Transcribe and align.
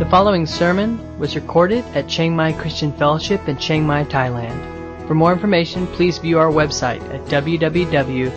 The 0.00 0.08
following 0.08 0.46
sermon 0.46 1.18
was 1.18 1.36
recorded 1.36 1.84
at 1.94 2.08
Chiang 2.08 2.34
Mai 2.34 2.54
Christian 2.54 2.90
Fellowship 2.90 3.46
in 3.46 3.58
Chiang 3.58 3.86
Mai, 3.86 4.04
Thailand. 4.04 5.06
For 5.06 5.14
more 5.14 5.30
information, 5.30 5.86
please 5.88 6.16
view 6.16 6.38
our 6.38 6.50
website 6.50 7.02
at 7.12 7.20
www.ccfth.org. 7.26 8.30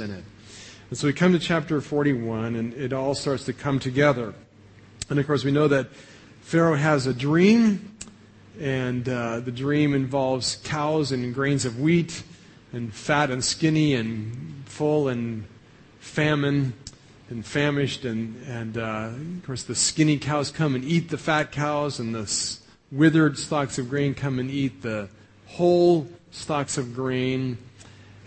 in 0.00 0.10
it. 0.10 0.24
And 0.90 0.98
so 0.98 1.06
we 1.06 1.14
come 1.14 1.32
to 1.32 1.38
chapter 1.38 1.80
41, 1.80 2.56
and 2.56 2.74
it 2.74 2.92
all 2.92 3.14
starts 3.14 3.46
to 3.46 3.54
come 3.54 3.78
together. 3.78 4.34
And 5.08 5.18
of 5.18 5.26
course, 5.26 5.44
we 5.44 5.50
know 5.50 5.66
that 5.68 5.88
Pharaoh 6.42 6.76
has 6.76 7.06
a 7.06 7.14
dream, 7.14 7.96
and 8.60 9.08
uh, 9.08 9.40
the 9.40 9.50
dream 9.50 9.94
involves 9.94 10.60
cows 10.62 11.10
and 11.10 11.34
grains 11.34 11.64
of 11.64 11.80
wheat, 11.80 12.22
and 12.72 12.92
fat 12.92 13.30
and 13.30 13.42
skinny, 13.42 13.94
and 13.94 14.62
full 14.66 15.08
and 15.08 15.44
famine 15.98 16.74
and 17.30 17.46
famished. 17.46 18.04
And, 18.04 18.36
and 18.46 18.76
uh, 18.76 19.10
of 19.38 19.42
course, 19.46 19.62
the 19.62 19.74
skinny 19.74 20.18
cows 20.18 20.50
come 20.50 20.74
and 20.74 20.84
eat 20.84 21.08
the 21.08 21.18
fat 21.18 21.52
cows, 21.52 21.98
and 21.98 22.14
the 22.14 22.58
withered 22.92 23.38
stalks 23.38 23.78
of 23.78 23.88
grain 23.88 24.14
come 24.14 24.38
and 24.38 24.50
eat 24.50 24.82
the 24.82 25.08
whole 25.46 26.08
stalks 26.30 26.76
of 26.76 26.94
grain. 26.94 27.56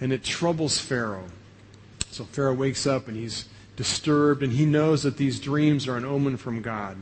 And 0.02 0.12
it 0.12 0.24
troubles 0.24 0.80
Pharaoh. 0.80 1.28
So 2.10 2.26
Pharaoh 2.26 2.54
wakes 2.54 2.86
up 2.86 3.08
and 3.08 3.16
he's 3.16 3.48
disturbed, 3.76 4.44
and 4.44 4.54
he 4.54 4.66
knows 4.66 5.04
that 5.04 5.18
these 5.18 5.40
dreams 5.40 5.88
are 5.88 5.98
an 5.98 6.06
omen 6.06 6.38
from 6.38 6.62
God. 6.62 6.98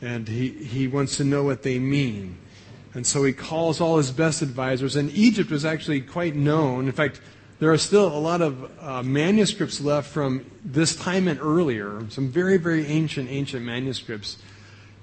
And 0.00 0.28
he, 0.28 0.48
he 0.50 0.88
wants 0.88 1.16
to 1.18 1.24
know 1.24 1.42
what 1.42 1.62
they 1.62 1.78
mean. 1.78 2.38
And 2.94 3.06
so 3.06 3.24
he 3.24 3.32
calls 3.32 3.80
all 3.80 3.98
his 3.98 4.10
best 4.10 4.42
advisors. 4.42 4.96
And 4.96 5.10
Egypt 5.12 5.50
was 5.50 5.64
actually 5.64 6.00
quite 6.00 6.34
known. 6.34 6.86
In 6.86 6.92
fact, 6.92 7.20
there 7.58 7.70
are 7.70 7.78
still 7.78 8.06
a 8.06 8.18
lot 8.18 8.40
of 8.40 8.70
uh, 8.80 9.02
manuscripts 9.02 9.80
left 9.80 10.08
from 10.08 10.50
this 10.64 10.96
time 10.96 11.28
and 11.28 11.38
earlier, 11.40 12.04
some 12.08 12.28
very, 12.28 12.56
very 12.56 12.86
ancient, 12.86 13.30
ancient 13.30 13.64
manuscripts, 13.64 14.38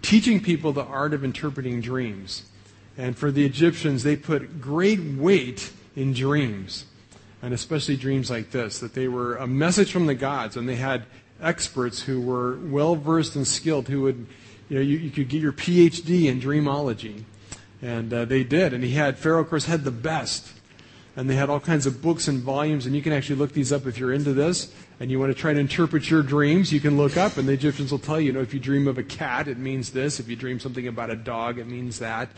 teaching 0.01 0.41
people 0.41 0.73
the 0.73 0.83
art 0.83 1.13
of 1.13 1.23
interpreting 1.23 1.79
dreams. 1.79 2.45
And 2.97 3.15
for 3.15 3.31
the 3.31 3.45
Egyptians, 3.45 4.03
they 4.03 4.15
put 4.15 4.59
great 4.59 4.99
weight 4.99 5.71
in 5.95 6.13
dreams 6.13 6.85
and 7.41 7.53
especially 7.53 7.95
dreams 7.95 8.29
like 8.29 8.51
this, 8.51 8.79
that 8.79 8.93
they 8.93 9.07
were 9.07 9.35
a 9.35 9.47
message 9.47 9.91
from 9.91 10.07
the 10.07 10.15
gods, 10.15 10.57
and 10.57 10.67
they 10.67 10.75
had 10.75 11.05
experts 11.41 12.01
who 12.01 12.19
were 12.19 12.57
well 12.57 12.95
versed 12.95 13.35
and 13.35 13.47
skilled 13.47 13.87
who 13.87 14.01
would, 14.01 14.25
you 14.69 14.75
know, 14.75 14.81
you, 14.81 14.97
you, 14.97 15.11
could 15.11 15.29
get 15.29 15.41
your 15.41 15.53
PhD 15.53 16.25
in 16.25 16.41
dreamology. 16.41 17.23
And 17.81 18.13
uh, 18.13 18.25
they 18.25 18.43
did. 18.43 18.73
And 18.73 18.83
he 18.83 18.91
had, 18.91 19.17
Pharaoh, 19.17 19.41
of 19.41 19.49
course, 19.49 19.65
had 19.65 19.83
the 19.83 19.91
best. 19.91 20.51
And 21.15 21.29
they 21.29 21.35
had 21.35 21.49
all 21.49 21.59
kinds 21.59 21.85
of 21.85 22.01
books 22.01 22.27
and 22.27 22.41
volumes, 22.41 22.85
and 22.85 22.95
you 22.95 23.01
can 23.01 23.13
actually 23.13 23.37
look 23.37 23.53
these 23.53 23.71
up 23.71 23.87
if 23.87 23.97
you're 23.97 24.13
into 24.13 24.33
this 24.33 24.71
and 24.99 25.11
you 25.11 25.19
want 25.19 25.35
to 25.35 25.39
try 25.39 25.53
to 25.53 25.59
interpret 25.59 26.09
your 26.09 26.23
dreams. 26.23 26.73
You 26.73 26.79
can 26.79 26.97
look 26.97 27.17
up, 27.17 27.37
and 27.37 27.47
the 27.47 27.53
Egyptians 27.53 27.91
will 27.91 27.99
tell 27.99 28.19
you, 28.19 28.27
you 28.27 28.33
know, 28.33 28.41
if 28.41 28.53
you 28.53 28.59
dream 28.59 28.87
of 28.87 28.97
a 28.97 29.03
cat, 29.03 29.47
it 29.47 29.57
means 29.57 29.91
this. 29.91 30.19
If 30.19 30.27
you 30.27 30.35
dream 30.35 30.59
something 30.59 30.87
about 30.87 31.09
a 31.09 31.15
dog, 31.15 31.59
it 31.59 31.67
means 31.67 31.99
that. 31.99 32.29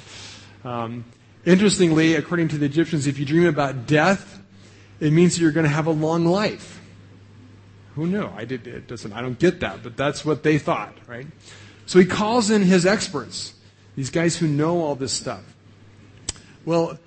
Um, 0.63 1.05
interestingly, 1.45 2.15
according 2.15 2.49
to 2.49 2.57
the 2.57 2.65
Egyptians, 2.65 3.07
if 3.07 3.17
you 3.17 3.25
dream 3.25 3.47
about 3.47 3.87
death, 3.87 4.41
it 4.99 5.13
means 5.13 5.35
that 5.35 5.41
you're 5.41 5.53
going 5.53 5.65
to 5.65 5.71
have 5.71 5.87
a 5.87 5.91
long 5.91 6.25
life. 6.25 6.81
Who 7.95 8.07
knew? 8.07 8.29
I 8.35 8.45
did. 8.45 8.67
It 8.67 8.87
doesn't. 8.87 9.13
I 9.13 9.21
don't 9.21 9.39
get 9.39 9.61
that, 9.61 9.81
but 9.81 9.95
that's 9.95 10.25
what 10.25 10.43
they 10.43 10.57
thought, 10.57 10.95
right? 11.07 11.27
So 11.89 11.97
he 11.97 12.05
calls 12.05 12.51
in 12.51 12.61
his 12.61 12.85
experts, 12.85 13.55
these 13.95 14.11
guys 14.11 14.37
who 14.37 14.47
know 14.47 14.79
all 14.79 14.93
this 14.93 15.11
stuff. 15.11 15.41
Well, 16.63 16.99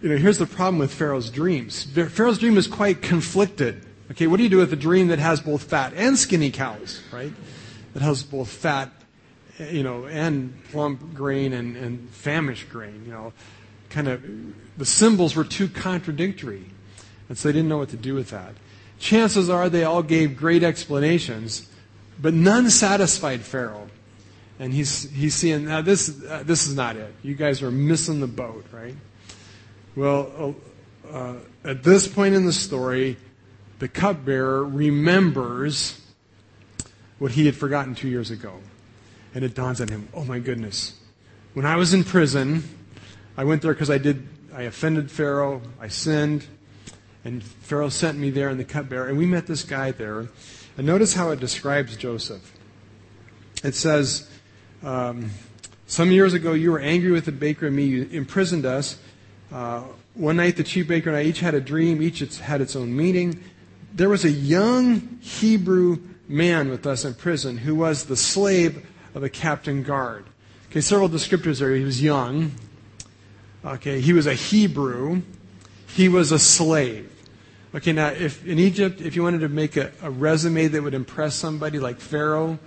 you 0.00 0.10
know, 0.10 0.16
here's 0.16 0.38
the 0.38 0.46
problem 0.46 0.78
with 0.78 0.94
Pharaoh's 0.94 1.28
dreams. 1.28 1.82
Pharaoh's 1.92 2.38
dream 2.38 2.56
is 2.56 2.68
quite 2.68 3.02
conflicted. 3.02 3.84
Okay, 4.12 4.28
what 4.28 4.36
do 4.36 4.44
you 4.44 4.48
do 4.48 4.58
with 4.58 4.72
a 4.72 4.76
dream 4.76 5.08
that 5.08 5.18
has 5.18 5.40
both 5.40 5.64
fat 5.64 5.92
and 5.96 6.16
skinny 6.16 6.52
cows, 6.52 7.02
right? 7.12 7.32
That 7.94 8.02
has 8.04 8.22
both 8.22 8.48
fat, 8.48 8.92
eh, 9.58 9.70
you 9.70 9.82
know, 9.82 10.06
and 10.06 10.56
plump 10.70 11.14
grain 11.14 11.52
and, 11.52 11.76
and 11.76 12.08
famished 12.10 12.70
grain, 12.70 13.02
you 13.04 13.10
know. 13.10 13.32
Kind 13.90 14.06
of, 14.06 14.22
the 14.78 14.86
symbols 14.86 15.34
were 15.34 15.42
too 15.42 15.66
contradictory. 15.66 16.66
And 17.28 17.36
so 17.36 17.48
they 17.48 17.54
didn't 17.54 17.68
know 17.68 17.78
what 17.78 17.88
to 17.88 17.96
do 17.96 18.14
with 18.14 18.30
that. 18.30 18.54
Chances 19.00 19.50
are 19.50 19.68
they 19.68 19.82
all 19.82 20.04
gave 20.04 20.36
great 20.36 20.62
explanations, 20.62 21.68
but 22.20 22.34
none 22.34 22.70
satisfied 22.70 23.40
Pharaoh. 23.40 23.88
And 24.62 24.72
he's, 24.72 25.10
he's 25.10 25.34
seeing, 25.34 25.64
now 25.64 25.82
this, 25.82 26.22
uh, 26.24 26.44
this 26.46 26.68
is 26.68 26.76
not 26.76 26.94
it. 26.94 27.12
You 27.24 27.34
guys 27.34 27.62
are 27.62 27.72
missing 27.72 28.20
the 28.20 28.28
boat, 28.28 28.64
right? 28.70 28.94
Well, 29.96 30.54
uh, 31.04 31.12
uh, 31.12 31.34
at 31.64 31.82
this 31.82 32.06
point 32.06 32.36
in 32.36 32.46
the 32.46 32.52
story, 32.52 33.16
the 33.80 33.88
cupbearer 33.88 34.62
remembers 34.62 36.00
what 37.18 37.32
he 37.32 37.44
had 37.46 37.56
forgotten 37.56 37.96
two 37.96 38.06
years 38.06 38.30
ago. 38.30 38.60
And 39.34 39.42
it 39.42 39.52
dawns 39.52 39.80
on 39.80 39.88
him, 39.88 40.08
oh 40.14 40.24
my 40.24 40.38
goodness. 40.38 40.94
When 41.54 41.66
I 41.66 41.74
was 41.74 41.92
in 41.92 42.04
prison, 42.04 42.62
I 43.36 43.42
went 43.42 43.62
there 43.62 43.74
because 43.74 43.90
I 43.90 43.98
did, 43.98 44.28
I 44.54 44.62
offended 44.62 45.10
Pharaoh, 45.10 45.60
I 45.80 45.88
sinned, 45.88 46.46
and 47.24 47.42
Pharaoh 47.42 47.88
sent 47.88 48.16
me 48.16 48.30
there 48.30 48.48
in 48.48 48.58
the 48.58 48.64
cupbearer, 48.64 49.08
and 49.08 49.18
we 49.18 49.26
met 49.26 49.48
this 49.48 49.64
guy 49.64 49.90
there. 49.90 50.28
And 50.78 50.86
notice 50.86 51.14
how 51.14 51.32
it 51.32 51.40
describes 51.40 51.96
Joseph. 51.96 52.52
It 53.64 53.74
says, 53.74 54.28
um, 54.82 55.30
Some 55.86 56.10
years 56.10 56.32
ago, 56.32 56.54
you 56.54 56.72
were 56.72 56.80
angry 56.80 57.10
with 57.10 57.26
the 57.26 57.32
baker 57.32 57.66
and 57.66 57.76
me. 57.76 57.84
You 57.84 58.08
imprisoned 58.10 58.64
us. 58.64 58.96
Uh, 59.52 59.82
one 60.14 60.36
night, 60.36 60.56
the 60.56 60.64
chief 60.64 60.88
baker 60.88 61.10
and 61.10 61.18
I 61.18 61.22
each 61.24 61.40
had 61.40 61.54
a 61.54 61.60
dream, 61.60 62.00
each 62.00 62.20
had 62.38 62.62
its 62.62 62.74
own 62.74 62.96
meaning. 62.96 63.42
There 63.92 64.08
was 64.08 64.24
a 64.24 64.30
young 64.30 65.18
Hebrew 65.20 65.98
man 66.28 66.70
with 66.70 66.86
us 66.86 67.04
in 67.04 67.12
prison 67.12 67.58
who 67.58 67.74
was 67.74 68.06
the 68.06 68.16
slave 68.16 68.86
of 69.14 69.22
a 69.22 69.28
captain 69.28 69.82
guard. 69.82 70.24
Okay, 70.70 70.80
several 70.80 71.10
descriptors 71.10 71.58
there. 71.58 71.74
He 71.74 71.84
was 71.84 72.02
young. 72.02 72.52
Okay, 73.62 74.00
he 74.00 74.14
was 74.14 74.26
a 74.26 74.34
Hebrew. 74.34 75.20
He 75.88 76.08
was 76.08 76.32
a 76.32 76.38
slave. 76.38 77.10
Okay, 77.74 77.92
now, 77.92 78.08
if 78.08 78.46
in 78.46 78.58
Egypt, 78.58 79.02
if 79.02 79.14
you 79.14 79.22
wanted 79.22 79.40
to 79.40 79.50
make 79.50 79.76
a, 79.76 79.92
a 80.02 80.10
resume 80.10 80.68
that 80.68 80.82
would 80.82 80.94
impress 80.94 81.34
somebody 81.34 81.78
like 81.78 82.00
Pharaoh, 82.00 82.58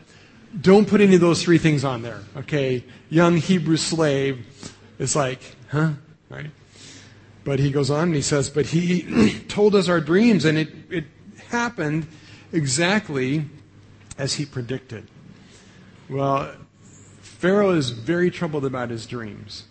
don't 0.60 0.88
put 0.88 1.02
any 1.02 1.16
of 1.16 1.22
those 1.22 1.44
three 1.44 1.58
things 1.58 1.84
on 1.84 2.02
there. 2.02 2.22
Okay, 2.38 2.84
young 3.10 3.38
Hebrew 3.38 3.78
slave 3.78 4.46
is 5.00 5.16
like, 5.16 5.42
huh? 5.70 5.92
Right? 6.30 6.50
But 7.44 7.60
he 7.60 7.72
goes 7.72 7.90
on 7.90 8.04
and 8.04 8.16
he 8.16 8.22
says, 8.22 8.50
but 8.50 8.66
he 8.66 9.40
told 9.48 9.76
us 9.76 9.88
our 9.88 10.02
dreams, 10.02 10.46
and 10.46 10.58
it, 10.58 10.70
it 10.90 11.06
happened 11.50 12.08
exactly 12.52 13.46
as 14.18 14.36
he 14.36 14.46
predicted. 14.46 15.08
Well, 16.10 16.54
Pharaoh 17.22 17.72
is 17.72 17.90
very 17.90 18.32
troubled 18.32 18.66
about 18.66 18.90
his 18.90 19.06
dreams. 19.06 19.66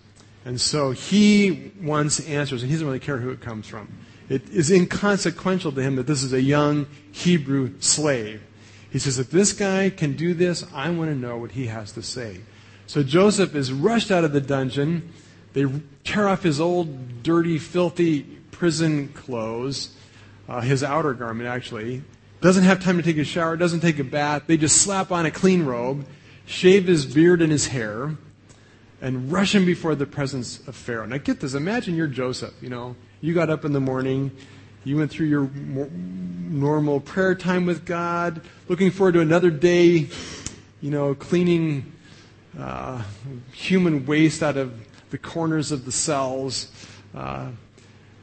And 0.45 0.61
so 0.61 0.91
he 0.91 1.73
wants 1.81 2.21
answers, 2.21 2.63
and 2.63 2.71
he 2.71 2.75
doesn't 2.75 2.87
really 2.87 3.01
care 3.01 3.17
who 3.17 3.31
it 3.31 3.41
comes 3.41 3.67
from. 3.67 3.89
It 4.29 4.49
is 4.51 4.71
inconsequential 4.71 5.73
to 5.73 5.83
him 5.83 5.97
that 5.97 6.07
this 6.07 6.23
is 6.23 6.33
a 6.33 6.43
young 6.43 6.87
Hebrew 7.13 7.75
slave. 7.81 8.43
He 8.95 9.01
says, 9.01 9.19
if 9.19 9.29
this 9.29 9.53
guy 9.53 9.91
can 9.91 10.13
do 10.13 10.35
this, 10.35 10.65
I 10.73 10.89
want 10.91 11.11
to 11.11 11.17
know 11.17 11.37
what 11.37 11.51
he 11.51 11.67
has 11.67 11.91
to 11.95 12.01
say. 12.01 12.43
So 12.87 13.03
Joseph 13.03 13.57
is 13.57 13.73
rushed 13.73 14.13
out 14.13 14.23
of 14.23 14.33
the 14.33 14.41
dungeon. 14.41 15.13
They 15.53 15.67
tear 16.05 16.29
off 16.29 16.45
his 16.45 16.61
old, 16.61 17.25
dirty, 17.25 17.59
filthy 17.59 18.23
prison 18.53 19.09
clothes, 19.09 19.97
uh, 20.49 20.61
his 20.61 20.85
outer 20.85 21.13
garment, 21.13 21.49
actually. 21.49 22.05
Doesn't 22.41 22.63
have 22.63 22.85
time 22.85 22.97
to 22.97 23.03
take 23.03 23.17
a 23.17 23.25
shower, 23.25 23.57
doesn't 23.57 23.81
take 23.81 23.99
a 23.99 24.05
bath. 24.05 24.45
They 24.47 24.57
just 24.57 24.81
slap 24.81 25.11
on 25.11 25.27
a 25.27 25.31
clean 25.33 25.65
robe, 25.65 26.07
shave 26.47 26.87
his 26.87 27.05
beard 27.05 27.43
and 27.43 27.51
his 27.51 27.67
hair, 27.67 28.17
and 29.03 29.33
rush 29.33 29.57
him 29.57 29.67
before 29.67 29.97
the 29.97 30.07
presence 30.07 30.65
of 30.69 30.77
Pharaoh. 30.77 31.07
Now 31.07 31.17
get 31.17 31.41
this. 31.41 31.55
Imagine 31.55 31.97
you're 31.97 32.07
Joseph, 32.07 32.55
you 32.61 32.69
know. 32.69 32.95
You 33.21 33.35
got 33.35 33.51
up 33.51 33.65
in 33.65 33.73
the 33.73 33.81
morning, 33.81 34.31
you 34.85 34.99
went 34.99 35.11
through 35.11 35.27
your 35.27 35.49
normal 35.51 37.01
prayer 37.01 37.35
time 37.35 37.65
with 37.65 37.87
God, 37.87 38.43
looking 38.69 38.91
forward 38.91 39.13
to 39.13 39.21
another 39.21 39.51
day, 39.51 40.09
you 40.81 40.91
know, 40.91 41.15
cleaning 41.15 41.93
uh, 42.59 43.03
human 43.53 44.05
waste 44.05 44.43
out 44.43 44.57
of 44.57 44.79
the 45.11 45.19
corners 45.19 45.73
of 45.73 45.87
the 45.87 45.93
cells. 45.93 46.71
Uh, 47.15 47.49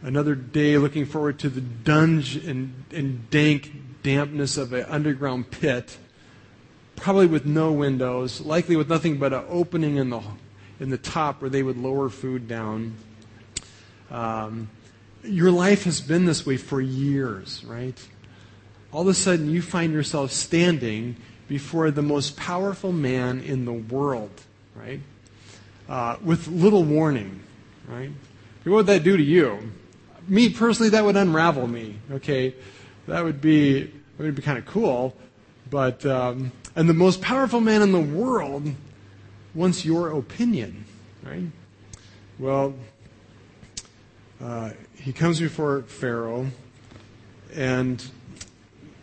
another 0.04 0.36
day 0.36 0.78
looking 0.78 1.06
forward 1.06 1.40
to 1.40 1.50
the 1.50 1.62
dunge 1.62 2.36
and, 2.36 2.86
and 2.92 3.30
dank 3.30 3.72
dampness 4.04 4.58
of 4.58 4.74
an 4.74 4.86
underground 4.86 5.50
pit, 5.52 5.98
probably 6.96 7.28
with 7.28 7.46
no 7.46 7.72
windows, 7.72 8.42
likely 8.42 8.76
with 8.76 8.90
nothing 8.90 9.18
but 9.18 9.34
an 9.34 9.44
opening 9.50 9.98
in 9.98 10.10
the, 10.10 10.22
in 10.80 10.90
the 10.90 10.98
top 10.98 11.42
where 11.42 11.50
they 11.50 11.64
would 11.64 11.78
lower 11.78 12.10
food 12.10 12.48
down. 12.48 12.96
Um, 14.10 14.70
your 15.24 15.52
life 15.52 15.84
has 15.84 16.02
been 16.02 16.26
this 16.26 16.46
way 16.46 16.58
for 16.58 16.82
years, 16.82 17.64
right? 17.66 17.98
All 18.92 19.02
of 19.02 19.08
a 19.08 19.14
sudden, 19.14 19.50
you 19.50 19.62
find 19.62 19.94
yourself 19.94 20.32
standing 20.32 21.16
before 21.48 21.92
the 21.92 22.02
most 22.02 22.38
powerful 22.38 22.92
man 22.92 23.42
in 23.42 23.66
the 23.66 23.74
world, 23.74 24.32
right? 24.76 25.00
uh, 25.92 26.16
with 26.24 26.48
little 26.48 26.84
warning, 26.84 27.42
right? 27.88 28.10
What 28.64 28.74
would 28.74 28.86
that 28.88 29.04
do 29.04 29.18
to 29.18 29.24
you? 29.24 29.72
Me 30.28 30.50
personally, 30.50 30.90
that 30.92 31.04
would 31.04 31.18
unravel 31.18 31.68
me. 31.68 31.98
Okay, 32.12 32.56
that 33.08 33.24
would 33.24 33.42
be 33.42 33.84
that 33.84 34.24
would 34.24 34.36
be 34.36 34.42
kind 34.42 34.58
of 34.58 34.66
cool, 34.66 35.16
but 35.70 36.06
um, 36.06 36.54
and 36.76 36.88
the 36.88 36.94
most 36.94 37.22
powerful 37.22 37.60
man 37.60 37.82
in 37.82 37.92
the 37.92 38.00
world 38.00 38.74
wants 39.54 39.84
your 39.84 40.18
opinion, 40.18 40.86
right? 41.24 41.44
Well, 42.40 42.74
uh, 44.42 44.72
he 45.02 45.12
comes 45.12 45.40
before 45.40 45.82
Pharaoh, 45.84 46.48
and 47.56 48.04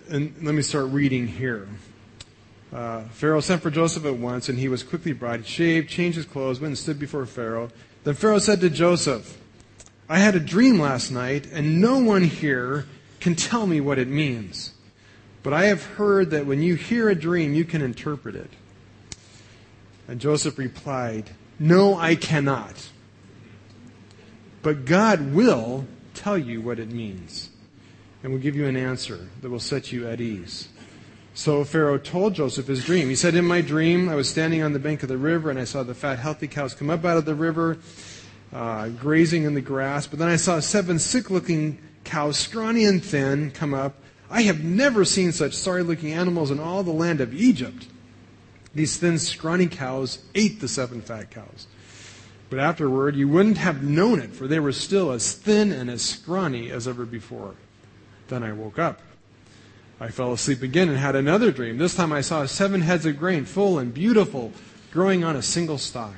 and 0.09 0.35
let 0.43 0.55
me 0.55 0.63
start 0.63 0.87
reading 0.87 1.27
here. 1.27 1.69
Uh, 2.73 3.03
Pharaoh 3.11 3.41
sent 3.41 3.63
for 3.63 3.71
Joseph 3.71 4.05
at 4.05 4.17
once, 4.17 4.49
and 4.49 4.59
he 4.59 4.69
was 4.69 4.83
quickly 4.83 5.13
brought. 5.13 5.45
Shaved, 5.45 5.89
changed 5.89 6.17
his 6.17 6.25
clothes, 6.25 6.61
went 6.61 6.71
and 6.71 6.79
stood 6.79 6.99
before 6.99 7.27
Pharaoh. 7.27 7.71
Then 8.05 8.15
Pharaoh 8.15 8.39
said 8.39 8.61
to 8.61 8.71
Joseph, 8.71 9.39
I 10.09 10.19
had 10.19 10.35
a 10.35 10.41
dream 10.41 10.79
last 10.81 11.11
night, 11.11 11.47
and 11.53 11.81
no 11.81 11.99
one 11.99 12.25
here 12.25 12.87
can 13.21 13.35
tell 13.35 13.67
me 13.67 13.81
what 13.81 13.99
it 13.99 14.09
means. 14.09 14.73
But 15.43 15.53
I 15.53 15.65
have 15.67 15.83
heard 15.83 16.31
that 16.31 16.47
when 16.47 16.63
you 16.63 16.75
hear 16.77 17.09
a 17.09 17.15
dream, 17.15 17.55
you 17.55 17.65
can 17.65 17.83
interpret 17.83 18.37
it. 18.37 18.51
And 20.07 20.21
Joseph 20.21 20.59
replied, 20.59 21.31
No, 21.59 21.97
I 21.97 22.15
cannot. 22.15 22.89
But 24.63 24.85
God 24.85 25.33
will 25.33 25.87
tell 26.15 26.39
you 26.39 26.61
what 26.61 26.79
it 26.79 26.91
means, 26.91 27.51
and 28.23 28.33
will 28.33 28.41
give 28.41 28.57
you 28.57 28.67
an 28.67 28.77
answer 28.77 29.29
that 29.41 29.51
will 29.51 29.61
set 29.61 29.93
you 29.93 30.09
at 30.09 30.21
ease. 30.21 30.69
So 31.35 31.63
Pharaoh 31.63 31.99
told 31.99 32.35
Joseph 32.35 32.67
his 32.67 32.85
dream. 32.85 33.09
He 33.09 33.15
said, 33.15 33.37
In 33.37 33.45
my 33.45 33.61
dream, 33.61 34.09
I 34.09 34.17
was 34.17 34.29
standing 34.29 34.61
on 34.63 34.73
the 34.73 34.81
bank 34.81 35.05
of 35.05 35.09
the 35.09 35.17
river, 35.17 35.51
and 35.51 35.59
I 35.59 35.65
saw 35.65 35.85
the 35.85 35.95
fat, 35.95 36.19
healthy 36.19 36.49
cows 36.49 36.75
come 36.75 36.91
up 36.91 37.05
out 37.05 37.17
of 37.17 37.27
the 37.27 37.35
river, 37.37 37.79
uh, 38.53 38.89
grazing 38.89 39.45
in 39.45 39.55
the 39.55 39.61
grass. 39.61 40.09
But 40.09 40.19
then 40.19 40.29
I 40.29 40.35
saw 40.35 40.59
seven 40.59 40.99
sick 40.99 41.31
looking 41.31 41.79
cows, 42.03 42.37
scrawny 42.37 42.85
and 42.85 43.05
thin, 43.05 43.53
come 43.53 43.73
up. 43.73 43.95
I 44.29 44.43
have 44.43 44.65
never 44.65 45.05
seen 45.05 45.31
such 45.31 45.55
sorry 45.55 45.85
looking 45.85 46.13
animals 46.13 46.51
in 46.51 46.59
all 46.59 46.83
the 46.83 46.91
land 46.91 47.21
of 47.21 47.33
Egypt. 47.33 47.87
These 48.75 48.97
thin, 48.97 49.19
scrawny 49.21 49.69
cows 49.69 50.19
ate 50.35 50.61
the 50.61 50.69
seven 50.69 51.01
fat 51.01 51.31
cows. 51.31 51.69
But 52.51 52.59
afterward, 52.61 53.15
you 53.15 53.29
wouldn't 53.29 53.59
have 53.59 53.83
known 53.83 54.21
it, 54.21 54.33
for 54.33 54.47
they 54.47 54.59
were 54.59 54.73
still 54.73 55.11
as 55.11 55.33
thin 55.33 55.71
and 55.71 55.91
as 55.91 56.03
scrawny 56.03 56.71
as 56.71 56.89
ever 56.89 57.05
before. 57.05 57.55
Then 58.29 58.43
I 58.43 58.53
woke 58.53 58.79
up. 58.79 59.01
I 60.01 60.09
fell 60.09 60.33
asleep 60.33 60.63
again 60.63 60.89
and 60.89 60.97
had 60.97 61.17
another 61.17 61.51
dream. 61.51 61.77
This 61.77 61.97
time 61.97 62.13
I 62.13 62.21
saw 62.21 62.47
seven 62.47 62.83
heads 62.83 63.05
of 63.05 63.19
grain, 63.19 63.45
full 63.45 63.79
and 63.79 63.93
beautiful, 63.93 64.53
growing 64.93 65.25
on 65.25 65.37
a 65.37 65.43
single 65.43 65.79
stalk. 65.79 66.15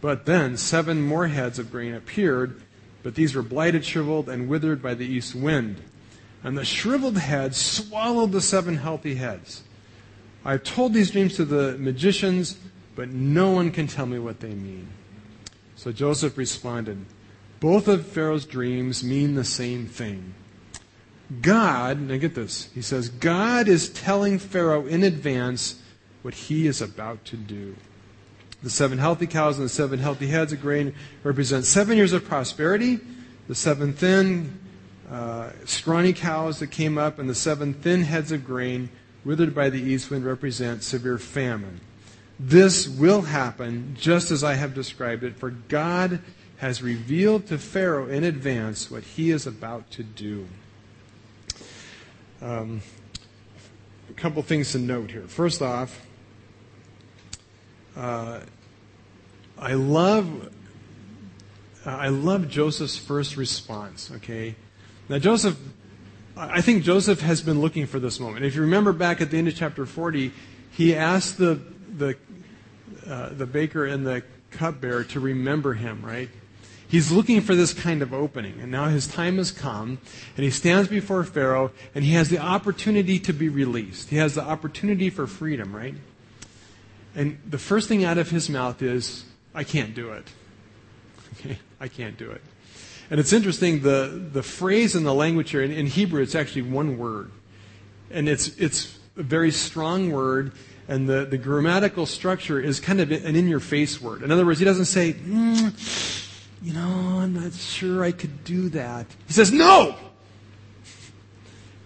But 0.00 0.26
then 0.26 0.56
seven 0.56 1.02
more 1.02 1.28
heads 1.28 1.58
of 1.58 1.70
grain 1.70 1.94
appeared, 1.94 2.60
but 3.02 3.14
these 3.14 3.34
were 3.34 3.42
blighted, 3.42 3.84
shriveled, 3.84 4.28
and 4.28 4.48
withered 4.48 4.82
by 4.82 4.94
the 4.94 5.06
east 5.06 5.34
wind. 5.34 5.80
And 6.42 6.58
the 6.58 6.64
shriveled 6.64 7.16
heads 7.16 7.56
swallowed 7.56 8.32
the 8.32 8.40
seven 8.40 8.76
healthy 8.76 9.14
heads. 9.14 9.62
I've 10.44 10.64
told 10.64 10.92
these 10.92 11.10
dreams 11.10 11.36
to 11.36 11.44
the 11.44 11.76
magicians, 11.78 12.58
but 12.94 13.08
no 13.08 13.52
one 13.52 13.70
can 13.70 13.86
tell 13.86 14.06
me 14.06 14.18
what 14.18 14.40
they 14.40 14.54
mean. 14.54 14.88
So 15.86 15.92
Joseph 15.92 16.36
responded, 16.36 17.06
Both 17.60 17.86
of 17.86 18.08
Pharaoh's 18.08 18.44
dreams 18.44 19.04
mean 19.04 19.36
the 19.36 19.44
same 19.44 19.86
thing. 19.86 20.34
God, 21.40 22.00
now 22.00 22.16
get 22.16 22.34
this, 22.34 22.68
he 22.74 22.82
says, 22.82 23.08
God 23.08 23.68
is 23.68 23.90
telling 23.90 24.40
Pharaoh 24.40 24.84
in 24.84 25.04
advance 25.04 25.80
what 26.22 26.34
he 26.34 26.66
is 26.66 26.82
about 26.82 27.24
to 27.26 27.36
do. 27.36 27.76
The 28.64 28.68
seven 28.68 28.98
healthy 28.98 29.28
cows 29.28 29.58
and 29.58 29.66
the 29.66 29.72
seven 29.72 30.00
healthy 30.00 30.26
heads 30.26 30.52
of 30.52 30.60
grain 30.60 30.92
represent 31.22 31.64
seven 31.66 31.96
years 31.96 32.12
of 32.12 32.24
prosperity. 32.24 32.98
The 33.46 33.54
seven 33.54 33.92
thin, 33.92 34.58
uh, 35.08 35.50
scrawny 35.66 36.12
cows 36.12 36.58
that 36.58 36.72
came 36.72 36.98
up 36.98 37.20
and 37.20 37.30
the 37.30 37.34
seven 37.36 37.74
thin 37.74 38.02
heads 38.02 38.32
of 38.32 38.44
grain 38.44 38.88
withered 39.24 39.54
by 39.54 39.70
the 39.70 39.80
east 39.80 40.10
wind 40.10 40.24
represent 40.24 40.82
severe 40.82 41.16
famine. 41.16 41.80
This 42.38 42.86
will 42.86 43.22
happen 43.22 43.96
just 43.98 44.30
as 44.30 44.44
I 44.44 44.54
have 44.54 44.74
described 44.74 45.24
it, 45.24 45.36
for 45.36 45.50
God 45.50 46.20
has 46.58 46.82
revealed 46.82 47.46
to 47.46 47.58
Pharaoh 47.58 48.08
in 48.08 48.24
advance 48.24 48.90
what 48.90 49.02
he 49.02 49.30
is 49.30 49.46
about 49.46 49.90
to 49.92 50.02
do. 50.02 50.46
Um, 52.42 52.82
a 54.10 54.12
couple 54.12 54.42
things 54.42 54.72
to 54.72 54.78
note 54.78 55.10
here. 55.10 55.24
First 55.26 55.62
off, 55.62 56.06
uh, 57.96 58.40
I 59.58 59.72
love 59.72 60.52
I 61.86 62.08
love 62.08 62.48
Joseph's 62.48 62.98
first 62.98 63.36
response. 63.36 64.10
Okay, 64.16 64.56
now 65.08 65.18
Joseph, 65.18 65.58
I 66.36 66.60
think 66.60 66.84
Joseph 66.84 67.20
has 67.20 67.40
been 67.40 67.60
looking 67.60 67.86
for 67.86 67.98
this 67.98 68.20
moment. 68.20 68.44
If 68.44 68.54
you 68.54 68.60
remember 68.62 68.92
back 68.92 69.20
at 69.20 69.30
the 69.30 69.38
end 69.38 69.48
of 69.48 69.54
chapter 69.54 69.86
forty, 69.86 70.32
he 70.70 70.94
asked 70.94 71.38
the 71.38 71.60
the 71.96 72.16
uh, 73.08 73.30
the 73.30 73.46
baker 73.46 73.84
and 73.84 74.06
the 74.06 74.22
cupbearer 74.50 75.04
to 75.04 75.20
remember 75.20 75.74
him. 75.74 76.02
Right, 76.04 76.28
He's 76.88 77.10
looking 77.10 77.40
for 77.40 77.54
this 77.54 77.74
kind 77.74 78.00
of 78.00 78.14
opening. 78.14 78.60
And 78.60 78.70
now 78.70 78.88
his 78.88 79.06
time 79.06 79.38
has 79.38 79.50
come, 79.50 79.98
and 80.36 80.44
he 80.44 80.50
stands 80.50 80.88
before 80.88 81.24
Pharaoh, 81.24 81.72
and 81.94 82.04
he 82.04 82.12
has 82.12 82.28
the 82.28 82.38
opportunity 82.38 83.18
to 83.20 83.32
be 83.32 83.48
released. 83.48 84.10
He 84.10 84.16
has 84.16 84.34
the 84.34 84.42
opportunity 84.42 85.10
for 85.10 85.26
freedom, 85.26 85.74
right? 85.74 85.94
And 87.14 87.38
the 87.48 87.58
first 87.58 87.88
thing 87.88 88.04
out 88.04 88.18
of 88.18 88.30
his 88.30 88.48
mouth 88.48 88.82
is, 88.82 89.24
I 89.54 89.64
can't 89.64 89.94
do 89.94 90.12
it. 90.12 90.26
Okay? 91.38 91.58
I 91.78 91.88
can't 91.88 92.16
do 92.16 92.30
it. 92.30 92.40
And 93.10 93.20
it's 93.20 93.34
interesting, 93.34 93.82
the, 93.82 94.28
the 94.32 94.42
phrase 94.42 94.96
in 94.96 95.04
the 95.04 95.12
language 95.12 95.50
here, 95.50 95.62
in, 95.62 95.70
in 95.70 95.86
Hebrew, 95.86 96.22
it's 96.22 96.34
actually 96.34 96.62
one 96.62 96.96
word. 96.96 97.30
And 98.10 98.26
it's, 98.26 98.48
it's 98.56 98.98
a 99.18 99.22
very 99.22 99.50
strong 99.50 100.12
word, 100.12 100.52
and 100.88 101.08
the, 101.08 101.24
the 101.24 101.38
grammatical 101.38 102.06
structure 102.06 102.60
is 102.60 102.80
kind 102.80 103.00
of 103.00 103.10
an 103.10 103.36
in 103.36 103.48
your 103.48 103.60
face 103.60 104.00
word. 104.00 104.22
In 104.22 104.30
other 104.30 104.46
words, 104.46 104.58
he 104.58 104.64
doesn't 104.64 104.84
say, 104.86 105.14
mm, 105.14 106.32
you 106.62 106.72
know, 106.72 107.20
I'm 107.20 107.34
not 107.34 107.52
sure 107.52 108.04
I 108.04 108.12
could 108.12 108.44
do 108.44 108.68
that. 108.70 109.06
He 109.26 109.32
says, 109.32 109.52
No! 109.52 109.96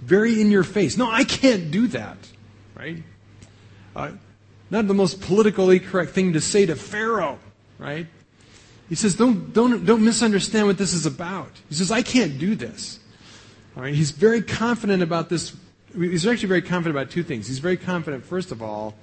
Very 0.01 0.41
in 0.41 0.51
your 0.51 0.65
face. 0.65 0.97
No, 0.97 1.11
I 1.11 1.25
can't 1.25 1.71
do 1.71 1.87
that. 1.89 2.17
Right? 2.75 3.03
Uh, 3.95 4.13
not 4.71 4.87
the 4.87 4.95
most 4.95 5.21
politically 5.21 5.81
correct 5.81 6.13
thing 6.13 6.33
to 6.33 6.41
say 6.41 6.65
to 6.67 6.77
Pharaoh. 6.77 7.39
Right? 7.79 8.07
He 8.89 8.95
says, 8.97 9.15
don't, 9.15 9.53
don't, 9.53 9.85
don't 9.87 10.05
misunderstand 10.05 10.67
what 10.67 10.79
this 10.79 10.95
is 10.95 11.07
about. 11.07 11.51
He 11.69 11.77
says, 11.77 11.93
I 11.93 12.03
can't 12.03 12.39
do 12.39 12.57
this. 12.57 12.99
All 13.77 13.85
right? 13.85 13.95
He's 13.95 14.11
very 14.11 14.43
confident 14.43 15.03
about 15.03 15.29
this. 15.29 15.57
He's 15.95 16.27
actually 16.27 16.49
very 16.49 16.63
confident 16.63 16.97
about 16.97 17.11
two 17.11 17.23
things. 17.23 17.49
He's 17.49 17.59
very 17.59 17.77
confident, 17.77 18.25
first 18.25 18.53
of 18.53 18.63
all, 18.63 18.95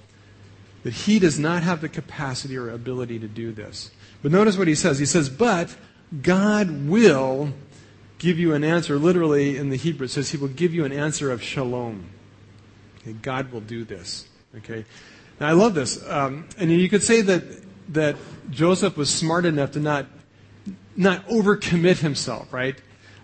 that 0.84 0.94
he 0.94 1.20
does 1.20 1.38
not 1.38 1.64
have 1.64 1.82
the 1.82 1.90
capacity 1.90 2.56
or 2.56 2.70
ability 2.70 3.20
to 3.20 3.28
do 3.28 3.52
this. 3.52 3.92
But 4.22 4.32
notice 4.32 4.58
what 4.58 4.68
he 4.68 4.76
says. 4.76 5.00
He 5.00 5.06
says, 5.06 5.30
But 5.30 5.76
God 6.22 6.88
will 6.88 7.54
give 8.20 8.40
you 8.40 8.54
an 8.54 8.64
answer. 8.64 8.98
Literally, 8.98 9.58
in 9.58 9.70
the 9.70 9.76
Hebrew, 9.76 10.06
it 10.06 10.10
says 10.10 10.30
he 10.30 10.38
will 10.38 10.48
give 10.48 10.74
you 10.74 10.86
an 10.86 10.92
answer 10.92 11.32
of 11.32 11.44
shalom. 11.44 12.10
Okay, 13.02 13.14
God 13.14 13.52
will 13.52 13.62
do 13.62 13.84
this. 13.84 14.28
Okay. 14.58 14.86
Now, 15.40 15.50
I 15.50 15.52
love 15.52 15.74
this. 15.74 16.08
Um, 16.10 16.48
and 16.58 16.72
you 16.72 16.90
could 16.90 17.04
say 17.04 17.22
that, 17.22 17.44
that 17.94 18.16
Joseph 18.50 18.98
was 18.98 19.14
smart 19.14 19.46
enough 19.46 19.72
to 19.72 19.80
not, 19.80 20.08
not 20.96 21.28
overcommit 21.28 21.98
himself, 21.98 22.52
right? 22.52 22.76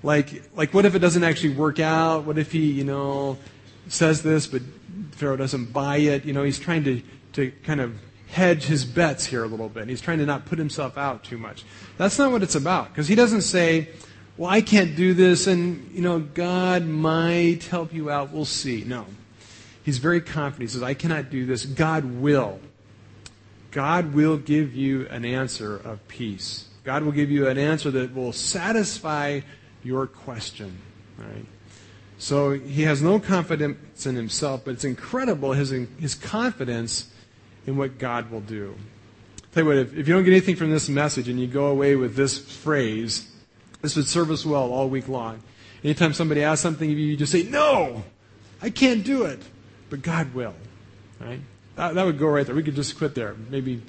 Like, 0.03 0.43
like, 0.55 0.73
what 0.73 0.85
if 0.85 0.95
it 0.95 0.99
doesn't 0.99 1.23
actually 1.23 1.55
work 1.55 1.79
out? 1.79 2.25
What 2.25 2.37
if 2.37 2.51
he, 2.51 2.71
you 2.71 2.83
know, 2.83 3.37
says 3.87 4.21
this, 4.23 4.47
but 4.47 4.61
Pharaoh 5.11 5.37
doesn't 5.37 5.73
buy 5.73 5.97
it? 5.97 6.25
You 6.25 6.33
know, 6.33 6.43
he's 6.43 6.59
trying 6.59 6.83
to, 6.85 7.01
to 7.33 7.51
kind 7.63 7.81
of 7.81 7.95
hedge 8.27 8.63
his 8.63 8.83
bets 8.83 9.25
here 9.25 9.43
a 9.43 9.47
little 9.47 9.69
bit. 9.69 9.87
He's 9.87 10.01
trying 10.01 10.17
to 10.19 10.25
not 10.25 10.45
put 10.45 10.57
himself 10.57 10.97
out 10.97 11.23
too 11.23 11.37
much. 11.37 11.63
That's 11.97 12.17
not 12.17 12.31
what 12.31 12.41
it's 12.41 12.55
about. 12.55 12.89
Because 12.89 13.07
he 13.07 13.15
doesn't 13.15 13.41
say, 13.41 13.89
well, 14.37 14.49
I 14.49 14.61
can't 14.61 14.95
do 14.95 15.13
this 15.13 15.45
and, 15.45 15.91
you 15.91 16.01
know, 16.01 16.19
God 16.19 16.85
might 16.85 17.65
help 17.65 17.93
you 17.93 18.09
out. 18.09 18.31
We'll 18.31 18.45
see. 18.45 18.83
No. 18.83 19.05
He's 19.83 19.99
very 19.99 20.21
confident. 20.21 20.69
He 20.69 20.73
says, 20.73 20.81
I 20.83 20.93
cannot 20.93 21.29
do 21.29 21.45
this. 21.45 21.65
God 21.65 22.05
will. 22.05 22.59
God 23.69 24.13
will 24.13 24.37
give 24.37 24.73
you 24.73 25.07
an 25.09 25.25
answer 25.25 25.75
of 25.75 26.07
peace. 26.07 26.67
God 26.83 27.03
will 27.03 27.11
give 27.11 27.29
you 27.29 27.47
an 27.47 27.57
answer 27.57 27.91
that 27.91 28.15
will 28.15 28.33
satisfy 28.33 29.41
your 29.83 30.07
question. 30.07 30.79
Right? 31.17 31.45
So 32.23 32.51
he 32.51 32.83
has 32.83 33.01
no 33.01 33.19
confidence 33.19 34.05
in 34.05 34.15
himself, 34.15 34.61
but 34.63 34.75
it's 34.75 34.85
incredible 34.85 35.51
his, 35.51 35.71
his 35.99 36.15
confidence 36.15 37.11
in 37.67 37.75
what 37.75 37.97
God 37.97 38.31
will 38.31 38.39
do. 38.39 38.75
Tell 39.51 39.63
you 39.63 39.67
what, 39.67 39.77
if, 39.77 39.93
if 39.93 40.07
you 40.07 40.13
don't 40.13 40.23
get 40.23 40.31
anything 40.31 40.55
from 40.55 40.71
this 40.71 40.87
message 40.87 41.27
and 41.27 41.37
you 41.37 41.47
go 41.47 41.65
away 41.65 41.97
with 41.97 42.15
this 42.15 42.37
phrase, 42.37 43.29
this 43.81 43.97
would 43.97 44.07
serve 44.07 44.31
us 44.31 44.45
well 44.45 44.71
all 44.71 44.87
week 44.87 45.09
long. 45.09 45.43
Anytime 45.83 46.13
somebody 46.13 46.43
asks 46.43 46.61
something 46.61 46.89
of 46.89 46.97
you, 46.97 47.07
you 47.07 47.17
just 47.17 47.33
say, 47.33 47.43
No, 47.43 48.05
I 48.61 48.69
can't 48.69 49.03
do 49.03 49.25
it. 49.25 49.41
But 49.89 50.01
God 50.01 50.33
will. 50.33 50.55
Right? 51.19 51.41
That, 51.75 51.95
that 51.95 52.05
would 52.05 52.19
go 52.19 52.27
right 52.27 52.45
there. 52.45 52.55
We 52.55 52.63
could 52.63 52.75
just 52.75 52.97
quit 52.97 53.15
there. 53.15 53.35
Maybe 53.49 53.81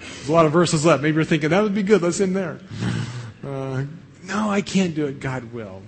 There's 0.00 0.28
a 0.28 0.32
lot 0.32 0.44
of 0.44 0.52
verses 0.52 0.84
left. 0.84 1.02
Maybe 1.02 1.14
you're 1.14 1.24
thinking, 1.24 1.48
that 1.48 1.62
would 1.62 1.74
be 1.74 1.82
good. 1.82 2.02
Let's 2.02 2.20
end 2.20 2.36
there. 2.36 2.60
Uh, 3.42 3.84
no, 4.22 4.48
I 4.48 4.62
can't 4.62 4.94
do 4.94 5.04
it. 5.04 5.20
God 5.20 5.52
will. 5.52 5.82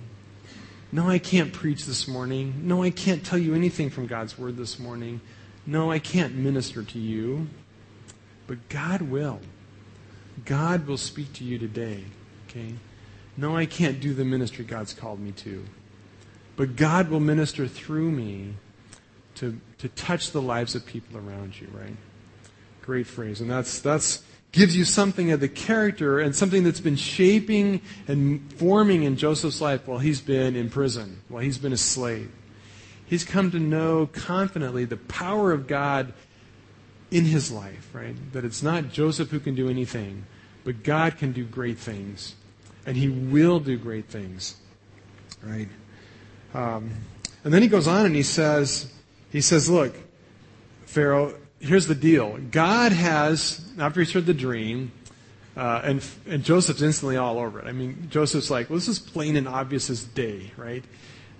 No, 0.97 1.07
I 1.07 1.19
can't 1.19 1.53
preach 1.53 1.85
this 1.85 2.07
morning. 2.07 2.61
No, 2.63 2.81
I 2.81 2.89
can't 2.89 3.23
tell 3.23 3.37
you 3.37 3.53
anything 3.53 3.91
from 3.91 4.07
God's 4.07 4.35
Word 4.35 4.57
this 4.57 4.79
morning. 4.79 5.21
No, 5.67 5.91
I 5.91 5.99
can't 5.99 6.33
minister 6.33 6.81
to 6.81 6.97
you. 6.97 7.49
But 8.47 8.67
God 8.67 9.03
will. 9.03 9.39
God 10.43 10.87
will 10.87 10.97
speak 10.97 11.33
to 11.33 11.43
you 11.43 11.59
today. 11.59 12.03
Okay? 12.49 12.73
No, 13.37 13.55
I 13.55 13.67
can't 13.67 13.99
do 13.99 14.15
the 14.15 14.25
ministry 14.25 14.65
God's 14.65 14.91
called 14.91 15.19
me 15.19 15.33
to. 15.33 15.63
But 16.55 16.75
God 16.75 17.09
will 17.09 17.19
minister 17.19 17.67
through 17.67 18.09
me 18.09 18.55
to, 19.35 19.61
to 19.77 19.89
touch 19.89 20.31
the 20.31 20.41
lives 20.41 20.73
of 20.73 20.83
people 20.87 21.19
around 21.19 21.61
you, 21.61 21.67
right? 21.75 21.95
Great 22.81 23.05
phrase. 23.05 23.39
And 23.39 23.51
that's, 23.51 23.81
that's 23.81 24.23
gives 24.51 24.75
you 24.75 24.85
something 24.85 25.31
of 25.31 25.39
the 25.39 25.47
character 25.47 26.19
and 26.19 26.35
something 26.35 26.63
that's 26.63 26.79
been 26.79 26.95
shaping 26.95 27.81
and 28.07 28.51
forming 28.53 29.03
in 29.03 29.17
Joseph's 29.17 29.61
life 29.61 29.87
while 29.87 29.99
he's 29.99 30.21
been 30.21 30.55
in 30.55 30.69
prison, 30.69 31.21
while 31.27 31.43
he's 31.43 31.57
been 31.57 31.73
a 31.73 31.77
slave. 31.77 32.31
He's 33.05 33.23
come 33.23 33.51
to 33.51 33.59
know 33.59 34.07
confidently 34.07 34.85
the 34.85 34.97
power 34.97 35.51
of 35.51 35.67
God 35.67 36.13
in 37.11 37.25
his 37.25 37.51
life, 37.51 37.89
right? 37.93 38.15
That 38.33 38.43
it's 38.43 38.61
not 38.61 38.91
Joseph 38.91 39.29
who 39.29 39.39
can 39.39 39.55
do 39.55 39.69
anything, 39.69 40.25
but 40.63 40.83
God 40.83 41.17
can 41.17 41.31
do 41.31 41.45
great 41.45 41.77
things. 41.77 42.35
And 42.85 42.97
he 42.97 43.09
will 43.09 43.59
do 43.59 43.77
great 43.77 44.09
things, 44.09 44.57
right? 45.43 45.67
Um, 46.53 46.91
and 47.43 47.53
then 47.53 47.61
he 47.61 47.67
goes 47.67 47.87
on 47.87 48.05
and 48.05 48.15
he 48.15 48.23
says, 48.23 48.91
he 49.31 49.41
says, 49.41 49.69
look, 49.69 49.95
Pharaoh, 50.85 51.35
here's 51.59 51.87
the 51.87 51.95
deal. 51.95 52.37
God 52.51 52.91
has, 52.91 53.65
after 53.79 54.01
he's 54.01 54.11
heard 54.11 54.25
the 54.25 54.33
dream, 54.33 54.91
uh, 55.55 55.81
and, 55.83 56.05
and 56.27 56.43
Joseph's 56.43 56.81
instantly 56.81 57.17
all 57.17 57.39
over 57.39 57.59
it. 57.59 57.65
I 57.65 57.71
mean, 57.71 58.07
Joseph's 58.11 58.51
like, 58.51 58.69
well, 58.69 58.77
this 58.77 58.87
is 58.87 58.99
plain 58.99 59.35
and 59.35 59.47
obvious 59.47 59.89
as 59.89 60.03
day, 60.03 60.51
right? 60.55 60.83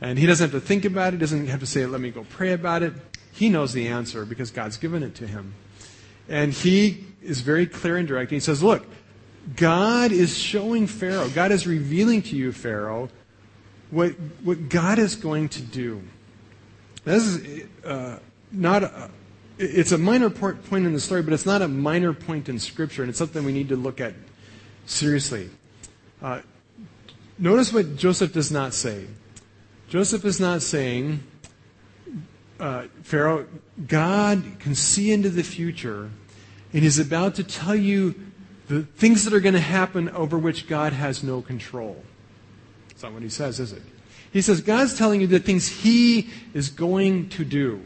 And 0.01 0.17
he 0.17 0.25
doesn't 0.25 0.51
have 0.51 0.59
to 0.59 0.65
think 0.65 0.85
about 0.85 1.13
it, 1.13 1.17
doesn't 1.17 1.47
have 1.47 1.59
to 1.59 1.67
say, 1.67 1.85
let 1.85 2.01
me 2.01 2.09
go 2.09 2.25
pray 2.29 2.53
about 2.53 2.81
it. 2.83 2.93
He 3.31 3.49
knows 3.49 3.73
the 3.73 3.87
answer 3.87 4.25
because 4.25 4.49
God's 4.49 4.77
given 4.77 5.03
it 5.03 5.13
to 5.15 5.27
him. 5.27 5.53
And 6.27 6.51
he 6.51 7.05
is 7.21 7.41
very 7.41 7.67
clear 7.67 7.97
and 7.97 8.07
direct. 8.07 8.31
He 8.31 8.39
says, 8.39 8.63
look, 8.63 8.85
God 9.55 10.11
is 10.11 10.37
showing 10.37 10.87
Pharaoh, 10.87 11.29
God 11.29 11.51
is 11.51 11.67
revealing 11.67 12.21
to 12.23 12.35
you, 12.35 12.51
Pharaoh, 12.51 13.09
what, 13.91 14.11
what 14.43 14.67
God 14.67 14.99
is 14.99 15.15
going 15.15 15.49
to 15.49 15.61
do. 15.61 16.01
This 17.05 17.23
is 17.23 17.67
uh, 17.85 18.19
not 18.51 18.83
a, 18.83 19.09
it's 19.57 19.91
a 19.91 19.97
minor 19.97 20.29
point 20.29 20.85
in 20.85 20.93
the 20.93 20.99
story, 20.99 21.21
but 21.21 21.33
it's 21.33 21.45
not 21.45 21.61
a 21.61 21.67
minor 21.67 22.13
point 22.13 22.49
in 22.49 22.59
Scripture, 22.59 23.01
and 23.01 23.09
it's 23.09 23.17
something 23.17 23.43
we 23.43 23.51
need 23.51 23.69
to 23.69 23.75
look 23.75 23.99
at 23.99 24.13
seriously. 24.85 25.49
Uh, 26.21 26.41
notice 27.39 27.73
what 27.73 27.95
Joseph 27.95 28.33
does 28.33 28.51
not 28.51 28.73
say. 28.73 29.05
Joseph 29.89 30.25
is 30.25 30.39
not 30.39 30.61
saying, 30.61 31.23
uh, 32.59 32.85
Pharaoh, 33.03 33.47
God 33.87 34.43
can 34.59 34.75
see 34.75 35.11
into 35.11 35.29
the 35.29 35.43
future, 35.43 36.09
and 36.73 36.83
He's 36.83 36.99
about 36.99 37.35
to 37.35 37.43
tell 37.43 37.75
you 37.75 38.15
the 38.67 38.83
things 38.83 39.23
that 39.23 39.33
are 39.33 39.39
going 39.39 39.53
to 39.53 39.59
happen 39.59 40.09
over 40.09 40.37
which 40.37 40.67
God 40.67 40.93
has 40.93 41.23
no 41.23 41.41
control. 41.41 42.03
That's 42.89 43.03
not 43.03 43.13
what 43.13 43.23
he 43.23 43.29
says, 43.29 43.59
is 43.59 43.71
it? 43.71 43.81
He 44.33 44.41
says, 44.41 44.59
God's 44.61 44.97
telling 44.97 45.21
you 45.21 45.27
the 45.27 45.39
things 45.39 45.67
He 45.67 46.29
is 46.53 46.69
going 46.69 47.29
to 47.29 47.45
do. 47.45 47.81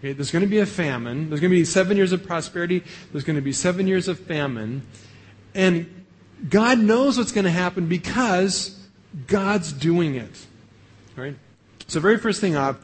Okay, 0.00 0.14
there's 0.14 0.30
going 0.30 0.44
to 0.44 0.48
be 0.48 0.60
a 0.60 0.66
famine. 0.66 1.28
There's 1.28 1.42
going 1.42 1.50
to 1.50 1.56
be 1.56 1.64
seven 1.66 1.94
years 1.94 2.12
of 2.12 2.26
prosperity. 2.26 2.82
There's 3.12 3.22
going 3.22 3.36
to 3.36 3.42
be 3.42 3.52
seven 3.52 3.86
years 3.86 4.08
of 4.08 4.18
famine. 4.18 4.80
And 5.54 6.06
God 6.48 6.78
knows 6.78 7.18
what's 7.18 7.32
going 7.32 7.44
to 7.44 7.50
happen 7.50 7.86
because 7.86 8.80
God's 9.26 9.74
doing 9.74 10.14
it. 10.14 10.46
Right? 11.16 11.36
So, 11.86 12.00
very 12.00 12.16
first 12.16 12.40
thing 12.40 12.56
up, 12.56 12.80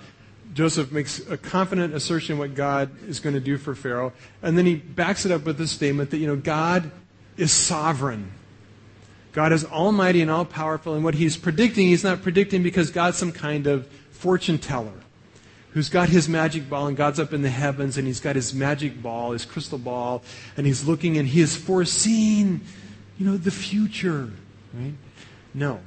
Joseph 0.53 0.93
makes 0.93 1.19
a 1.31 1.39
confident 1.39 1.95
assertion 1.95 2.37
what 2.37 2.55
God 2.55 2.91
is 3.09 3.19
going 3.19 3.35
to 3.35 3.41
do 3.41 3.57
for 3.57 3.75
Pharaoh. 3.75 4.13
And 4.43 4.59
then 4.59 4.67
he 4.67 4.75
backs 4.75 5.25
it 5.25 5.33
up 5.33 5.47
with 5.47 5.57
this 5.57 5.71
statement 5.71 6.11
that, 6.11 6.19
you 6.19 6.27
know, 6.27 6.37
God 6.37 6.91
is 7.39 7.51
sovereign. 7.51 8.31
God 9.33 9.53
is 9.53 9.65
almighty 9.65 10.21
and 10.21 10.31
all 10.31 10.45
powerful. 10.45 10.95
And 10.95 11.03
what 11.03 11.15
he's 11.15 11.39
predicting, 11.39 11.87
he's 11.87 12.05
not 12.05 12.21
predicting 12.21 12.63
because 12.63 12.91
God's 12.91 13.17
some 13.17 13.33
kind 13.33 13.67
of 13.67 13.87
fortune 14.11 14.59
teller 14.59 14.93
who's 15.77 15.91
got 15.91 16.09
his 16.09 16.27
magic 16.27 16.71
ball 16.71 16.87
and 16.87 16.97
God's 16.97 17.21
up 17.21 17.35
in 17.35 17.43
the 17.43 17.51
heavens 17.51 17.99
and 17.99 18.07
he's 18.07 18.19
got 18.19 18.35
his 18.35 18.55
magic 18.55 19.03
ball, 19.03 19.33
his 19.33 19.45
crystal 19.45 19.77
ball, 19.77 20.23
and 20.57 20.67
he's 20.67 20.89
looking 20.89 21.19
and 21.19 21.29
he 21.29 21.41
has 21.41 21.55
foreseen, 21.55 22.63
you 23.19 23.27
know, 23.27 23.37
the 23.37 23.51
future. 23.51 24.31
Right? 24.73 24.95
No. 25.53 25.81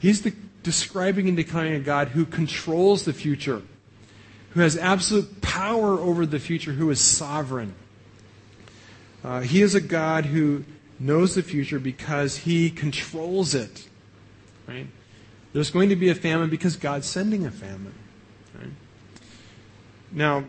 He's 0.00 0.22
the, 0.22 0.32
describing 0.64 1.28
and 1.28 1.36
declaring 1.36 1.74
a 1.74 1.78
God 1.78 2.08
who 2.08 2.26
controls 2.26 3.04
the 3.04 3.12
future, 3.12 3.62
who 4.50 4.60
has 4.62 4.76
absolute 4.76 5.40
power 5.40 5.92
over 5.92 6.26
the 6.26 6.40
future, 6.40 6.72
who 6.72 6.90
is 6.90 7.00
sovereign. 7.00 7.72
Uh, 9.22 9.42
he 9.42 9.62
is 9.62 9.76
a 9.76 9.80
God 9.80 10.24
who 10.24 10.64
knows 10.98 11.36
the 11.36 11.44
future 11.44 11.78
because 11.78 12.38
he 12.38 12.68
controls 12.68 13.54
it. 13.54 13.86
Right? 14.66 14.88
There's 15.52 15.70
going 15.70 15.90
to 15.90 15.96
be 15.96 16.08
a 16.08 16.16
famine 16.16 16.50
because 16.50 16.74
God's 16.74 17.06
sending 17.06 17.46
a 17.46 17.52
famine. 17.52 17.94
Now, 20.14 20.44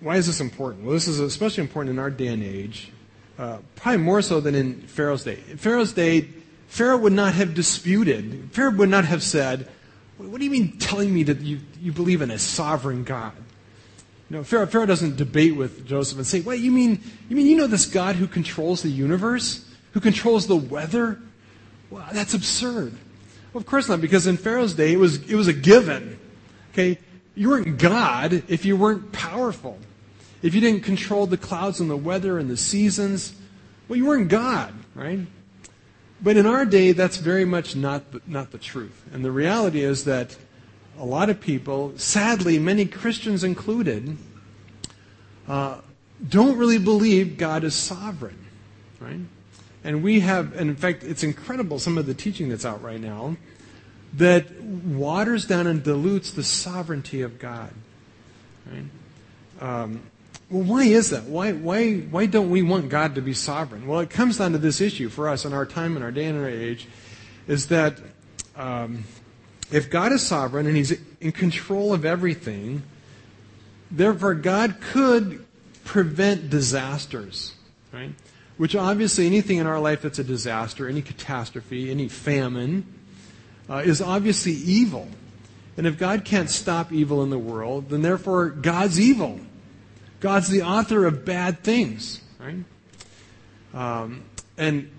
why 0.00 0.16
is 0.16 0.26
this 0.26 0.40
important? 0.40 0.84
Well, 0.84 0.92
this 0.92 1.08
is 1.08 1.20
especially 1.20 1.62
important 1.62 1.92
in 1.92 1.98
our 1.98 2.10
day 2.10 2.26
and 2.26 2.42
age, 2.42 2.90
uh, 3.38 3.58
probably 3.76 4.02
more 4.02 4.20
so 4.20 4.40
than 4.40 4.54
in 4.54 4.82
Pharaoh's 4.82 5.24
day. 5.24 5.38
In 5.48 5.56
Pharaoh's 5.56 5.92
day, 5.92 6.28
Pharaoh 6.66 6.98
would 6.98 7.12
not 7.12 7.34
have 7.34 7.54
disputed, 7.54 8.50
Pharaoh 8.52 8.72
would 8.72 8.88
not 8.88 9.04
have 9.04 9.22
said, 9.22 9.68
What 10.18 10.38
do 10.38 10.44
you 10.44 10.50
mean 10.50 10.78
telling 10.78 11.14
me 11.14 11.22
that 11.22 11.40
you, 11.40 11.60
you 11.80 11.92
believe 11.92 12.20
in 12.20 12.30
a 12.32 12.38
sovereign 12.38 13.04
God? 13.04 13.32
You 14.28 14.38
know, 14.38 14.44
Pharaoh, 14.44 14.66
Pharaoh 14.66 14.86
doesn't 14.86 15.16
debate 15.16 15.54
with 15.54 15.86
Joseph 15.86 16.18
and 16.18 16.26
say, 16.26 16.40
Wait, 16.40 16.60
you 16.60 16.72
mean, 16.72 17.00
you 17.28 17.36
mean 17.36 17.46
you 17.46 17.56
know 17.56 17.68
this 17.68 17.86
God 17.86 18.16
who 18.16 18.26
controls 18.26 18.82
the 18.82 18.90
universe? 18.90 19.64
Who 19.92 20.00
controls 20.00 20.48
the 20.48 20.56
weather? 20.56 21.20
Well, 21.90 22.04
that's 22.12 22.34
absurd. 22.34 22.94
Well, 23.52 23.60
of 23.60 23.66
course 23.66 23.88
not, 23.88 24.00
because 24.00 24.26
in 24.26 24.36
Pharaoh's 24.36 24.74
day, 24.74 24.92
it 24.92 24.98
was, 24.98 25.30
it 25.30 25.36
was 25.36 25.46
a 25.46 25.52
given. 25.52 26.18
Okay? 26.72 26.98
You 27.34 27.50
weren't 27.50 27.78
God 27.78 28.44
if 28.48 28.64
you 28.64 28.76
weren't 28.76 29.12
powerful. 29.12 29.78
If 30.42 30.54
you 30.54 30.60
didn't 30.60 30.82
control 30.82 31.26
the 31.26 31.36
clouds 31.36 31.80
and 31.80 31.90
the 31.90 31.96
weather 31.96 32.38
and 32.38 32.50
the 32.50 32.56
seasons, 32.56 33.34
well, 33.88 33.96
you 33.96 34.06
weren't 34.06 34.28
God, 34.28 34.74
right? 34.94 35.20
But 36.22 36.36
in 36.36 36.46
our 36.46 36.64
day, 36.64 36.92
that's 36.92 37.16
very 37.16 37.44
much 37.44 37.74
not 37.74 38.12
the, 38.12 38.20
not 38.26 38.50
the 38.50 38.58
truth. 38.58 39.04
And 39.12 39.24
the 39.24 39.32
reality 39.32 39.82
is 39.82 40.04
that 40.04 40.36
a 40.98 41.04
lot 41.04 41.28
of 41.28 41.40
people, 41.40 41.92
sadly, 41.96 42.58
many 42.58 42.84
Christians 42.84 43.42
included, 43.42 44.16
uh, 45.48 45.80
don't 46.28 46.56
really 46.56 46.78
believe 46.78 47.36
God 47.36 47.64
is 47.64 47.74
sovereign, 47.74 48.46
right? 49.00 49.20
And 49.82 50.02
we 50.02 50.20
have, 50.20 50.54
and 50.56 50.70
in 50.70 50.76
fact, 50.76 51.02
it's 51.02 51.22
incredible 51.22 51.78
some 51.78 51.98
of 51.98 52.06
the 52.06 52.14
teaching 52.14 52.48
that's 52.48 52.64
out 52.64 52.82
right 52.82 53.00
now 53.00 53.36
that 54.16 54.60
waters 54.60 55.46
down 55.46 55.66
and 55.66 55.82
dilutes 55.82 56.30
the 56.30 56.42
sovereignty 56.42 57.22
of 57.22 57.38
God. 57.38 57.72
Right? 58.70 58.84
Um, 59.60 60.02
well, 60.50 60.62
why 60.62 60.84
is 60.84 61.10
that? 61.10 61.24
Why, 61.24 61.52
why, 61.52 61.96
why 61.96 62.26
don't 62.26 62.50
we 62.50 62.62
want 62.62 62.88
God 62.88 63.14
to 63.16 63.22
be 63.22 63.34
sovereign? 63.34 63.86
Well, 63.86 64.00
it 64.00 64.10
comes 64.10 64.38
down 64.38 64.52
to 64.52 64.58
this 64.58 64.80
issue 64.80 65.08
for 65.08 65.28
us 65.28 65.44
in 65.44 65.52
our 65.52 65.66
time, 65.66 65.96
in 65.96 66.02
our 66.02 66.12
day, 66.12 66.26
and 66.26 66.38
our 66.38 66.48
age, 66.48 66.86
is 67.48 67.68
that 67.68 67.98
um, 68.56 69.04
if 69.72 69.90
God 69.90 70.12
is 70.12 70.22
sovereign 70.22 70.66
and 70.66 70.76
He's 70.76 70.92
in 71.20 71.32
control 71.32 71.92
of 71.92 72.04
everything, 72.04 72.82
therefore 73.90 74.34
God 74.34 74.76
could 74.80 75.44
prevent 75.84 76.50
disasters, 76.50 77.54
right? 77.92 78.10
Which 78.56 78.76
obviously 78.76 79.26
anything 79.26 79.58
in 79.58 79.66
our 79.66 79.80
life 79.80 80.02
that's 80.02 80.18
a 80.18 80.24
disaster, 80.24 80.88
any 80.88 81.02
catastrophe, 81.02 81.90
any 81.90 82.08
famine, 82.08 82.86
uh, 83.68 83.82
is 83.84 84.00
obviously 84.00 84.52
evil. 84.52 85.08
And 85.76 85.86
if 85.86 85.98
God 85.98 86.24
can't 86.24 86.50
stop 86.50 86.92
evil 86.92 87.22
in 87.22 87.30
the 87.30 87.38
world, 87.38 87.88
then 87.88 88.02
therefore 88.02 88.48
God's 88.48 89.00
evil. 89.00 89.40
God's 90.20 90.48
the 90.48 90.62
author 90.62 91.06
of 91.06 91.24
bad 91.24 91.62
things, 91.62 92.20
right? 92.38 92.64
Um, 93.74 94.22
and 94.56 94.90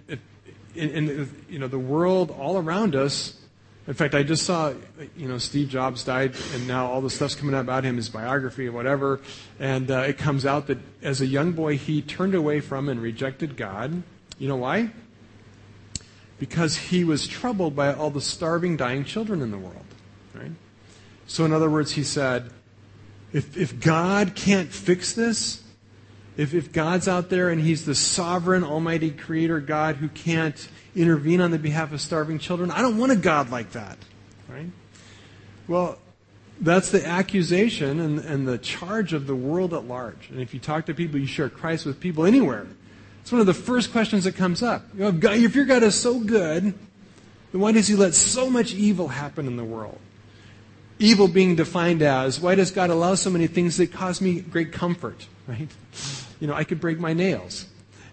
in, 0.76 1.34
you 1.50 1.60
know 1.60 1.68
the 1.68 1.80
world 1.80 2.30
all 2.32 2.58
around 2.58 2.96
us. 2.96 3.40
In 3.88 3.94
fact, 3.94 4.14
I 4.14 4.24
just 4.24 4.44
saw 4.44 4.74
you 5.16 5.28
know 5.28 5.38
Steve 5.38 5.70
Jobs 5.70 6.04
died, 6.04 6.36
and 6.54 6.68
now 6.68 6.88
all 6.88 7.02
the 7.02 7.10
stuff's 7.10 7.36
coming 7.36 7.56
out 7.56 7.62
about 7.62 7.84
him, 7.84 7.96
his 7.96 8.10
biography 8.10 8.68
or 8.68 8.72
whatever, 8.72 9.22
and 9.60 9.90
uh, 9.90 10.00
it 10.00 10.18
comes 10.18 10.46
out 10.46 10.68
that 10.68 10.80
as 11.02 11.22
a 11.22 11.26
young 11.26 11.54
boy 11.54 11.78
he 11.78 12.02
turned 12.02 12.36
away 12.36 12.60
from 12.60 12.90
and 12.90 13.02
rejected 13.02 13.56
God. 13.58 14.04
You 14.38 14.50
know 14.50 14.58
why? 14.58 14.92
Because 16.40 16.78
he 16.78 17.04
was 17.04 17.28
troubled 17.28 17.76
by 17.76 17.94
all 17.94 18.10
the 18.10 18.22
starving, 18.22 18.78
dying 18.78 19.06
children 19.06 19.42
in 19.42 19.52
the 19.52 19.58
world. 19.58 19.86
Right? 20.34 20.52
So, 21.28 21.46
in 21.46 21.54
other 21.54 21.70
words, 21.70 21.92
he 21.92 22.04
said, 22.04 22.52
if, 23.34 23.58
if 23.58 23.80
God 23.80 24.36
can't 24.36 24.72
fix 24.72 25.14
this, 25.14 25.64
If, 26.38 26.54
if 26.54 26.74
God's 26.74 27.08
out 27.08 27.30
there 27.30 27.50
and 27.50 27.62
He's 27.62 27.86
the 27.86 27.96
sovereign, 27.96 28.66
almighty 28.66 29.10
creator 29.12 29.62
God 29.62 29.96
who 29.96 30.10
can't 30.10 30.68
intervene 30.94 31.40
on 31.40 31.52
the 31.52 31.58
behalf 31.58 31.94
of 31.94 32.02
starving 32.02 32.40
children, 32.40 32.72
I 32.72 32.82
don't 32.82 32.98
want 32.98 33.14
a 33.14 33.16
God 33.16 33.52
like 33.52 33.72
that. 33.72 33.98
Right? 34.50 34.70
Well, 35.66 35.98
that's 36.60 36.92
the 36.92 37.08
accusation 37.08 38.02
and, 38.02 38.20
and 38.20 38.46
the 38.46 38.58
charge 38.58 39.14
of 39.14 39.28
the 39.28 39.36
world 39.36 39.74
at 39.74 39.88
large. 39.88 40.30
And 40.30 40.42
if 40.42 40.54
you 40.54 40.60
talk 40.60 40.86
to 40.88 40.94
people, 40.94 41.20
you 41.20 41.26
share 41.26 41.50
Christ 41.50 41.86
with 41.86 42.02
people 42.02 42.26
anywhere, 42.26 42.68
it's 43.26 43.32
one 43.32 43.42
of 43.42 43.48
the 43.48 43.56
first 43.56 43.92
questions 43.92 44.26
that 44.26 44.36
comes 44.36 44.62
up. 44.62 44.84
You 44.94 45.00
know, 45.00 45.08
if, 45.08 45.20
God, 45.20 45.38
if 45.38 45.56
your 45.56 45.66
God 45.66 45.82
is 45.82 46.00
so 46.00 46.20
good, 46.20 46.64
then 46.64 47.60
why 47.60 47.72
does 47.72 47.88
He 47.88 47.96
let 47.96 48.14
so 48.14 48.52
much 48.52 48.76
evil 48.76 49.08
happen 49.08 49.48
in 49.48 49.58
the 49.58 49.64
world? 49.64 49.98
Evil 51.00 51.28
being 51.28 51.56
defined 51.56 52.04
as 52.04 52.40
why 52.40 52.54
does 52.54 52.70
God 52.70 52.92
allow 52.92 53.16
so 53.16 53.32
many 53.32 53.48
things 53.48 53.78
that 53.78 53.92
cause 53.92 54.22
me 54.22 54.42
great 54.42 54.72
comfort, 54.72 55.26
right? 55.48 55.68
You 56.40 56.46
know, 56.46 56.54
I 56.54 56.66
could 56.66 56.80
break 56.80 57.00
my 57.00 57.14
nails, 57.14 57.66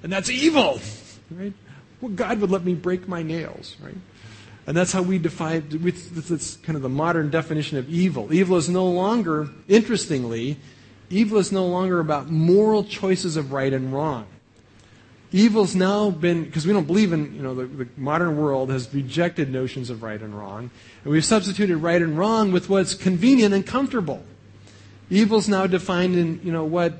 and 0.03 0.11
that's 0.11 0.31
evil, 0.31 0.81
right? 1.31 1.53
Well, 2.01 2.13
God 2.13 2.41
would 2.41 2.51
let 2.51 2.65
me 2.65 2.73
break 2.73 3.07
my 3.07 3.23
nails, 3.23 3.77
right? 3.83 3.99
And 4.67 4.75
that's 4.75 4.93
how 4.93 5.03
we 5.03 5.19
define, 5.19 5.67
that's 5.69 6.57
kind 6.57 6.77
of 6.77 6.81
the 6.81 6.89
modern 6.89 7.29
definition 7.29 7.77
of 7.77 7.87
evil. 7.91 8.33
Evil 8.33 8.57
is 8.57 8.71
no 8.71 8.87
longer, 8.87 9.51
interestingly, 9.69 10.57
evil 11.11 11.37
is 11.37 11.53
no 11.53 11.67
longer 11.67 12.01
about 12.01 12.31
moral 12.31 12.83
choices 12.83 13.37
of 13.37 13.53
right 13.53 13.75
and 13.75 13.93
wrong. 13.93 14.27
Evil's 15.35 15.75
now 15.75 16.11
been, 16.11 16.45
because 16.45 16.67
we 16.67 16.75
don't 16.75 16.87
believe 16.87 17.13
in, 17.15 17.35
you 17.35 17.43
know, 17.43 17.55
the, 17.55 17.65
the, 17.65 17.89
modern 17.97 18.37
world 18.37 18.71
has 18.71 18.93
rejected 18.93 19.51
notions 19.51 19.89
of 19.89 20.03
right 20.03 20.21
and 20.21 20.39
wrong. 20.39 20.71
And 21.05 21.13
we've 21.13 21.25
substituted 21.25 21.79
right 21.79 22.03
and 22.03 22.19
wrong 22.19 22.53
with 22.53 22.69
what's 22.69 22.95
convenient 22.95 23.55
and 23.55 23.67
comfortable. 23.67 24.23
Evil's 25.09 25.49
now 25.49 25.67
defined 25.67 26.17
in, 26.17 26.41
you 26.45 26.53
know, 26.53 26.65
what, 26.65 26.95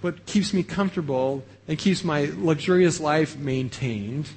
what 0.00 0.26
keeps 0.26 0.54
me 0.54 0.62
comfortable 0.62 1.44
and 1.66 1.76
keeps 1.76 2.04
my 2.04 2.30
luxurious 2.36 3.00
life 3.00 3.36
maintained. 3.36 4.28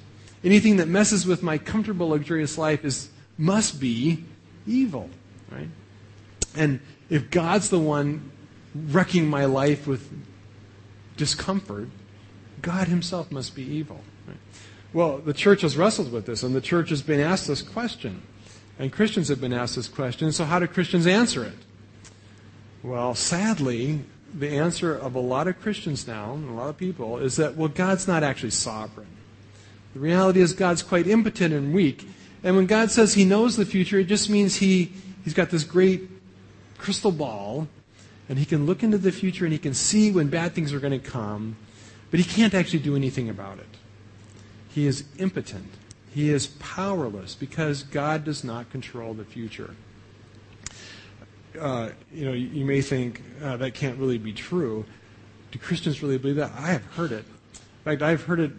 Anything 0.43 0.77
that 0.77 0.88
messes 0.88 1.27
with 1.27 1.43
my 1.43 1.59
comfortable, 1.59 2.09
luxurious 2.09 2.57
life 2.57 2.83
is, 2.83 3.09
must 3.38 3.79
be 3.79 4.24
evil, 4.65 5.07
right? 5.51 5.69
And 6.55 6.79
if 7.12 7.29
God's 7.29 7.69
the 7.69 7.79
one 7.79 8.31
wrecking 8.74 9.27
my 9.27 9.45
life 9.45 9.86
with 9.86 10.09
discomfort, 11.15 11.89
God 12.61 12.87
himself 12.87 13.31
must 13.31 13.55
be 13.55 13.63
evil. 13.63 14.01
Right? 14.27 14.37
Well, 14.93 15.19
the 15.19 15.33
church 15.33 15.61
has 15.61 15.77
wrestled 15.77 16.11
with 16.11 16.25
this, 16.25 16.43
and 16.43 16.55
the 16.55 16.61
church 16.61 16.89
has 16.89 17.01
been 17.01 17.19
asked 17.19 17.47
this 17.47 17.61
question. 17.61 18.23
And 18.79 18.91
Christians 18.91 19.27
have 19.27 19.41
been 19.41 19.53
asked 19.53 19.75
this 19.75 19.87
question, 19.87 20.31
so 20.31 20.45
how 20.45 20.59
do 20.59 20.67
Christians 20.67 21.05
answer 21.05 21.43
it? 21.43 21.53
Well, 22.81 23.13
sadly, 23.13 24.01
the 24.33 24.49
answer 24.49 24.95
of 24.95 25.15
a 25.15 25.19
lot 25.19 25.47
of 25.47 25.59
Christians 25.59 26.07
now, 26.07 26.33
and 26.33 26.49
a 26.49 26.53
lot 26.53 26.69
of 26.69 26.77
people, 26.77 27.17
is 27.17 27.35
that, 27.35 27.55
well, 27.55 27.67
God's 27.67 28.07
not 28.07 28.23
actually 28.23 28.51
sovereign. 28.51 29.07
The 29.93 29.99
reality 29.99 30.39
is 30.39 30.53
God's 30.53 30.81
quite 30.81 31.07
impotent 31.07 31.53
and 31.53 31.73
weak. 31.73 32.07
And 32.43 32.55
when 32.55 32.67
God 32.67 32.89
says 32.89 33.13
he 33.13 33.25
knows 33.25 33.57
the 33.57 33.65
future, 33.65 33.99
it 33.99 34.05
just 34.05 34.29
means 34.29 34.55
he, 34.55 34.93
he's 35.23 35.33
got 35.33 35.49
this 35.49 35.63
great 35.63 36.09
crystal 36.77 37.11
ball, 37.11 37.67
and 38.29 38.39
he 38.39 38.45
can 38.45 38.65
look 38.65 38.81
into 38.81 38.97
the 38.97 39.11
future 39.11 39.43
and 39.43 39.51
he 39.51 39.59
can 39.59 39.73
see 39.73 40.11
when 40.11 40.29
bad 40.29 40.53
things 40.53 40.71
are 40.71 40.79
going 40.79 40.97
to 40.97 40.99
come, 40.99 41.57
but 42.11 42.19
he 42.19 42.23
can't 42.23 42.53
actually 42.53 42.79
do 42.79 42.95
anything 42.95 43.29
about 43.29 43.59
it. 43.59 43.67
He 44.69 44.85
is 44.85 45.03
impotent. 45.17 45.71
He 46.11 46.29
is 46.29 46.47
powerless 46.47 47.35
because 47.35 47.83
God 47.83 48.23
does 48.23 48.43
not 48.43 48.71
control 48.71 49.13
the 49.13 49.25
future. 49.25 49.75
Uh, 51.59 51.89
you 52.11 52.25
know, 52.25 52.33
you, 52.33 52.47
you 52.47 52.65
may 52.65 52.81
think 52.81 53.21
uh, 53.43 53.57
that 53.57 53.73
can't 53.73 53.97
really 53.97 54.17
be 54.17 54.33
true. 54.33 54.85
Do 55.51 55.59
Christians 55.59 56.01
really 56.01 56.17
believe 56.17 56.38
that? 56.38 56.51
I 56.55 56.71
have 56.71 56.86
heard 56.86 57.12
it. 57.12 57.25
In 57.53 57.84
fact, 57.84 58.01
I've 58.01 58.23
heard 58.23 58.39
it 58.39 58.51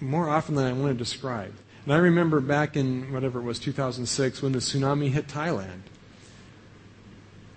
more 0.00 0.28
often 0.28 0.54
than 0.54 0.64
I 0.64 0.72
want 0.72 0.92
to 0.92 0.94
describe. 0.94 1.52
And 1.84 1.94
I 1.94 1.98
remember 1.98 2.40
back 2.40 2.76
in 2.76 3.12
whatever 3.12 3.40
it 3.40 3.44
was, 3.44 3.58
2006, 3.58 4.42
when 4.42 4.52
the 4.52 4.58
tsunami 4.58 5.10
hit 5.10 5.26
Thailand. 5.26 5.80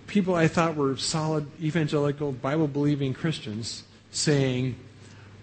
People 0.06 0.34
I 0.34 0.48
thought 0.48 0.76
were 0.76 0.96
solid 0.96 1.46
evangelical, 1.62 2.32
Bible 2.32 2.68
believing 2.68 3.14
Christians 3.14 3.84
saying, 4.10 4.76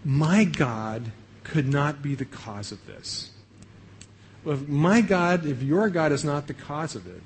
My 0.03 0.43
God 0.43 1.11
could 1.43 1.67
not 1.67 2.01
be 2.01 2.15
the 2.15 2.25
cause 2.25 2.71
of 2.71 2.85
this. 2.87 3.31
Well, 4.43 4.55
if 4.55 4.67
my 4.67 5.01
God, 5.01 5.45
if 5.45 5.61
your 5.61 5.89
God 5.89 6.11
is 6.11 6.23
not 6.23 6.47
the 6.47 6.53
cause 6.53 6.95
of 6.95 7.05
it, 7.07 7.21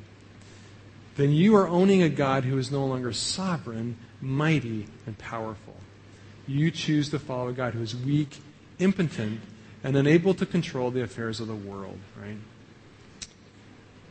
then 1.16 1.32
you 1.32 1.56
are 1.56 1.68
owning 1.68 2.02
a 2.02 2.10
God 2.10 2.44
who 2.44 2.58
is 2.58 2.72
no 2.72 2.86
longer 2.86 3.14
sovereign, 3.14 3.98
mighty, 4.20 4.88
and 5.06 5.18
powerful. 5.18 5.76
You 6.48 6.72
choose 6.72 7.10
to 7.10 7.20
follow 7.20 7.50
a 7.50 7.54
God 7.54 7.74
who 7.74 7.82
is 7.82 7.96
weak, 7.96 8.38
impotent, 8.80 9.40
and 9.84 9.96
unable 9.96 10.34
to 10.34 10.46
control 10.46 10.92
the 10.92 11.02
affairs 11.02 11.40
of 11.40 11.48
the 11.48 11.56
world, 11.56 11.98
right? 12.22 12.38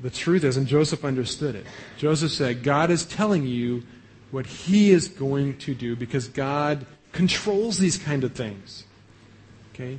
The 0.03 0.11
truth 0.11 0.45
is, 0.45 0.57
and 0.57 0.67
Joseph 0.67 1.05
understood 1.05 1.55
it. 1.55 1.67
Joseph 1.99 2.33
said, 2.33 2.63
God 2.63 2.91
is 2.91 3.05
telling 3.05 3.47
you 3.47 3.83
what 4.31 4.47
he 4.47 4.91
is 4.91 5.09
going 5.09 5.59
to 5.59 5.75
do 5.75 5.95
because 5.95 6.29
God 6.29 6.87
controls 7.15 7.79
these 7.79 7.97
kind 7.97 8.25
of 8.25 8.33
things. 8.33 8.85
Okay? 9.73 9.99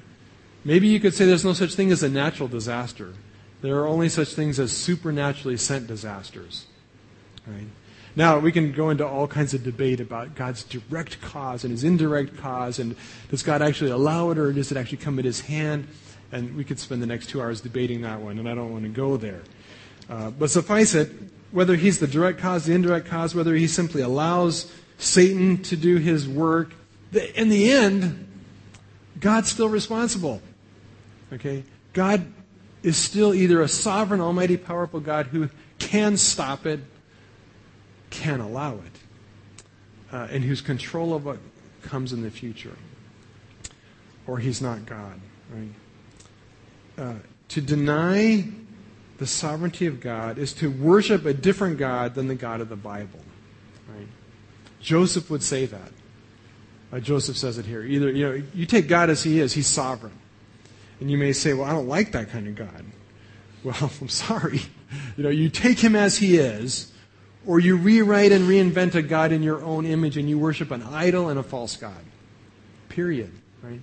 Maybe 0.63 0.88
you 0.88 0.99
could 0.99 1.13
say 1.13 1.25
there's 1.25 1.45
no 1.45 1.54
such 1.54 1.73
thing 1.73 1.91
as 1.91 2.04
a 2.04 2.10
natural 2.10 2.47
disaster. 2.47 3.13
There 3.62 3.78
are 3.78 3.88
only 3.88 4.10
such 4.10 4.36
things 4.36 4.60
as 4.60 4.71
supernaturally 4.71 5.58
sent 5.58 5.88
disasters. 5.88 6.65
Right? 7.47 7.67
Now, 8.15 8.39
we 8.39 8.51
can 8.51 8.71
go 8.71 8.89
into 8.89 9.06
all 9.06 9.28
kinds 9.28 9.54
of 9.54 9.63
debate 9.63 9.99
about 9.99 10.36
God's 10.36 10.63
direct 10.63 11.21
cause 11.21 11.63
and 11.63 11.71
his 11.71 11.84
indirect 11.84 12.38
cause, 12.38 12.80
and 12.80 12.95
does 13.30 13.43
God 13.43 13.62
actually 13.62 13.91
allow 13.91 14.30
it 14.32 14.38
or 14.38 14.54
does 14.54 14.71
it 14.71 14.78
actually 14.78 14.99
come 14.99 15.19
at 15.19 15.25
his 15.25 15.41
hand? 15.41 15.88
And 16.32 16.56
we 16.56 16.63
could 16.63 16.80
spend 16.80 17.01
the 17.01 17.08
next 17.08 17.28
two 17.28 17.41
hours 17.41 17.62
debating 17.62 18.01
that 18.01 18.21
one, 18.21 18.39
and 18.39 18.47
I 18.47 18.56
don't 18.56 18.71
want 18.71 18.84
to 18.84 18.89
go 18.89 19.17
there. 19.17 19.41
Uh, 20.10 20.32
but 20.32 20.49
suffice 20.49 20.95
it, 20.95 21.12
whether 21.51 21.75
he's 21.75 21.99
the 21.99 22.08
direct 22.08 22.39
cause, 22.39 22.65
the 22.65 22.73
indirect 22.73 23.08
cause, 23.08 23.36
whether 23.36 23.56
he 23.56 23.67
simply 23.67 24.01
allows 24.01 24.71
Satan 24.97 25.62
to 25.63 25.75
do 25.75 25.97
his 25.97 26.28
work, 26.28 26.73
in 27.13 27.49
the 27.49 27.71
end, 27.71 28.27
God's 29.19 29.49
still 29.49 29.69
responsible. 29.69 30.41
Okay? 31.33 31.63
God 31.93 32.25
is 32.83 32.97
still 32.97 33.33
either 33.33 33.61
a 33.61 33.67
sovereign, 33.67 34.21
almighty, 34.21 34.57
powerful 34.57 34.99
God 34.99 35.27
who 35.27 35.49
can 35.79 36.17
stop 36.17 36.65
it 36.65 36.79
can 38.09 38.39
allow 38.39 38.75
it, 38.75 40.13
uh, 40.13 40.27
and 40.31 40.43
whose 40.43 40.61
control 40.61 41.13
of 41.13 41.25
what 41.25 41.37
comes 41.81 42.13
in 42.13 42.21
the 42.21 42.31
future. 42.31 42.77
Or 44.27 44.39
he's 44.39 44.61
not 44.61 44.85
God, 44.85 45.19
right? 45.53 45.69
Uh, 46.97 47.15
to 47.49 47.61
deny 47.61 48.47
the 49.17 49.27
sovereignty 49.27 49.85
of 49.85 49.99
God 49.99 50.37
is 50.37 50.53
to 50.53 50.69
worship 50.71 51.25
a 51.25 51.33
different 51.33 51.77
God 51.77 52.15
than 52.15 52.27
the 52.27 52.35
God 52.35 52.61
of 52.61 52.69
the 52.69 52.75
Bible, 52.75 53.21
right? 53.89 54.07
Joseph 54.81 55.29
would 55.29 55.43
say 55.43 55.65
that. 55.65 55.91
Uh, 56.95 56.99
Joseph 57.01 57.36
says 57.36 57.58
it 57.58 57.65
here. 57.65 57.84
Either 57.84 58.10
you 58.10 58.25
know, 58.25 58.43
you 58.53 58.65
take 58.65 58.88
God 58.88 59.10
as 59.10 59.21
He 59.21 59.41
is; 59.41 59.51
He's 59.51 59.67
sovereign, 59.67 60.13
and 61.01 61.12
you 61.12 61.17
may 61.17 61.34
say, 61.34 61.53
"Well, 61.53 61.65
I 61.67 61.73
don't 61.73 61.89
like 61.89 62.13
that 62.13 62.29
kind 62.29 62.47
of 62.47 62.55
God." 62.55 62.86
Well, 63.63 63.91
I'm 64.01 64.08
sorry. 64.08 64.62
You 65.17 65.23
know, 65.23 65.29
you 65.29 65.49
take 65.49 65.79
Him 65.79 65.95
as 65.95 66.17
He 66.17 66.38
is, 66.38 66.93
or 67.45 67.60
you 67.60 67.75
rewrite 67.75 68.31
and 68.31 68.47
reinvent 68.47 68.95
a 68.95 69.01
God 69.01 69.34
in 69.34 69.43
your 69.43 69.62
own 69.62 69.86
image 69.86 70.15
and 70.15 70.29
you 70.29 70.39
worship 70.39 70.71
an 70.71 70.84
idol 70.84 71.27
and 71.27 71.38
a 71.38 71.43
false 71.43 71.75
God. 71.75 72.05
Period. 72.88 73.31
Right? 73.62 73.81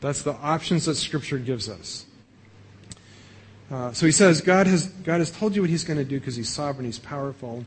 That's 0.00 0.22
the 0.22 0.34
options 0.34 0.84
that 0.84 0.94
Scripture 0.94 1.38
gives 1.38 1.68
us. 1.68 2.06
Uh, 3.70 3.92
so 3.92 4.06
he 4.06 4.12
says, 4.12 4.40
God 4.40 4.66
has, 4.66 4.86
God 4.86 5.18
has 5.18 5.30
told 5.30 5.54
you 5.54 5.62
what 5.62 5.70
he's 5.70 5.84
going 5.84 5.98
to 5.98 6.04
do 6.04 6.18
because 6.18 6.36
he's 6.36 6.48
sovereign, 6.48 6.86
he's 6.86 6.98
powerful. 6.98 7.66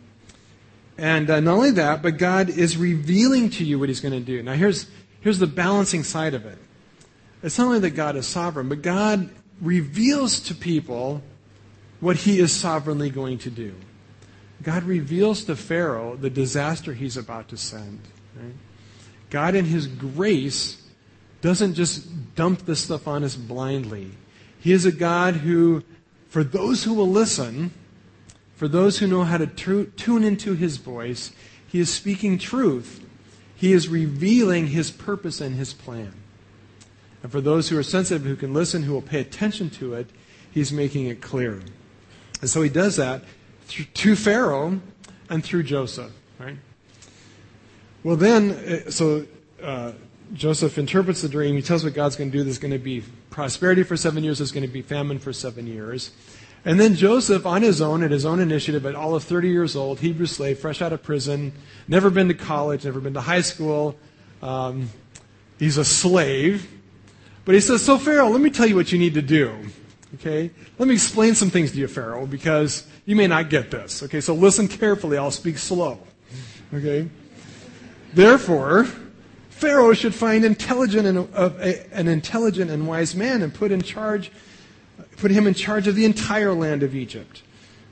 And 0.98 1.30
uh, 1.30 1.40
not 1.40 1.54
only 1.54 1.72
that, 1.72 2.02
but 2.02 2.18
God 2.18 2.50
is 2.50 2.78
revealing 2.78 3.50
to 3.52 3.64
you 3.64 3.80
what 3.80 3.90
he's 3.90 4.02
going 4.02 4.14
to 4.14 4.20
do. 4.20 4.44
Now, 4.44 4.54
here's, 4.54 4.88
here's 5.22 5.40
the 5.40 5.48
balancing 5.48 6.04
side 6.04 6.34
of 6.34 6.46
it. 6.46 6.58
It's 7.44 7.58
not 7.58 7.68
only 7.68 7.80
that 7.80 7.92
God 7.92 8.16
is 8.16 8.28
sovereign, 8.28 8.70
but 8.70 8.82
God 8.82 9.30
reveals 9.62 10.40
to 10.42 10.56
people 10.56 11.22
what 12.00 12.18
he 12.18 12.40
is 12.40 12.52
sovereignly 12.52 13.10
going 13.10 13.38
to 13.40 13.50
do. 13.50 13.74
God 14.62 14.84
reveals 14.84 15.44
to 15.46 15.56
Pharaoh 15.56 16.16
the 16.16 16.30
disaster 16.30 16.94
he's 16.94 17.18
about 17.18 17.48
to 17.50 17.58
send. 17.58 18.02
Right? 18.36 18.54
God, 19.30 19.56
in 19.56 19.66
his 19.66 19.88
grace, 19.88 20.82
doesn't 21.42 21.74
just 21.74 22.36
dump 22.36 22.66
this 22.66 22.82
stuff 22.82 23.08
on 23.08 23.24
us 23.24 23.36
blindly. 23.36 24.12
He 24.60 24.72
is 24.72 24.86
a 24.86 24.92
God 24.92 25.36
who, 25.36 25.84
for 26.28 26.44
those 26.44 26.84
who 26.84 26.94
will 26.94 27.10
listen, 27.10 27.74
for 28.62 28.68
those 28.68 29.00
who 29.00 29.08
know 29.08 29.24
how 29.24 29.40
to 29.40 29.48
tune 29.48 30.24
into 30.24 30.54
his 30.54 30.78
voice, 30.78 31.32
he 31.68 31.80
is 31.80 31.92
speaking 31.92 32.38
truth. 32.38 33.04
He 33.56 33.74
is 33.74 33.88
revealing 33.88 34.68
his 34.68 34.92
purpose 34.92 35.42
and 35.42 35.56
his 35.56 35.74
plan. 35.74 36.14
And 37.24 37.32
for 37.32 37.42
those 37.42 37.70
who 37.70 37.78
are 37.80 37.82
sensitive, 37.82 38.22
who 38.22 38.36
can 38.36 38.54
listen, 38.54 38.84
who 38.84 38.94
will 38.94 39.02
pay 39.02 39.20
attention 39.20 39.72
to 39.72 39.96
it, 39.96 40.12
he's 40.52 40.72
making 40.72 41.08
it 41.08 41.24
clear. 41.24 41.64
And 42.42 42.48
so 42.52 42.62
he 42.62 42.70
does 42.70 42.98
that 42.98 43.24
to 43.68 44.16
Pharaoh 44.16 44.80
and 45.28 45.44
through 45.44 45.64
Joseph, 45.64 46.12
right? 46.38 46.58
Well, 48.04 48.16
then, 48.16 48.52
uh, 48.52 48.92
so 48.92 49.26
uh, 49.64 49.94
Joseph 50.34 50.78
interprets 50.78 51.24
the 51.24 51.30
dream. 51.30 51.56
He 51.56 51.64
tells 51.64 51.84
what 51.84 51.96
God's 51.96 52.16
going 52.16 52.30
to 52.30 52.38
do. 52.38 52.44
There's 52.44 52.60
going 52.60 52.74
to 52.74 52.78
be 52.78 53.04
prosperity 53.32 53.82
for 53.82 53.98
seven 53.98 54.24
years. 54.24 54.38
There's 54.38 54.52
going 54.52 54.68
to 54.68 54.72
be 54.72 54.84
famine 54.84 55.18
for 55.18 55.34
seven 55.34 55.66
years. 55.66 56.12
And 56.64 56.80
then 56.80 56.96
Joseph, 56.96 57.46
on 57.46 57.64
his 57.64 57.82
own, 57.82 58.04
at 58.04 58.12
his 58.12 58.26
own 58.26 58.40
initiative, 58.40 58.86
at 58.86 58.94
all 58.94 59.16
of 59.16 59.24
30 59.24 59.50
years 59.50 59.76
old, 59.76 60.00
Hebrew 60.00 60.28
slave, 60.28 60.60
fresh 60.60 60.82
out 60.82 60.94
of 60.94 61.02
prison, 61.02 61.54
never 61.88 62.10
been 62.10 62.28
to 62.28 62.36
college, 62.36 62.86
never 62.86 63.00
been 63.00 63.16
to 63.16 63.22
high 63.22 63.42
school. 63.42 63.98
Um, 64.44 64.90
he's 65.58 65.78
a 65.78 65.86
slave. 65.86 66.70
But 67.46 67.56
he 67.56 67.62
says, 67.62 67.84
So, 67.84 67.98
Pharaoh, 67.98 68.30
let 68.30 68.42
me 68.42 68.52
tell 68.52 68.68
you 68.68 68.76
what 68.76 68.92
you 68.92 69.00
need 69.00 69.16
to 69.16 69.24
do. 69.24 69.56
Okay? 70.16 70.52
Let 70.78 70.88
me 70.88 70.94
explain 70.94 71.34
some 71.34 71.50
things 71.50 71.72
to 71.72 71.78
you, 71.78 71.88
Pharaoh, 71.88 72.28
because 72.28 72.86
you 73.06 73.16
may 73.16 73.28
not 73.28 73.50
get 73.50 73.72
this. 73.72 74.04
Okay, 74.04 74.22
so 74.22 74.36
listen 74.36 74.68
carefully. 74.68 75.18
I'll 75.18 75.32
speak 75.32 75.58
slow. 75.58 76.00
Okay? 76.74 77.10
Therefore, 78.14 78.86
Pharaoh 79.50 79.94
should 79.94 80.14
find 80.14 80.44
intelligent 80.44 81.08
and, 81.08 81.28
uh, 81.34 81.50
an 81.92 82.08
intelligent 82.08 82.70
and 82.70 82.88
wise 82.88 83.16
man 83.16 83.42
and 83.42 83.54
put 83.54 83.72
in 83.72 83.82
charge 83.82 84.32
put 85.22 85.32
him 85.32 85.46
in 85.46 85.54
charge 85.54 85.88
of 85.88 85.96
the 85.96 86.04
entire 86.04 86.52
land 86.52 86.82
of 86.82 86.96
Egypt. 86.96 87.44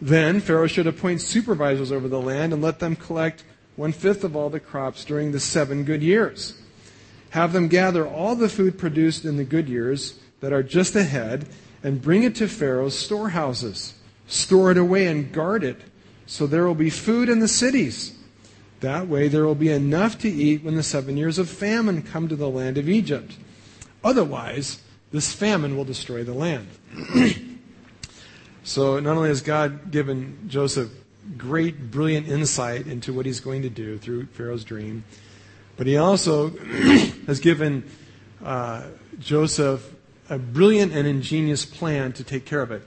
Then 0.01 0.39
Pharaoh 0.39 0.65
should 0.65 0.87
appoint 0.87 1.21
supervisors 1.21 1.91
over 1.91 2.07
the 2.07 2.19
land 2.19 2.53
and 2.53 2.61
let 2.61 2.79
them 2.79 2.95
collect 2.95 3.43
one 3.75 3.91
fifth 3.91 4.23
of 4.23 4.35
all 4.35 4.49
the 4.49 4.59
crops 4.59 5.05
during 5.05 5.31
the 5.31 5.39
seven 5.39 5.83
good 5.83 6.01
years. 6.01 6.59
Have 7.29 7.53
them 7.53 7.67
gather 7.67 8.07
all 8.07 8.35
the 8.35 8.49
food 8.49 8.79
produced 8.79 9.25
in 9.25 9.37
the 9.37 9.43
good 9.43 9.69
years 9.69 10.19
that 10.39 10.51
are 10.51 10.63
just 10.63 10.95
ahead 10.95 11.47
and 11.83 12.01
bring 12.01 12.23
it 12.23 12.35
to 12.35 12.47
Pharaoh's 12.47 12.97
storehouses. 12.97 13.93
Store 14.25 14.71
it 14.71 14.77
away 14.77 15.05
and 15.05 15.31
guard 15.31 15.63
it 15.63 15.79
so 16.25 16.47
there 16.47 16.65
will 16.65 16.75
be 16.75 16.89
food 16.89 17.29
in 17.29 17.39
the 17.39 17.47
cities. 17.47 18.17
That 18.79 19.07
way 19.07 19.27
there 19.27 19.45
will 19.45 19.55
be 19.55 19.69
enough 19.69 20.17
to 20.19 20.29
eat 20.29 20.63
when 20.63 20.75
the 20.75 20.83
seven 20.83 21.15
years 21.15 21.37
of 21.37 21.47
famine 21.47 22.01
come 22.01 22.27
to 22.27 22.35
the 22.35 22.49
land 22.49 22.77
of 22.79 22.89
Egypt. 22.89 23.35
Otherwise, 24.03 24.81
this 25.11 25.33
famine 25.33 25.75
will 25.75 25.85
destroy 25.85 26.23
the 26.23 26.33
land. 26.33 26.67
so 28.63 28.99
not 28.99 29.17
only 29.17 29.29
has 29.29 29.41
God 29.41 29.91
given 29.91 30.37
Joseph 30.47 30.91
great, 31.37 31.91
brilliant 31.91 32.27
insight 32.27 32.87
into 32.87 33.13
what 33.13 33.25
he's 33.25 33.39
going 33.39 33.61
to 33.63 33.69
do 33.69 33.97
through 33.97 34.25
Pharaoh's 34.27 34.63
dream, 34.63 35.03
but 35.77 35.87
he 35.87 35.97
also 35.97 36.49
has 37.27 37.39
given 37.39 37.89
uh, 38.43 38.83
Joseph 39.19 39.95
a 40.29 40.37
brilliant 40.37 40.93
and 40.93 41.07
ingenious 41.07 41.65
plan 41.65 42.13
to 42.13 42.23
take 42.23 42.45
care 42.45 42.61
of 42.61 42.71
it. 42.71 42.83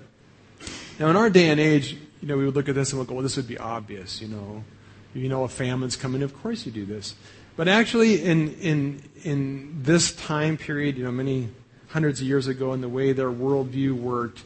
Now, 0.99 1.09
in 1.09 1.17
our 1.17 1.31
day 1.31 1.49
and 1.49 1.59
age, 1.59 1.97
you 2.21 2.29
know, 2.29 2.37
we 2.37 2.45
would 2.45 2.55
look 2.55 2.69
at 2.69 2.75
this 2.75 2.93
and 2.93 2.99
we'll 2.99 3.07
go, 3.07 3.15
well, 3.15 3.23
this 3.23 3.37
would 3.37 3.49
be 3.49 3.59
obvious, 3.59 4.21
you 4.21 4.29
know. 4.29 4.65
You 5.15 5.29
know 5.29 5.45
a 5.45 5.49
famine's 5.49 5.97
coming, 5.97 6.23
of 6.23 6.35
course 6.41 6.65
you 6.65 6.73
do 6.73 6.87
this. 6.87 7.15
But 7.55 7.69
actually, 7.69 8.23
in, 8.23 8.55
in, 8.55 9.03
in 9.25 9.83
this 9.83 10.15
time 10.15 10.57
period, 10.57 10.97
you 10.97 11.05
know, 11.05 11.13
many 11.13 11.51
hundreds 11.93 12.21
of 12.21 12.27
years 12.27 12.47
ago 12.47 12.73
and 12.73 12.83
the 12.83 12.89
way 12.89 13.13
their 13.13 13.31
worldview 13.31 13.93
worked, 13.93 14.43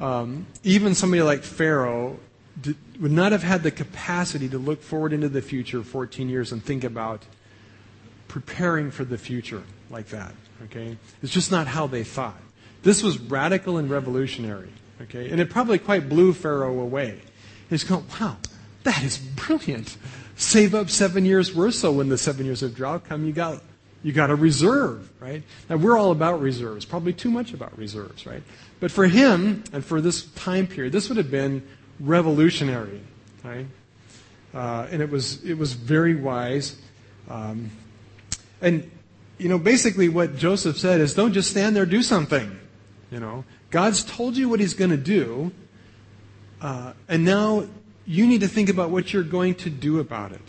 um, 0.00 0.46
even 0.62 0.94
somebody 0.94 1.22
like 1.22 1.42
Pharaoh 1.42 2.18
did, 2.60 2.76
would 3.00 3.12
not 3.12 3.32
have 3.32 3.42
had 3.42 3.62
the 3.62 3.70
capacity 3.70 4.48
to 4.48 4.58
look 4.58 4.82
forward 4.82 5.12
into 5.12 5.28
the 5.28 5.42
future 5.42 5.82
14 5.82 6.28
years 6.28 6.52
and 6.52 6.62
think 6.62 6.84
about 6.84 7.22
preparing 8.28 8.90
for 8.90 9.04
the 9.04 9.18
future 9.18 9.62
like 9.90 10.08
that. 10.08 10.32
Okay? 10.64 10.96
It's 11.22 11.32
just 11.32 11.50
not 11.50 11.66
how 11.66 11.86
they 11.86 12.04
thought. 12.04 12.40
This 12.82 13.02
was 13.02 13.18
radical 13.18 13.78
and 13.78 13.90
revolutionary. 13.90 14.70
Okay? 15.02 15.30
And 15.30 15.40
it 15.40 15.50
probably 15.50 15.78
quite 15.78 16.08
blew 16.08 16.32
Pharaoh 16.32 16.80
away. 16.80 17.20
He's 17.68 17.84
going, 17.84 18.04
wow, 18.20 18.36
that 18.84 19.02
is 19.02 19.18
brilliant. 19.18 19.96
Save 20.36 20.74
up 20.74 20.90
seven 20.90 21.24
years 21.24 21.54
worth 21.54 21.74
so 21.74 21.92
when 21.92 22.08
the 22.08 22.18
seven 22.18 22.46
years 22.46 22.62
of 22.62 22.74
drought 22.74 23.04
come, 23.04 23.26
you 23.26 23.32
got 23.32 23.62
you 24.06 24.12
got 24.12 24.30
a 24.30 24.36
reserve, 24.36 25.10
right? 25.18 25.42
Now, 25.68 25.78
we're 25.78 25.98
all 25.98 26.12
about 26.12 26.40
reserves, 26.40 26.84
probably 26.84 27.12
too 27.12 27.28
much 27.28 27.52
about 27.52 27.76
reserves, 27.76 28.24
right? 28.24 28.40
But 28.78 28.92
for 28.92 29.08
him 29.08 29.64
and 29.72 29.84
for 29.84 30.00
this 30.00 30.26
time 30.26 30.68
period, 30.68 30.92
this 30.92 31.08
would 31.08 31.18
have 31.18 31.28
been 31.28 31.66
revolutionary, 31.98 33.00
right? 33.42 33.66
Uh, 34.54 34.86
and 34.92 35.02
it 35.02 35.10
was, 35.10 35.42
it 35.42 35.54
was 35.54 35.72
very 35.72 36.14
wise. 36.14 36.76
Um, 37.28 37.72
and, 38.60 38.88
you 39.38 39.48
know, 39.48 39.58
basically 39.58 40.08
what 40.08 40.36
Joseph 40.36 40.78
said 40.78 41.00
is 41.00 41.12
don't 41.12 41.32
just 41.32 41.50
stand 41.50 41.74
there, 41.74 41.84
do 41.84 42.00
something. 42.00 42.60
You 43.10 43.18
know, 43.18 43.44
God's 43.72 44.04
told 44.04 44.36
you 44.36 44.48
what 44.48 44.60
he's 44.60 44.74
going 44.74 44.92
to 44.92 44.96
do, 44.96 45.50
uh, 46.60 46.92
and 47.08 47.24
now 47.24 47.66
you 48.06 48.24
need 48.28 48.42
to 48.42 48.48
think 48.48 48.68
about 48.68 48.90
what 48.90 49.12
you're 49.12 49.24
going 49.24 49.56
to 49.56 49.68
do 49.68 49.98
about 49.98 50.30
it. 50.30 50.42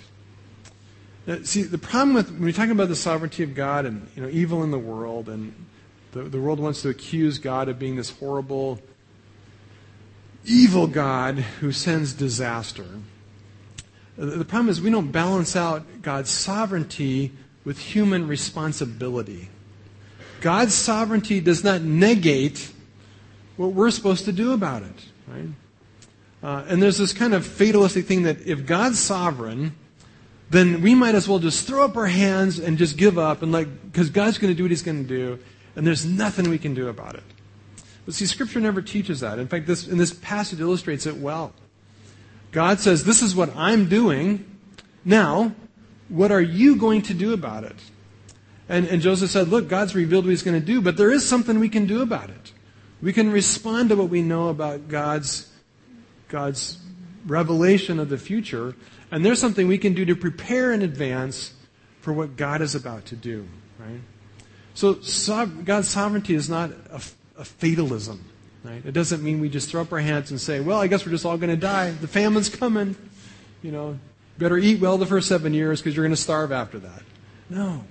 Now, 1.28 1.40
see, 1.44 1.63
the 1.63 1.78
problem 1.78 2.13
with 2.13 2.32
when 2.32 2.46
we 2.46 2.54
talk 2.54 2.70
about 2.70 2.88
the 2.88 2.96
sovereignty 2.96 3.44
of 3.44 3.54
God 3.54 3.86
and 3.86 4.08
you 4.16 4.24
know 4.24 4.30
evil 4.30 4.63
in 4.63 4.72
the 4.72 4.80
world, 4.80 5.28
and 5.28 5.54
the, 6.13 6.24
the 6.24 6.40
world 6.40 6.60
wants 6.60 6.82
to 6.84 6.90
accuse 6.90 7.38
God 7.38 7.68
of 7.68 7.78
being 7.78 7.98
this 7.98 8.12
horrible, 8.12 8.80
evil 10.46 10.88
God 10.88 11.36
who 11.36 11.74
sends 11.74 12.13
disaster. 12.13 12.86
The 14.16 14.46
problem 14.46 14.70
is 14.70 14.82
we 14.82 14.90
don't 14.90 15.12
balance 15.12 15.56
out 15.56 16.02
God's 16.02 16.32
sovereignty 16.32 17.34
with 17.66 17.78
human 17.78 18.28
responsibility. 18.28 19.50
God's 20.40 20.74
sovereignty 20.74 21.42
does 21.42 21.63
not 21.63 21.82
negate 21.82 22.72
what 23.58 23.74
we're 23.74 23.92
supposed 23.92 24.26
to 24.26 24.32
do 24.32 24.54
about 24.54 24.84
it, 24.84 25.06
right? 25.28 25.50
Uh, 26.42 26.63
and 26.68 26.82
there's 26.82 26.98
this 26.98 27.12
kind 27.12 27.34
of 27.34 27.46
fatalistic 27.46 28.06
thing 28.06 28.24
that 28.24 28.48
if 28.48 28.66
God's 28.66 28.98
sovereign, 28.98 29.76
then 30.50 30.82
we 30.82 30.96
might 30.96 31.16
as 31.16 31.28
well 31.28 31.40
just 31.40 31.68
throw 31.68 31.86
up 31.86 31.98
our 31.98 32.08
hands 32.08 32.60
and 32.60 32.78
just 32.78 32.98
give 32.98 33.18
up 33.18 33.42
and 33.42 33.52
like 33.52 33.68
because 33.92 34.10
God's 34.10 34.38
going 34.38 34.52
to 34.52 34.58
do 34.58 34.64
what 34.64 34.72
he's 34.72 34.84
going 34.84 35.04
to 35.04 35.08
do 35.08 35.40
and 35.76 35.86
there's 35.86 36.06
nothing 36.06 36.50
we 36.50 36.58
can 36.58 36.74
do 36.74 36.88
about 36.88 37.16
it. 37.16 37.24
But 38.06 38.14
see 38.14 38.26
scripture 38.26 38.60
never 38.60 38.82
teaches 38.82 39.20
that. 39.20 39.40
In 39.40 39.48
fact, 39.48 39.68
this 39.68 39.88
in 39.88 39.98
this 39.98 40.14
passage 40.14 40.60
illustrates 40.60 41.06
it 41.06 41.18
well. 41.18 41.54
God 42.52 42.80
says, 42.80 43.04
"This 43.04 43.22
is 43.22 43.36
what 43.36 43.56
I'm 43.56 43.90
doing. 43.90 44.46
Now, 45.04 45.54
what 46.08 46.32
are 46.32 46.42
you 46.42 46.78
going 46.78 47.02
to 47.04 47.14
do 47.14 47.34
about 47.34 47.64
it?" 47.64 47.76
And, 48.70 48.88
and 48.88 49.02
Joseph 49.02 49.30
said, 49.30 49.48
Look, 49.48 49.70
God's 49.70 49.96
revealed 49.96 50.26
what 50.26 50.32
he's 50.32 50.44
going 50.44 50.60
to 50.60 50.66
do, 50.66 50.82
but 50.82 50.98
there 50.98 51.12
is 51.12 51.28
something 51.28 51.60
we 51.60 51.70
can 51.70 51.86
do 51.86 52.02
about 52.02 52.30
it. 52.30 52.52
We 53.02 53.14
can 53.14 53.32
respond 53.32 53.90
to 53.90 53.96
what 53.96 54.10
we 54.10 54.22
know 54.22 54.50
about 54.50 54.88
God's, 54.88 55.50
God's 56.28 56.80
revelation 57.26 58.00
of 58.00 58.10
the 58.10 58.18
future 58.18 58.76
and 59.12 59.26
there's 59.26 59.39
something 59.39 59.67
we 59.67 59.78
can 59.78 59.93
do 59.93 60.06
to 60.06 60.15
prepare 60.15 60.74
in 60.74 60.82
advance 60.82 61.54
for 62.02 62.13
what 62.13 62.38
God 62.38 62.62
is 62.62 62.76
about 62.76 63.06
to 63.08 63.15
do, 63.15 63.48
right? 63.80 64.02
So 64.74 64.93
God's 65.63 65.88
sovereignty 65.88 66.36
is 66.36 66.50
not 66.50 66.72
a, 66.91 67.02
a 67.38 67.46
fatalism, 67.46 68.24
right? 68.63 68.86
It 68.86 68.91
doesn't 68.91 69.24
mean 69.24 69.39
we 69.39 69.50
just 69.50 69.70
throw 69.70 69.82
up 69.82 69.91
our 69.91 70.00
hands 70.00 70.32
and 70.32 70.39
say, 70.39 70.60
well, 70.60 70.80
I 70.80 70.88
guess 70.88 71.06
we're 71.06 71.12
just 71.12 71.26
all 71.26 71.38
going 71.38 71.50
to 71.50 71.56
die. 71.58 71.91
The 71.91 72.08
famine's 72.08 72.50
coming. 72.50 72.96
You 73.63 73.72
know, 73.72 74.00
better 74.38 74.58
eat 74.58 74.80
well 74.80 74.98
the 74.98 75.06
first 75.06 75.28
seven 75.28 75.54
years 75.54 75.82
because 75.82 75.96
you're 75.96 76.06
going 76.06 76.15
to 76.15 76.22
starve 76.22 76.52
after 76.52 76.80
that. 76.80 77.02
No. 77.50 77.84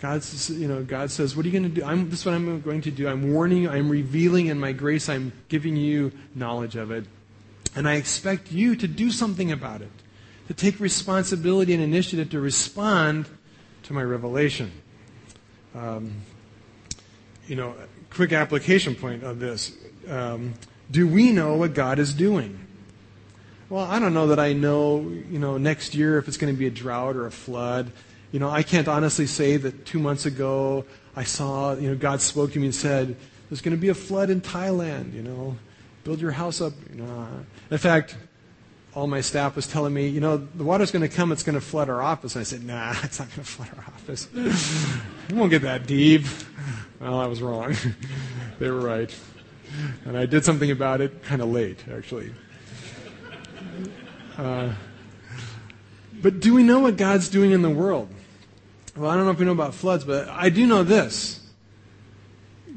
God's, 0.00 0.48
you 0.48 0.68
know, 0.68 0.82
God 0.82 1.10
says, 1.10 1.36
what 1.36 1.44
are 1.44 1.48
you 1.48 1.58
going 1.58 1.74
to 1.74 1.80
do? 1.80 1.84
I'm, 1.84 2.08
this 2.08 2.20
is 2.20 2.26
what 2.26 2.34
I'm 2.34 2.60
going 2.62 2.80
to 2.82 2.90
do. 2.90 3.06
I'm 3.06 3.32
warning 3.32 3.64
you. 3.64 3.70
I'm 3.70 3.90
revealing 3.90 4.46
in 4.46 4.58
my 4.58 4.72
grace. 4.72 5.08
I'm 5.08 5.32
giving 5.48 5.76
you 5.76 6.12
knowledge 6.34 6.76
of 6.76 6.90
it. 6.90 7.04
And 7.74 7.86
I 7.86 7.94
expect 7.94 8.50
you 8.50 8.76
to 8.76 8.88
do 8.88 9.10
something 9.10 9.52
about 9.52 9.82
it 9.82 9.90
to 10.50 10.54
take 10.54 10.80
responsibility 10.80 11.72
and 11.74 11.80
initiative 11.80 12.28
to 12.30 12.40
respond 12.40 13.24
to 13.84 13.92
my 13.92 14.02
revelation. 14.02 14.72
Um, 15.76 16.22
you 17.46 17.54
know, 17.54 17.76
quick 18.10 18.32
application 18.32 18.96
point 18.96 19.22
of 19.22 19.38
this. 19.38 19.72
Um, 20.08 20.54
do 20.90 21.06
we 21.06 21.30
know 21.30 21.54
what 21.54 21.72
God 21.72 22.00
is 22.00 22.12
doing? 22.12 22.58
Well, 23.68 23.84
I 23.84 24.00
don't 24.00 24.12
know 24.12 24.26
that 24.26 24.40
I 24.40 24.52
know, 24.52 25.02
you 25.30 25.38
know, 25.38 25.56
next 25.56 25.94
year 25.94 26.18
if 26.18 26.26
it's 26.26 26.36
going 26.36 26.52
to 26.52 26.58
be 26.58 26.66
a 26.66 26.70
drought 26.70 27.14
or 27.14 27.26
a 27.26 27.30
flood. 27.30 27.92
You 28.32 28.40
know, 28.40 28.50
I 28.50 28.64
can't 28.64 28.88
honestly 28.88 29.28
say 29.28 29.56
that 29.56 29.86
two 29.86 30.00
months 30.00 30.26
ago 30.26 30.84
I 31.14 31.22
saw, 31.22 31.74
you 31.74 31.90
know, 31.90 31.94
God 31.94 32.20
spoke 32.20 32.54
to 32.54 32.58
me 32.58 32.66
and 32.66 32.74
said, 32.74 33.14
there's 33.48 33.60
going 33.60 33.76
to 33.76 33.80
be 33.80 33.90
a 33.90 33.94
flood 33.94 34.30
in 34.30 34.40
Thailand, 34.40 35.14
you 35.14 35.22
know, 35.22 35.56
build 36.02 36.20
your 36.20 36.32
house 36.32 36.60
up. 36.60 36.72
You 36.90 37.02
know. 37.02 37.28
In 37.70 37.78
fact, 37.78 38.16
all 38.94 39.06
my 39.06 39.20
staff 39.20 39.54
was 39.54 39.66
telling 39.66 39.94
me, 39.94 40.08
you 40.08 40.20
know, 40.20 40.36
the 40.36 40.64
water's 40.64 40.90
going 40.90 41.08
to 41.08 41.14
come, 41.14 41.30
it's 41.30 41.42
going 41.42 41.54
to 41.54 41.60
flood 41.60 41.88
our 41.88 42.02
office. 42.02 42.34
And 42.34 42.40
I 42.40 42.44
said, 42.44 42.64
nah, 42.64 42.94
it's 43.02 43.18
not 43.18 43.28
going 43.28 43.44
to 43.44 43.50
flood 43.50 43.70
our 43.76 43.84
office. 43.94 44.28
it 45.28 45.34
won't 45.34 45.50
get 45.50 45.62
that 45.62 45.86
deep. 45.86 46.24
Well, 47.00 47.18
I 47.18 47.26
was 47.26 47.40
wrong. 47.40 47.74
they 48.58 48.70
were 48.70 48.80
right. 48.80 49.14
And 50.04 50.18
I 50.18 50.26
did 50.26 50.44
something 50.44 50.70
about 50.70 51.00
it 51.00 51.22
kind 51.22 51.40
of 51.40 51.48
late, 51.48 51.84
actually. 51.94 52.34
Uh, 54.36 54.72
but 56.20 56.40
do 56.40 56.54
we 56.54 56.62
know 56.62 56.80
what 56.80 56.96
God's 56.96 57.28
doing 57.28 57.52
in 57.52 57.62
the 57.62 57.70
world? 57.70 58.08
Well, 58.96 59.10
I 59.10 59.16
don't 59.16 59.24
know 59.24 59.30
if 59.30 59.38
we 59.38 59.44
know 59.44 59.52
about 59.52 59.74
floods, 59.74 60.04
but 60.04 60.28
I 60.28 60.50
do 60.50 60.66
know 60.66 60.82
this 60.82 61.40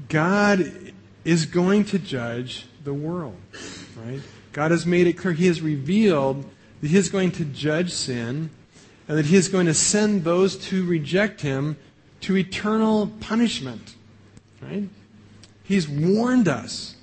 God 0.08 0.94
is 1.26 1.46
going 1.46 1.86
to 1.86 2.00
judge 2.00 2.66
the 2.84 2.94
world, 2.94 3.36
right? 4.06 4.22
God 4.54 4.72
has 4.72 4.86
made 4.86 5.08
it 5.08 5.14
clear, 5.14 5.34
He 5.34 5.48
has 5.48 5.62
revealed 5.62 6.46
that 6.82 6.92
He 6.92 6.98
is 6.98 7.10
going 7.10 7.32
to 7.34 7.46
judge 7.46 7.92
sin 7.92 8.50
and 9.08 9.18
that 9.18 9.26
He 9.26 9.36
is 9.36 9.50
going 9.50 9.66
to 9.66 9.74
send 9.74 10.24
those 10.24 10.56
to 10.68 10.86
reject 10.86 11.42
Him 11.42 11.76
to 12.22 12.38
eternal 12.38 13.08
punishment. 13.20 13.96
Right? 14.62 14.88
He's 15.64 15.90
warned 15.90 16.48
us. 16.48 16.96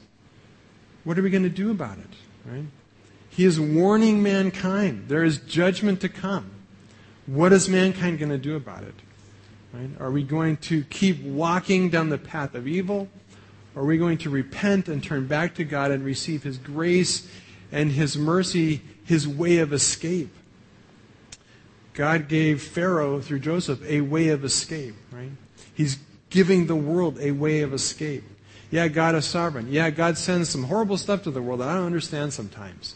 What 1.04 1.18
are 1.18 1.22
we 1.22 1.30
going 1.30 1.42
to 1.42 1.48
do 1.48 1.70
about 1.70 1.98
it? 1.98 2.50
Right? 2.50 2.64
He 3.30 3.44
is 3.44 3.60
warning 3.60 4.22
mankind. 4.22 5.08
There 5.08 5.24
is 5.24 5.38
judgment 5.38 6.00
to 6.02 6.08
come. 6.08 6.50
What 7.26 7.52
is 7.52 7.68
mankind 7.68 8.18
going 8.18 8.30
to 8.30 8.38
do 8.38 8.56
about 8.56 8.82
it? 8.82 8.94
Right? 9.72 9.90
Are 10.00 10.10
we 10.10 10.22
going 10.22 10.56
to 10.58 10.84
keep 10.84 11.22
walking 11.22 11.90
down 11.90 12.08
the 12.08 12.18
path 12.18 12.54
of 12.54 12.66
evil? 12.66 13.08
Are 13.76 13.84
we 13.84 13.98
going 13.98 14.18
to 14.18 14.30
repent 14.30 14.88
and 14.88 15.02
turn 15.02 15.26
back 15.26 15.54
to 15.56 15.64
God 15.64 15.90
and 15.90 16.04
receive 16.04 16.42
His 16.42 16.58
grace 16.58 17.28
and 17.70 17.92
His 17.92 18.16
mercy, 18.16 18.82
His 19.04 19.28
way 19.28 19.58
of 19.58 19.72
escape? 19.72 20.34
God 21.94 22.28
gave 22.28 22.62
Pharaoh, 22.62 23.20
through 23.20 23.40
Joseph, 23.40 23.82
a 23.84 24.00
way 24.00 24.28
of 24.28 24.44
escape, 24.44 24.94
right? 25.12 25.30
He's 25.74 25.98
giving 26.30 26.66
the 26.66 26.76
world 26.76 27.18
a 27.20 27.32
way 27.32 27.62
of 27.62 27.72
escape. 27.72 28.24
Yeah, 28.70 28.88
God 28.88 29.14
is 29.14 29.24
sovereign. 29.24 29.68
Yeah, 29.70 29.90
God 29.90 30.16
sends 30.16 30.48
some 30.48 30.64
horrible 30.64 30.96
stuff 30.96 31.24
to 31.24 31.30
the 31.30 31.42
world 31.42 31.60
that 31.60 31.68
I 31.68 31.74
don't 31.74 31.86
understand 31.86 32.32
sometimes. 32.32 32.94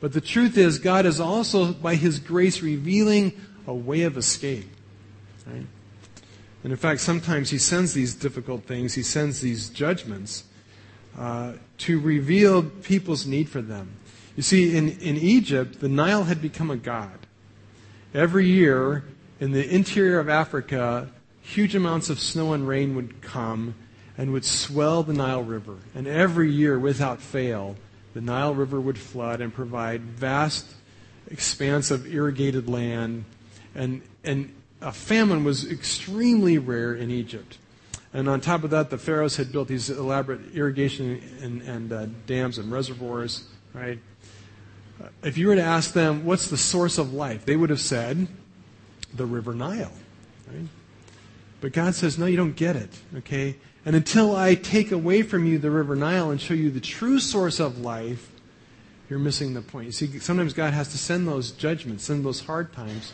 But 0.00 0.12
the 0.12 0.20
truth 0.20 0.58
is, 0.58 0.78
God 0.78 1.06
is 1.06 1.18
also, 1.18 1.72
by 1.72 1.94
His 1.94 2.18
grace, 2.18 2.60
revealing 2.62 3.32
a 3.66 3.74
way 3.74 4.02
of 4.02 4.16
escape. 4.18 4.66
Right? 5.46 5.66
And 6.64 6.72
in 6.72 6.78
fact, 6.78 7.00
sometimes 7.00 7.50
He 7.50 7.58
sends 7.58 7.94
these 7.94 8.14
difficult 8.14 8.64
things, 8.64 8.94
He 8.94 9.02
sends 9.02 9.40
these 9.40 9.68
judgments 9.68 10.44
uh, 11.16 11.52
to 11.78 12.00
reveal 12.00 12.62
people's 12.62 13.26
need 13.26 13.48
for 13.48 13.62
them. 13.62 13.96
You 14.34 14.42
see, 14.42 14.76
in, 14.76 14.88
in 14.98 15.16
Egypt, 15.16 15.78
the 15.78 15.88
Nile 15.88 16.24
had 16.24 16.42
become 16.42 16.70
a 16.70 16.76
god. 16.76 17.18
Every 18.12 18.48
year, 18.48 19.04
in 19.38 19.52
the 19.52 19.68
interior 19.72 20.18
of 20.18 20.28
Africa, 20.28 21.10
huge 21.42 21.74
amounts 21.74 22.10
of 22.10 22.18
snow 22.18 22.52
and 22.52 22.66
rain 22.66 22.96
would 22.96 23.20
come 23.20 23.74
and 24.16 24.32
would 24.32 24.44
swell 24.44 25.02
the 25.02 25.12
Nile 25.12 25.42
River. 25.42 25.76
And 25.94 26.06
every 26.06 26.50
year, 26.50 26.78
without 26.78 27.20
fail, 27.20 27.76
the 28.14 28.20
Nile 28.20 28.54
River 28.54 28.80
would 28.80 28.98
flood 28.98 29.40
and 29.40 29.52
provide 29.52 30.00
vast 30.02 30.66
expanse 31.30 31.90
of 31.90 32.12
irrigated 32.12 32.68
land. 32.68 33.24
And, 33.74 34.02
and 34.22 34.54
a 34.84 34.92
famine 34.92 35.44
was 35.44 35.70
extremely 35.70 36.58
rare 36.58 36.94
in 36.94 37.10
Egypt. 37.10 37.58
And 38.12 38.28
on 38.28 38.40
top 38.40 38.62
of 38.64 38.70
that, 38.70 38.90
the 38.90 38.98
pharaohs 38.98 39.36
had 39.36 39.50
built 39.50 39.66
these 39.66 39.90
elaborate 39.90 40.54
irrigation 40.54 41.20
and, 41.40 41.62
and 41.62 41.92
uh, 41.92 42.06
dams 42.26 42.58
and 42.58 42.70
reservoirs, 42.70 43.48
right? 43.72 43.98
Uh, 45.02 45.08
if 45.22 45.38
you 45.38 45.48
were 45.48 45.56
to 45.56 45.62
ask 45.62 45.94
them, 45.94 46.24
what's 46.24 46.48
the 46.48 46.56
source 46.56 46.98
of 46.98 47.12
life? 47.12 47.44
They 47.46 47.56
would 47.56 47.70
have 47.70 47.80
said, 47.80 48.28
the 49.14 49.26
River 49.26 49.54
Nile, 49.54 49.92
right? 50.46 50.68
But 51.60 51.72
God 51.72 51.94
says, 51.94 52.18
no, 52.18 52.26
you 52.26 52.36
don't 52.36 52.54
get 52.54 52.76
it, 52.76 52.90
okay? 53.16 53.56
And 53.86 53.96
until 53.96 54.36
I 54.36 54.54
take 54.54 54.92
away 54.92 55.22
from 55.22 55.46
you 55.46 55.58
the 55.58 55.70
river 55.70 55.96
Nile 55.96 56.30
and 56.30 56.40
show 56.40 56.54
you 56.54 56.70
the 56.70 56.80
true 56.80 57.18
source 57.18 57.58
of 57.58 57.80
life, 57.80 58.30
you're 59.08 59.18
missing 59.18 59.54
the 59.54 59.62
point. 59.62 59.86
You 59.86 59.92
see, 59.92 60.18
sometimes 60.18 60.52
God 60.52 60.74
has 60.74 60.88
to 60.88 60.98
send 60.98 61.26
those 61.26 61.52
judgments, 61.52 62.04
send 62.04 62.24
those 62.24 62.40
hard 62.40 62.72
times 62.72 63.12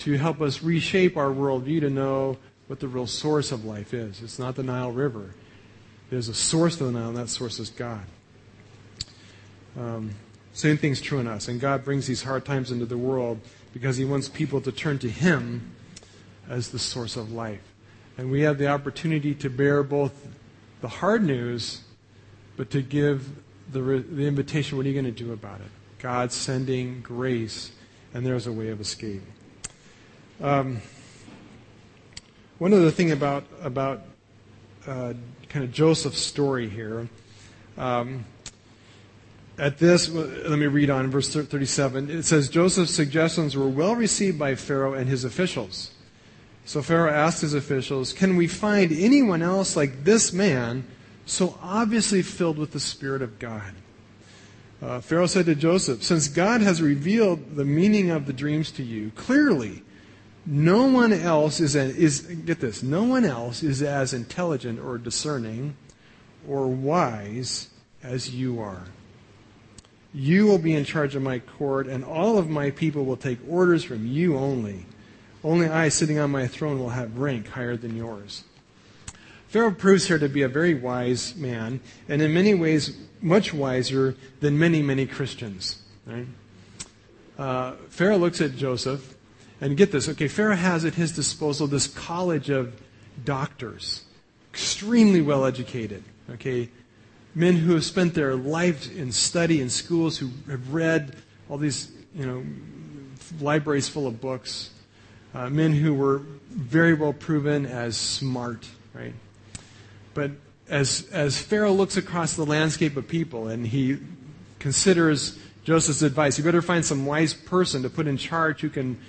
to 0.00 0.16
help 0.16 0.40
us 0.40 0.62
reshape 0.62 1.16
our 1.16 1.28
worldview 1.28 1.80
to 1.80 1.90
know 1.90 2.38
what 2.66 2.80
the 2.80 2.88
real 2.88 3.06
source 3.06 3.52
of 3.52 3.64
life 3.64 3.92
is. 3.92 4.22
It's 4.22 4.38
not 4.38 4.56
the 4.56 4.62
Nile 4.62 4.92
River. 4.92 5.34
There's 6.08 6.28
a 6.28 6.34
source 6.34 6.76
to 6.76 6.84
the 6.84 6.92
Nile, 6.92 7.08
and 7.08 7.16
that 7.16 7.28
source 7.28 7.58
is 7.58 7.70
God. 7.70 8.02
Um, 9.78 10.10
same 10.52 10.76
thing's 10.76 11.00
true 11.00 11.18
in 11.18 11.26
us. 11.26 11.48
And 11.48 11.60
God 11.60 11.84
brings 11.84 12.06
these 12.06 12.22
hard 12.22 12.44
times 12.44 12.70
into 12.70 12.86
the 12.86 12.98
world 12.98 13.40
because 13.72 13.96
He 13.96 14.04
wants 14.04 14.28
people 14.28 14.60
to 14.62 14.72
turn 14.72 14.98
to 15.00 15.08
Him 15.08 15.72
as 16.48 16.70
the 16.70 16.78
source 16.78 17.16
of 17.16 17.32
life. 17.32 17.62
And 18.18 18.30
we 18.30 18.42
have 18.42 18.58
the 18.58 18.68
opportunity 18.68 19.34
to 19.36 19.48
bear 19.48 19.82
both 19.82 20.28
the 20.80 20.88
hard 20.88 21.22
news, 21.22 21.82
but 22.56 22.70
to 22.70 22.82
give 22.82 23.28
the, 23.70 23.80
the 23.80 24.26
invitation 24.26 24.76
what 24.76 24.86
are 24.86 24.88
you 24.88 25.00
going 25.00 25.12
to 25.14 25.24
do 25.24 25.32
about 25.32 25.60
it? 25.60 25.70
God 25.98 26.32
sending 26.32 27.02
grace, 27.02 27.72
and 28.14 28.24
there's 28.26 28.46
a 28.46 28.52
way 28.52 28.68
of 28.68 28.80
escape. 28.80 29.22
Um, 30.40 30.80
one 32.58 32.72
other 32.72 32.90
thing 32.90 33.10
about, 33.10 33.44
about 33.60 34.00
uh, 34.86 35.12
kind 35.50 35.64
of 35.64 35.70
Joseph's 35.70 36.18
story 36.18 36.66
here. 36.66 37.08
Um, 37.76 38.24
at 39.58 39.76
this, 39.76 40.08
let 40.08 40.58
me 40.58 40.66
read 40.66 40.88
on 40.88 41.10
verse 41.10 41.28
37. 41.28 42.08
It 42.08 42.22
says 42.22 42.48
Joseph's 42.48 42.94
suggestions 42.94 43.54
were 43.54 43.68
well 43.68 43.94
received 43.94 44.38
by 44.38 44.54
Pharaoh 44.54 44.94
and 44.94 45.10
his 45.10 45.24
officials. 45.24 45.90
So 46.64 46.80
Pharaoh 46.80 47.12
asked 47.12 47.42
his 47.42 47.52
officials, 47.52 48.14
Can 48.14 48.36
we 48.36 48.46
find 48.46 48.92
anyone 48.92 49.42
else 49.42 49.76
like 49.76 50.04
this 50.04 50.32
man, 50.32 50.86
so 51.26 51.58
obviously 51.60 52.22
filled 52.22 52.56
with 52.56 52.72
the 52.72 52.80
Spirit 52.80 53.20
of 53.20 53.38
God? 53.38 53.74
Uh, 54.80 55.00
Pharaoh 55.00 55.26
said 55.26 55.44
to 55.44 55.54
Joseph, 55.54 56.02
Since 56.02 56.28
God 56.28 56.62
has 56.62 56.80
revealed 56.80 57.56
the 57.56 57.66
meaning 57.66 58.10
of 58.10 58.24
the 58.24 58.32
dreams 58.32 58.70
to 58.72 58.82
you, 58.82 59.10
clearly, 59.14 59.82
no 60.46 60.86
one 60.86 61.12
else 61.12 61.60
is, 61.60 61.76
is 61.76 62.20
get 62.20 62.60
this, 62.60 62.82
no 62.82 63.04
one 63.04 63.24
else 63.24 63.62
is 63.62 63.82
as 63.82 64.12
intelligent 64.12 64.80
or 64.80 64.98
discerning 64.98 65.76
or 66.48 66.66
wise 66.68 67.68
as 68.02 68.34
you 68.34 68.60
are. 68.60 68.84
You 70.12 70.46
will 70.46 70.58
be 70.58 70.74
in 70.74 70.84
charge 70.84 71.14
of 71.14 71.22
my 71.22 71.38
court, 71.38 71.86
and 71.86 72.04
all 72.04 72.36
of 72.36 72.48
my 72.48 72.70
people 72.70 73.04
will 73.04 73.16
take 73.16 73.38
orders 73.48 73.84
from 73.84 74.06
you 74.06 74.36
only. 74.36 74.86
Only 75.44 75.68
I, 75.68 75.88
sitting 75.88 76.18
on 76.18 76.30
my 76.30 76.48
throne, 76.48 76.80
will 76.80 76.90
have 76.90 77.18
rank 77.18 77.48
higher 77.48 77.76
than 77.76 77.96
yours. 77.96 78.44
Pharaoh 79.48 79.72
proves 79.72 80.06
here 80.06 80.18
to 80.18 80.28
be 80.28 80.42
a 80.42 80.48
very 80.48 80.74
wise 80.74 81.36
man, 81.36 81.80
and 82.08 82.20
in 82.22 82.34
many 82.34 82.54
ways, 82.54 82.96
much 83.20 83.54
wiser 83.54 84.16
than 84.40 84.58
many, 84.58 84.82
many 84.82 85.06
Christians. 85.06 85.82
Right? 86.06 86.26
Uh, 87.38 87.72
Pharaoh 87.88 88.18
looks 88.18 88.40
at 88.40 88.56
Joseph, 88.56 89.14
and 89.60 89.76
get 89.76 89.92
this, 89.92 90.08
okay, 90.08 90.28
Pharaoh 90.28 90.56
has 90.56 90.84
at 90.84 90.94
his 90.94 91.12
disposal 91.12 91.66
this 91.66 91.86
college 91.86 92.50
of 92.50 92.80
doctors, 93.24 94.04
extremely 94.52 95.20
well 95.20 95.44
educated, 95.44 96.02
okay, 96.30 96.68
men 97.34 97.56
who 97.56 97.74
have 97.74 97.84
spent 97.84 98.14
their 98.14 98.34
lives 98.34 98.88
in 98.88 99.12
study 99.12 99.60
in 99.60 99.70
schools, 99.70 100.18
who 100.18 100.30
have 100.50 100.72
read 100.72 101.16
all 101.48 101.58
these, 101.58 101.90
you 102.14 102.26
know, 102.26 102.44
libraries 103.40 103.88
full 103.88 104.06
of 104.06 104.20
books 104.20 104.70
uh, 105.34 105.48
men 105.48 105.72
who 105.72 105.94
were 105.94 106.22
very 106.50 106.94
well 106.94 107.12
proven 107.12 107.66
as 107.66 107.96
smart, 107.96 108.66
right? 108.94 109.14
But 110.14 110.32
as, 110.68 111.08
as 111.12 111.40
Pharaoh 111.40 111.72
looks 111.72 111.96
across 111.96 112.34
the 112.34 112.44
landscape 112.46 112.96
of 112.96 113.06
people 113.06 113.48
and 113.48 113.66
he 113.66 113.98
considers 114.58 115.38
Joseph's 115.64 116.02
advice, 116.02 116.38
you 116.38 116.44
better 116.44 116.62
find 116.62 116.84
some 116.84 117.06
wise 117.06 117.32
person 117.32 117.82
to 117.82 117.90
put 117.90 118.06
in 118.06 118.16
charge 118.16 118.60
who 118.60 118.70
can 118.70 119.00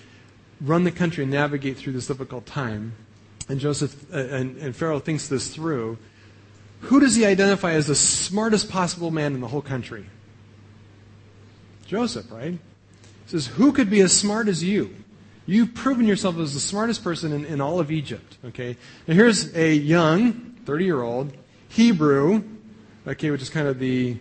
run 0.61 0.83
the 0.83 0.91
country 0.91 1.23
and 1.23 1.31
navigate 1.31 1.77
through 1.77 1.93
this 1.93 2.07
difficult 2.07 2.45
time. 2.45 2.93
And 3.49 3.59
Joseph 3.59 4.13
uh, 4.13 4.17
and, 4.17 4.57
and 4.57 4.75
Pharaoh 4.75 4.99
thinks 4.99 5.27
this 5.27 5.53
through. 5.53 5.97
Who 6.81 6.99
does 6.99 7.15
he 7.15 7.25
identify 7.25 7.73
as 7.73 7.87
the 7.87 7.95
smartest 7.95 8.69
possible 8.69 9.11
man 9.11 9.33
in 9.33 9.41
the 9.41 9.47
whole 9.47 9.61
country? 9.61 10.05
Joseph, 11.85 12.31
right? 12.31 12.53
He 12.53 12.59
says, 13.25 13.47
Who 13.47 13.71
could 13.71 13.89
be 13.89 14.01
as 14.01 14.17
smart 14.17 14.47
as 14.47 14.63
you? 14.63 14.95
You've 15.45 15.73
proven 15.73 16.05
yourself 16.05 16.37
as 16.37 16.53
the 16.53 16.59
smartest 16.59 17.03
person 17.03 17.33
in, 17.33 17.45
in 17.45 17.61
all 17.61 17.79
of 17.79 17.91
Egypt. 17.91 18.37
Okay? 18.45 18.77
Now 19.07 19.15
here's 19.15 19.55
a 19.55 19.73
young, 19.73 20.55
30 20.65 20.85
year 20.85 21.01
old, 21.01 21.33
Hebrew, 21.67 22.43
okay, 23.07 23.31
which 23.31 23.41
is 23.41 23.49
kind 23.49 23.67
of 23.67 23.79
the, 23.79 24.17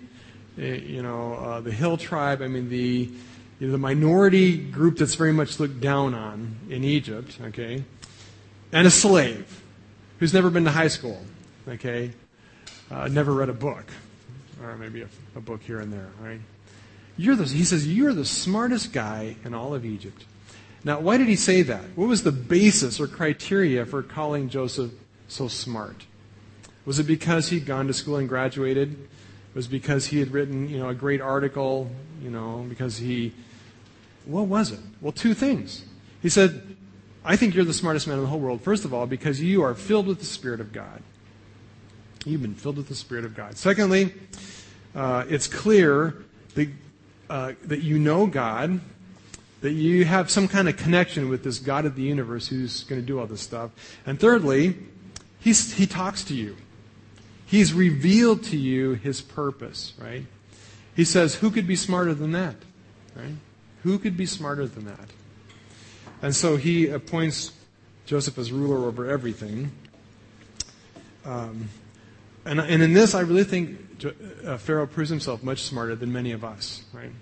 eh, 0.58 0.74
you 0.74 1.02
know, 1.02 1.34
uh, 1.34 1.60
the 1.60 1.72
hill 1.72 1.96
tribe. 1.96 2.42
I 2.42 2.48
mean, 2.48 2.68
the, 2.68 3.10
the 3.68 3.78
minority 3.78 4.56
group 4.56 4.96
that's 4.96 5.14
very 5.14 5.32
much 5.32 5.60
looked 5.60 5.80
down 5.80 6.14
on 6.14 6.56
in 6.70 6.82
Egypt, 6.82 7.38
okay? 7.42 7.84
And 8.72 8.86
a 8.86 8.90
slave 8.90 9.62
who's 10.18 10.32
never 10.32 10.48
been 10.48 10.64
to 10.64 10.70
high 10.70 10.88
school, 10.88 11.22
okay? 11.68 12.12
Uh, 12.90 13.08
never 13.08 13.34
read 13.34 13.50
a 13.50 13.54
book, 13.54 13.84
or 14.62 14.76
maybe 14.76 15.02
a, 15.02 15.08
a 15.36 15.40
book 15.40 15.62
here 15.62 15.80
and 15.80 15.92
there, 15.92 16.08
right? 16.20 16.40
You're 17.18 17.36
the, 17.36 17.44
he 17.44 17.64
says, 17.64 17.86
You're 17.86 18.14
the 18.14 18.24
smartest 18.24 18.94
guy 18.94 19.36
in 19.44 19.52
all 19.52 19.74
of 19.74 19.84
Egypt. 19.84 20.24
Now, 20.82 21.00
why 21.00 21.18
did 21.18 21.28
he 21.28 21.36
say 21.36 21.60
that? 21.62 21.82
What 21.94 22.08
was 22.08 22.22
the 22.22 22.32
basis 22.32 22.98
or 22.98 23.06
criteria 23.06 23.84
for 23.84 24.02
calling 24.02 24.48
Joseph 24.48 24.92
so 25.28 25.46
smart? 25.48 26.06
Was 26.86 26.98
it 26.98 27.04
because 27.04 27.50
he'd 27.50 27.66
gone 27.66 27.86
to 27.88 27.92
school 27.92 28.16
and 28.16 28.26
graduated? 28.26 28.96
Was 29.52 29.66
it 29.66 29.70
because 29.70 30.06
he 30.06 30.18
had 30.18 30.30
written, 30.32 30.70
you 30.70 30.78
know, 30.78 30.88
a 30.88 30.94
great 30.94 31.20
article, 31.20 31.90
you 32.22 32.30
know, 32.30 32.64
because 32.68 32.96
he 32.96 33.34
what 34.30 34.46
was 34.46 34.70
it? 34.70 34.80
Well, 35.00 35.12
two 35.12 35.34
things. 35.34 35.84
He 36.22 36.28
said, 36.28 36.76
I 37.24 37.36
think 37.36 37.54
you're 37.54 37.64
the 37.64 37.74
smartest 37.74 38.06
man 38.06 38.16
in 38.16 38.24
the 38.24 38.30
whole 38.30 38.40
world, 38.40 38.62
first 38.62 38.84
of 38.84 38.94
all, 38.94 39.06
because 39.06 39.40
you 39.40 39.62
are 39.62 39.74
filled 39.74 40.06
with 40.06 40.18
the 40.18 40.26
Spirit 40.26 40.60
of 40.60 40.72
God. 40.72 41.02
You've 42.24 42.42
been 42.42 42.54
filled 42.54 42.76
with 42.76 42.88
the 42.88 42.94
Spirit 42.94 43.24
of 43.24 43.34
God. 43.34 43.56
Secondly, 43.56 44.12
uh, 44.94 45.24
it's 45.28 45.46
clear 45.46 46.24
that, 46.54 46.68
uh, 47.28 47.52
that 47.64 47.80
you 47.80 47.98
know 47.98 48.26
God 48.26 48.80
that 49.60 49.72
you 49.72 50.04
have 50.04 50.30
some 50.30 50.48
kind 50.48 50.68
of 50.68 50.76
connection 50.76 51.28
with 51.28 51.44
this 51.44 51.58
God 51.58 51.84
of 51.84 51.94
the 51.94 52.02
universe 52.02 52.48
who's 52.48 52.84
going 52.84 53.00
to 53.00 53.06
do 53.06 53.18
all 53.18 53.26
this 53.26 53.42
stuff. 53.42 53.70
And 54.06 54.18
thirdly, 54.18 54.76
he's, 55.38 55.74
he 55.74 55.86
talks 55.86 56.24
to 56.24 56.34
you. 56.34 56.56
He's 57.44 57.74
revealed 57.74 58.44
to 58.44 58.56
you 58.56 58.92
his 58.92 59.20
purpose, 59.20 59.92
right? 59.98 60.24
He 60.94 61.04
says, 61.04 61.36
Who 61.36 61.50
could 61.50 61.66
be 61.66 61.76
smarter 61.76 62.14
than 62.14 62.32
that? 62.32 62.54
Right? 63.14 63.34
Who 63.82 63.98
could 63.98 64.16
be 64.16 64.26
smarter 64.26 64.66
than 64.66 64.84
that? 64.86 65.10
And 66.22 66.34
so 66.34 66.56
he 66.56 66.88
appoints 66.88 67.52
Joseph 68.06 68.36
as 68.38 68.52
ruler 68.52 68.86
over 68.86 69.08
everything. 69.08 69.72
Um, 71.24 71.68
and, 72.44 72.60
and 72.60 72.82
in 72.82 72.92
this, 72.92 73.14
I 73.14 73.20
really 73.20 73.44
think 73.44 74.04
uh, 74.44 74.56
Pharaoh 74.56 74.86
proves 74.86 75.10
himself 75.10 75.42
much 75.42 75.62
smarter 75.62 75.94
than 75.94 76.12
many 76.12 76.32
of 76.32 76.44
us, 76.44 76.84
right? 76.92 77.12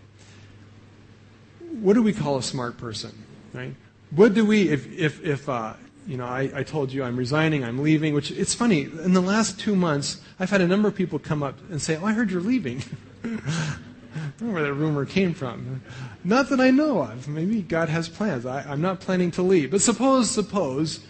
What 1.80 1.94
do 1.94 2.02
we 2.02 2.12
call 2.12 2.38
a 2.38 2.42
smart 2.42 2.78
person, 2.78 3.12
right? 3.52 3.74
What 4.10 4.34
do 4.34 4.44
we, 4.44 4.68
if, 4.68 4.90
if, 4.90 5.22
if 5.24 5.48
uh, 5.48 5.74
you 6.06 6.16
know, 6.16 6.24
I, 6.24 6.50
I 6.54 6.62
told 6.62 6.92
you 6.92 7.04
I'm 7.04 7.16
resigning, 7.16 7.64
I'm 7.64 7.82
leaving, 7.82 8.14
which 8.14 8.30
it's 8.30 8.54
funny, 8.54 8.82
in 8.82 9.12
the 9.12 9.20
last 9.20 9.60
two 9.60 9.76
months, 9.76 10.20
I've 10.40 10.50
had 10.50 10.62
a 10.62 10.66
number 10.66 10.88
of 10.88 10.94
people 10.94 11.18
come 11.18 11.42
up 11.42 11.58
and 11.70 11.82
say, 11.82 11.96
Oh, 11.96 12.06
I 12.06 12.12
heard 12.12 12.30
you're 12.30 12.40
leaving. 12.40 12.82
Don't 14.18 14.40
know 14.48 14.54
where 14.54 14.62
that 14.62 14.74
rumor 14.74 15.04
came 15.04 15.34
from. 15.34 15.82
Not 16.24 16.48
that 16.50 16.60
I 16.60 16.70
know 16.70 17.02
of. 17.02 17.28
Maybe 17.28 17.62
God 17.62 17.88
has 17.88 18.08
plans. 18.08 18.46
I, 18.46 18.62
I'm 18.62 18.80
not 18.80 19.00
planning 19.00 19.30
to 19.32 19.42
leave. 19.42 19.70
But 19.70 19.80
suppose, 19.80 20.30
suppose 20.30 21.00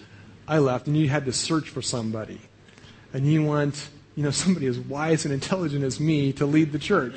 I 0.47 0.59
left 0.59 0.87
and 0.87 0.97
you 0.97 1.09
had 1.09 1.25
to 1.27 1.33
search 1.33 1.69
for 1.69 1.83
somebody. 1.83 2.41
And 3.13 3.27
you 3.27 3.43
want, 3.43 3.89
you 4.15 4.23
know, 4.23 4.31
somebody 4.31 4.67
as 4.67 4.79
wise 4.79 5.25
and 5.25 5.33
intelligent 5.33 5.85
as 5.85 6.01
me 6.01 6.33
to 6.35 6.47
lead 6.47 6.73
the 6.73 6.79
church. 6.79 7.15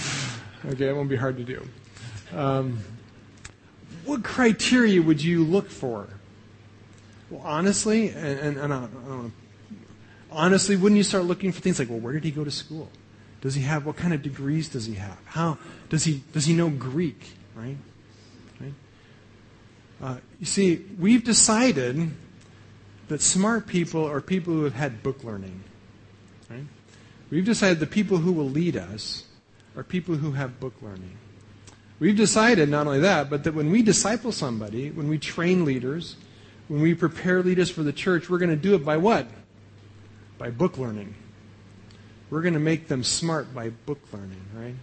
okay, 0.66 0.88
it 0.88 0.96
won't 0.96 1.08
be 1.08 1.16
hard 1.16 1.36
to 1.36 1.44
do. 1.44 1.66
Um, 2.32 2.80
what 4.04 4.22
criteria 4.22 5.02
would 5.02 5.22
you 5.22 5.44
look 5.44 5.70
for? 5.70 6.08
Well, 7.30 7.42
honestly, 7.44 8.10
and, 8.10 8.38
and, 8.38 8.56
and 8.58 8.72
I, 8.72 8.88
I 9.08 9.30
honestly, 10.30 10.76
wouldn't 10.76 10.96
you 10.96 11.02
start 11.02 11.24
looking 11.24 11.50
for 11.50 11.60
things 11.60 11.78
like, 11.78 11.88
well, 11.88 11.98
where 11.98 12.12
did 12.12 12.24
he 12.24 12.30
go 12.30 12.44
to 12.44 12.50
school? 12.50 12.88
Does 13.46 13.54
he 13.54 13.62
have, 13.62 13.86
what 13.86 13.94
kind 13.94 14.12
of 14.12 14.22
degrees 14.22 14.68
does 14.68 14.86
he 14.86 14.94
have? 14.94 15.16
How, 15.24 15.56
does 15.88 16.02
he, 16.02 16.24
does 16.32 16.46
he 16.46 16.52
know 16.52 16.68
Greek, 16.68 17.28
right? 17.54 17.76
right? 18.60 18.72
Uh, 20.02 20.16
you 20.40 20.46
see, 20.46 20.84
we've 20.98 21.22
decided 21.22 22.10
that 23.06 23.22
smart 23.22 23.68
people 23.68 24.04
are 24.04 24.20
people 24.20 24.52
who 24.52 24.64
have 24.64 24.74
had 24.74 25.00
book 25.00 25.22
learning, 25.22 25.62
right? 26.50 26.64
We've 27.30 27.44
decided 27.44 27.78
the 27.78 27.86
people 27.86 28.16
who 28.16 28.32
will 28.32 28.50
lead 28.50 28.76
us 28.76 29.26
are 29.76 29.84
people 29.84 30.16
who 30.16 30.32
have 30.32 30.58
book 30.58 30.74
learning. 30.82 31.16
We've 32.00 32.16
decided 32.16 32.68
not 32.68 32.88
only 32.88 32.98
that, 32.98 33.30
but 33.30 33.44
that 33.44 33.54
when 33.54 33.70
we 33.70 33.80
disciple 33.80 34.32
somebody, 34.32 34.90
when 34.90 35.06
we 35.06 35.18
train 35.18 35.64
leaders, 35.64 36.16
when 36.66 36.80
we 36.80 36.94
prepare 36.94 37.44
leaders 37.44 37.70
for 37.70 37.84
the 37.84 37.92
church, 37.92 38.28
we're 38.28 38.38
going 38.38 38.50
to 38.50 38.56
do 38.56 38.74
it 38.74 38.84
by 38.84 38.96
what? 38.96 39.28
By 40.36 40.50
book 40.50 40.78
learning. 40.78 41.14
We're 42.30 42.42
going 42.42 42.54
to 42.54 42.60
make 42.60 42.88
them 42.88 43.04
smart 43.04 43.54
by 43.54 43.70
book 43.70 44.00
learning, 44.12 44.42
right? 44.54 44.74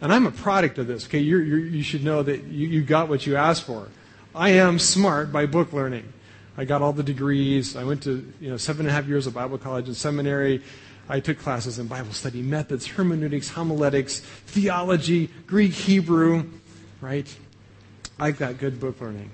And 0.00 0.12
I'm 0.12 0.26
a 0.26 0.30
product 0.30 0.78
of 0.78 0.86
this. 0.86 1.06
Okay, 1.06 1.18
you're, 1.18 1.42
you're, 1.42 1.58
you 1.58 1.82
should 1.82 2.04
know 2.04 2.22
that 2.22 2.44
you, 2.44 2.68
you 2.68 2.82
got 2.82 3.08
what 3.08 3.26
you 3.26 3.36
asked 3.36 3.64
for. 3.64 3.88
I 4.34 4.50
am 4.50 4.78
smart 4.78 5.32
by 5.32 5.46
book 5.46 5.72
learning. 5.72 6.12
I 6.56 6.64
got 6.64 6.82
all 6.82 6.92
the 6.92 7.02
degrees. 7.02 7.76
I 7.76 7.84
went 7.84 8.02
to 8.04 8.32
you 8.40 8.50
know 8.50 8.56
seven 8.56 8.86
and 8.86 8.90
a 8.90 8.92
half 8.92 9.06
years 9.06 9.26
of 9.26 9.34
Bible 9.34 9.58
college 9.58 9.86
and 9.86 9.96
seminary. 9.96 10.62
I 11.08 11.20
took 11.20 11.38
classes 11.38 11.78
in 11.78 11.86
Bible 11.86 12.12
study 12.12 12.42
methods, 12.42 12.86
hermeneutics, 12.86 13.48
homiletics, 13.48 14.20
theology, 14.20 15.28
Greek, 15.46 15.72
Hebrew, 15.72 16.50
right? 17.00 17.34
I've 18.18 18.38
got 18.38 18.58
good 18.58 18.80
book 18.80 19.00
learning. 19.00 19.30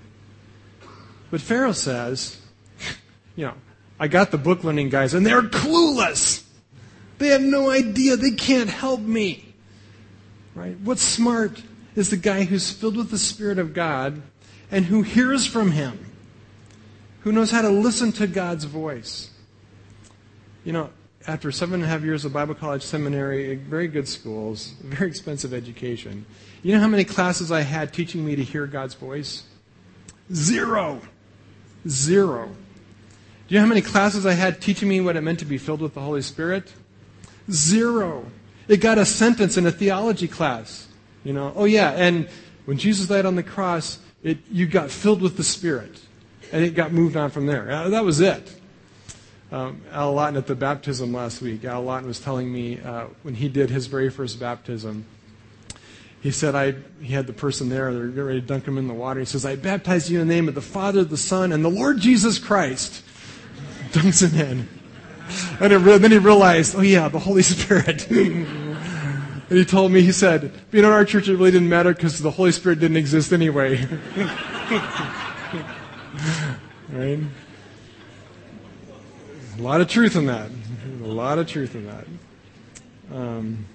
But 1.31 1.41
Pharaoh 1.41 1.73
says, 1.73 2.41
you 3.37 3.47
know, 3.47 3.55
I 4.01 4.09
got 4.09 4.31
the 4.31 4.39
book 4.39 4.65
learning 4.65 4.89
guys, 4.89 5.15
and 5.15 5.25
they're 5.25 5.43
clueless. 5.43 6.45
They 7.21 7.29
have 7.29 7.43
no 7.43 7.71
idea. 7.71 8.17
They 8.17 8.31
can't 8.31 8.71
help 8.71 9.01
me. 9.01 9.55
Right? 10.55 10.81
What's 10.81 11.03
smart 11.03 11.63
is 11.95 12.09
the 12.09 12.17
guy 12.17 12.45
who's 12.45 12.73
filled 12.73 12.97
with 12.97 13.11
the 13.11 13.19
Spirit 13.19 13.59
of 13.59 13.75
God 13.75 14.23
and 14.71 14.87
who 14.87 15.03
hears 15.03 15.47
from 15.47 15.73
Him, 15.73 16.07
who 17.21 17.31
knows 17.31 17.51
how 17.51 17.61
to 17.61 17.69
listen 17.69 18.11
to 18.13 18.27
God's 18.27 18.65
voice. 18.65 19.31
You 20.65 20.73
know, 20.73 20.89
after 21.27 21.53
seven 21.53 21.75
and 21.75 21.85
a 21.85 21.87
half 21.89 22.03
years 22.03 22.25
of 22.25 22.33
Bible 22.33 22.55
college 22.55 22.83
seminary, 22.83 23.55
very 23.55 23.87
good 23.87 24.09
schools, 24.09 24.73
very 24.83 25.11
expensive 25.11 25.53
education, 25.53 26.25
you 26.63 26.73
know 26.73 26.81
how 26.81 26.89
many 26.89 27.05
classes 27.05 27.53
I 27.53 27.61
had 27.61 27.93
teaching 27.93 28.25
me 28.25 28.35
to 28.35 28.43
hear 28.43 28.67
God's 28.67 28.95
voice? 28.95 29.43
Zero. 30.33 31.03
Zero. 31.87 32.47
Do 32.47 33.55
you 33.55 33.57
know 33.57 33.67
how 33.67 33.69
many 33.69 33.83
classes 33.83 34.25
I 34.25 34.33
had 34.33 34.63
teaching 34.63 34.89
me 34.89 35.03
what 35.03 35.17
it 35.17 35.21
meant 35.21 35.41
to 35.41 35.45
be 35.45 35.59
filled 35.59 35.83
with 35.83 35.93
the 35.93 36.01
Holy 36.01 36.23
Spirit? 36.23 36.73
Zero. 37.53 38.25
It 38.69 38.79
got 38.79 38.99
a 38.99 39.05
sentence 39.05 39.57
in 39.57 39.67
a 39.67 39.73
theology 39.73 40.29
class. 40.29 40.87
You 41.25 41.33
know, 41.33 41.53
oh 41.55 41.65
yeah, 41.65 41.91
and 41.91 42.29
when 42.65 42.79
Jesus 42.79 43.09
died 43.09 43.27
on 43.27 43.35
the 43.35 43.43
cross, 43.43 43.99
it, 44.23 44.39
you 44.51 44.67
got 44.67 44.91
filled 44.91 45.23
with 45.23 45.37
the 45.37 45.45
Spirit. 45.45 46.01
And 46.53 46.65
it 46.65 46.75
got 46.75 46.93
moved 46.93 47.17
on 47.17 47.31
from 47.31 47.47
there. 47.47 47.71
Uh, 47.71 47.89
that 47.91 48.05
was 48.05 48.21
it. 48.21 48.61
Um, 49.53 49.83
Al 49.93 50.13
Lawton 50.13 50.37
at 50.37 50.47
the 50.47 50.55
baptism 50.55 51.13
last 51.13 51.43
week, 51.43 51.65
Al 51.65 51.83
Lawton 51.83 52.07
was 52.07 52.21
telling 52.21 52.53
me 52.53 52.81
uh, 52.81 53.07
when 53.23 53.35
he 53.35 53.49
did 53.49 53.71
his 53.71 53.87
very 53.87 54.09
first 54.09 54.39
baptism, 54.39 55.05
he 56.21 56.31
said, 56.31 56.55
I, 56.55 56.75
he 57.01 57.15
had 57.15 57.27
the 57.27 57.33
person 57.33 57.69
there, 57.69 57.93
they're 57.93 58.09
getting 58.09 58.25
ready 58.25 58.41
to 58.41 58.47
dunk 58.47 58.67
him 58.67 58.79
in 58.79 58.87
the 58.87 58.95
water. 58.95 59.21
He 59.21 59.27
says, 59.27 59.45
I 59.45 59.57
baptize 59.57 60.11
you 60.11 60.21
in 60.21 60.29
the 60.29 60.35
name 60.35 60.49
of 60.49 60.55
the 60.55 60.61
Father, 60.61 61.03
the 61.03 61.17
Son, 61.17 61.51
and 61.51 61.65
the 61.65 61.71
Lord 61.71 61.99
Jesus 61.99 62.39
Christ. 62.39 63.03
Dunks 63.91 64.23
him 64.23 64.41
in. 64.41 64.69
And 65.61 65.73
then 65.73 66.11
he 66.11 66.19
realized, 66.19 66.75
oh 66.77 66.81
yeah, 66.81 67.09
the 67.09 67.19
Holy 67.19 67.43
Spirit. 67.55 68.11
and 68.11 68.77
he 69.49 69.65
told 69.65 69.93
me, 69.93 70.03
he 70.03 70.13
said, 70.13 70.53
being 70.71 70.85
in 70.85 70.91
our 70.91 71.05
church, 71.05 71.29
it 71.29 71.37
really 71.37 71.51
didn't 71.51 71.69
matter 71.69 71.93
because 71.95 72.19
the 72.19 72.31
Holy 72.31 72.53
Spirit 72.53 72.81
didn't 72.81 72.97
exist 72.97 73.33
anyway. 73.33 73.77
right? 76.93 77.19
A 79.59 79.63
lot 79.63 79.81
of 79.81 79.89
truth 79.89 80.17
in 80.17 80.27
that. 80.27 80.51
A 81.03 81.07
lot 81.07 81.39
of 81.39 81.47
truth 81.47 81.75
in 81.75 81.87
that. 81.87 82.07
Um, 83.13 83.67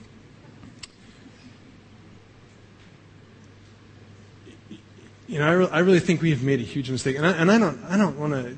you 5.28 5.39
know, 5.39 5.48
I, 5.48 5.52
re- 5.52 5.70
I 5.72 5.80
really 5.80 6.00
think 6.00 6.22
we 6.22 6.32
have 6.32 6.44
made 6.44 6.60
a 6.60 6.63
huge 6.63 6.89
mistake, 6.89 7.18
and 7.18 7.26
I, 7.26 7.32
and 7.32 7.52
I 7.52 7.58
don't, 7.58 7.84
I 7.86 7.98
don't 7.98 8.18
want 8.18 8.34
to 8.34 8.56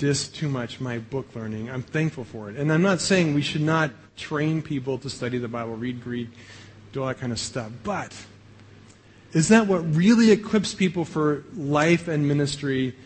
diss 0.00 0.28
too 0.28 0.48
much 0.48 0.80
my 0.80 0.98
book 0.98 1.26
learning. 1.34 1.70
I'm 1.70 1.82
thankful 1.82 2.24
for 2.24 2.48
it. 2.48 2.56
And 2.56 2.72
I'm 2.72 2.80
not 2.80 3.02
saying 3.02 3.34
we 3.34 3.42
should 3.42 3.60
not 3.60 3.90
train 4.16 4.62
people 4.62 4.96
to 4.98 5.10
study 5.10 5.36
the 5.36 5.46
Bible, 5.46 5.76
read 5.76 6.02
Greek, 6.02 6.30
do 6.92 7.02
all 7.02 7.08
that 7.08 7.20
kind 7.20 7.32
of 7.32 7.38
stuff. 7.38 7.70
But 7.84 8.16
is 9.34 9.48
that 9.48 9.66
what 9.66 9.80
really 9.94 10.30
equips 10.30 10.74
people 10.74 11.04
for 11.04 11.44
life 11.54 12.08
and 12.08 12.26
ministry, 12.26 12.96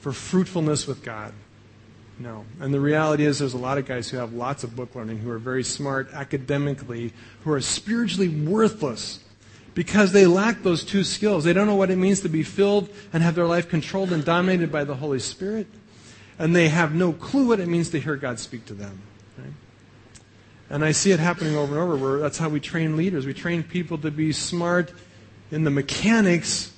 for 0.00 0.12
fruitfulness 0.12 0.86
with 0.86 1.04
God? 1.04 1.34
No. 2.18 2.46
And 2.60 2.72
the 2.72 2.80
reality 2.80 3.26
is, 3.26 3.40
there's 3.40 3.52
a 3.52 3.58
lot 3.58 3.76
of 3.76 3.84
guys 3.84 4.08
who 4.08 4.16
have 4.16 4.32
lots 4.32 4.62
of 4.62 4.76
book 4.76 4.94
learning, 4.94 5.18
who 5.18 5.30
are 5.30 5.38
very 5.38 5.64
smart 5.64 6.12
academically, 6.14 7.12
who 7.42 7.50
are 7.50 7.60
spiritually 7.60 8.28
worthless 8.28 9.18
because 9.74 10.12
they 10.12 10.26
lack 10.26 10.62
those 10.62 10.84
two 10.84 11.02
skills. 11.02 11.42
They 11.42 11.52
don't 11.52 11.66
know 11.66 11.74
what 11.74 11.90
it 11.90 11.96
means 11.96 12.20
to 12.20 12.28
be 12.28 12.44
filled 12.44 12.88
and 13.12 13.22
have 13.22 13.34
their 13.34 13.46
life 13.46 13.68
controlled 13.68 14.12
and 14.12 14.24
dominated 14.24 14.70
by 14.70 14.84
the 14.84 14.94
Holy 14.94 15.18
Spirit 15.18 15.66
and 16.38 16.54
they 16.54 16.68
have 16.68 16.94
no 16.94 17.12
clue 17.12 17.48
what 17.48 17.60
it 17.60 17.68
means 17.68 17.90
to 17.90 18.00
hear 18.00 18.16
God 18.16 18.38
speak 18.38 18.66
to 18.66 18.74
them. 18.74 19.02
And 20.68 20.84
I 20.84 20.92
see 20.92 21.12
it 21.12 21.20
happening 21.20 21.54
over 21.56 21.74
and 21.74 21.82
over 21.82 21.96
where 21.96 22.18
that's 22.18 22.38
how 22.38 22.48
we 22.48 22.58
train 22.58 22.96
leaders. 22.96 23.24
We 23.24 23.34
train 23.34 23.62
people 23.62 23.98
to 23.98 24.10
be 24.10 24.32
smart 24.32 24.92
in 25.52 25.62
the 25.62 25.70
mechanics 25.70 26.72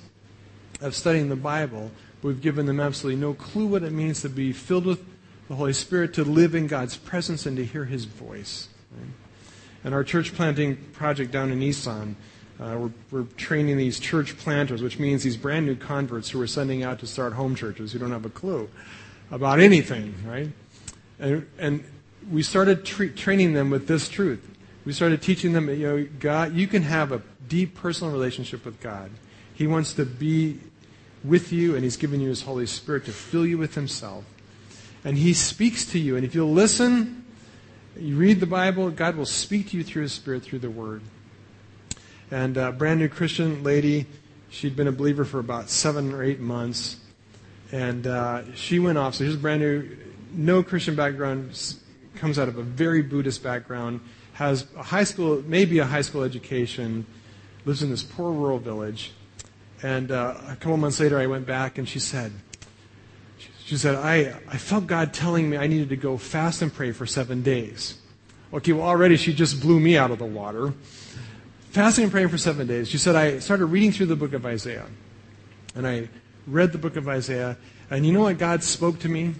of 0.81 0.95
studying 0.95 1.29
the 1.29 1.35
Bible, 1.35 1.91
we've 2.21 2.41
given 2.41 2.65
them 2.65 2.79
absolutely 2.79 3.19
no 3.19 3.33
clue 3.33 3.65
what 3.65 3.83
it 3.83 3.91
means 3.91 4.21
to 4.21 4.29
be 4.29 4.53
filled 4.53 4.85
with 4.85 5.03
the 5.47 5.55
Holy 5.55 5.73
Spirit, 5.73 6.13
to 6.13 6.23
live 6.23 6.55
in 6.55 6.67
God's 6.67 6.95
presence, 6.95 7.45
and 7.45 7.57
to 7.57 7.65
hear 7.65 7.85
His 7.85 8.05
voice. 8.05 8.69
And 9.83 9.93
our 9.93 10.03
church 10.03 10.33
planting 10.35 10.77
project 10.93 11.31
down 11.31 11.51
in 11.51 11.61
Isan, 11.63 12.15
uh, 12.59 12.75
we're, 12.77 12.91
we're, 13.11 13.27
training 13.37 13.77
these 13.77 13.99
church 13.99 14.37
planters, 14.37 14.81
which 14.81 14.99
means 14.99 15.23
these 15.23 15.37
brand 15.37 15.65
new 15.65 15.75
converts 15.75 16.29
who 16.29 16.39
we're 16.39 16.47
sending 16.47 16.83
out 16.83 16.99
to 16.99 17.07
start 17.07 17.33
home 17.33 17.55
churches 17.55 17.93
who 17.93 17.99
don't 17.99 18.11
have 18.11 18.25
a 18.25 18.29
clue 18.29 18.69
about 19.31 19.59
anything, 19.59 20.13
right? 20.25 20.49
And, 21.19 21.47
and 21.57 21.83
we 22.31 22.43
started 22.43 22.85
tra- 22.85 23.09
training 23.09 23.53
them 23.53 23.69
with 23.69 23.87
this 23.87 24.09
truth. 24.09 24.45
We 24.85 24.93
started 24.93 25.21
teaching 25.21 25.53
them, 25.53 25.69
you 25.69 25.87
know, 25.87 26.07
God, 26.19 26.53
you 26.53 26.67
can 26.67 26.83
have 26.83 27.11
a 27.11 27.21
deep 27.47 27.75
personal 27.75 28.13
relationship 28.13 28.65
with 28.65 28.79
God. 28.79 29.11
He 29.53 29.67
wants 29.67 29.93
to 29.93 30.05
be 30.05 30.59
with 31.23 31.51
you, 31.51 31.75
and 31.75 31.83
He's 31.83 31.97
given 31.97 32.21
you 32.21 32.29
His 32.29 32.43
Holy 32.43 32.65
Spirit 32.65 33.05
to 33.05 33.11
fill 33.11 33.45
you 33.45 33.57
with 33.57 33.75
Himself. 33.75 34.23
And 35.03 35.17
He 35.17 35.33
speaks 35.33 35.85
to 35.87 35.99
you, 35.99 36.15
and 36.15 36.25
if 36.25 36.33
you'll 36.33 36.53
listen, 36.53 37.25
you 37.97 38.15
read 38.15 38.39
the 38.39 38.45
Bible, 38.45 38.89
God 38.89 39.15
will 39.15 39.25
speak 39.25 39.69
to 39.69 39.77
you 39.77 39.83
through 39.83 40.03
His 40.03 40.13
Spirit, 40.13 40.43
through 40.43 40.59
the 40.59 40.69
Word. 40.69 41.01
And 42.31 42.57
a 42.57 42.71
brand 42.71 42.99
new 42.99 43.09
Christian 43.09 43.63
lady 43.63 44.05
She'd 44.51 44.75
been 44.75 44.87
a 44.87 44.91
believer 44.91 45.25
for 45.25 45.39
about 45.39 45.69
seven 45.69 46.11
or 46.11 46.23
eight 46.23 46.39
months. 46.39 46.97
And 47.71 48.07
uh, 48.07 48.53
she 48.55 48.79
went 48.79 48.97
off. 48.97 49.15
So 49.15 49.25
a 49.25 49.37
brand 49.37 49.61
new, 49.61 49.97
no 50.33 50.63
Christian 50.63 50.95
background, 50.95 51.51
comes 52.15 52.39
out 52.39 52.47
of 52.47 52.57
a 52.57 52.63
very 52.63 53.01
Buddhist 53.01 53.43
background, 53.43 54.01
has 54.33 54.65
a 54.75 54.83
high 54.83 55.03
school, 55.03 55.43
maybe 55.45 55.79
a 55.79 55.85
high 55.85 56.01
school 56.01 56.23
education, 56.23 57.05
lives 57.65 57.83
in 57.83 57.89
this 57.89 58.03
poor 58.03 58.31
rural 58.31 58.59
village. 58.59 59.11
And 59.81 60.11
uh, 60.11 60.35
a 60.47 60.55
couple 60.55 60.77
months 60.77 60.99
later, 60.99 61.19
I 61.19 61.27
went 61.27 61.45
back 61.45 61.77
and 61.77 61.87
she 61.87 61.99
said, 61.99 62.31
she 63.63 63.77
said, 63.77 63.95
I, 63.95 64.35
I 64.47 64.57
felt 64.57 64.87
God 64.87 65.13
telling 65.13 65.49
me 65.49 65.55
I 65.55 65.67
needed 65.67 65.89
to 65.89 65.95
go 65.95 66.17
fast 66.17 66.61
and 66.61 66.73
pray 66.73 66.91
for 66.91 67.05
seven 67.05 67.43
days. 67.43 67.99
Okay, 68.51 68.71
well, 68.71 68.87
already 68.87 69.15
she 69.15 69.31
just 69.33 69.61
blew 69.61 69.79
me 69.79 69.95
out 69.95 70.09
of 70.09 70.17
the 70.17 70.25
water. 70.25 70.73
Fasting 71.69 72.05
and 72.05 72.11
praying 72.11 72.29
for 72.29 72.39
seven 72.39 72.65
days. 72.65 72.89
She 72.89 72.97
said, 72.97 73.15
I 73.15 73.37
started 73.37 73.65
reading 73.67 73.91
through 73.91 74.07
the 74.07 74.15
book 74.15 74.33
of 74.33 74.43
Isaiah. 74.43 74.87
And 75.75 75.85
I 75.85 76.09
read 76.49 76.71
the 76.71 76.77
book 76.77 76.95
of 76.95 77.07
Isaiah. 77.07 77.57
And 77.89 78.05
you 78.05 78.11
know 78.11 78.21
what 78.21 78.37
God 78.37 78.63
spoke 78.63 78.99
to 78.99 79.09
me? 79.09 79.35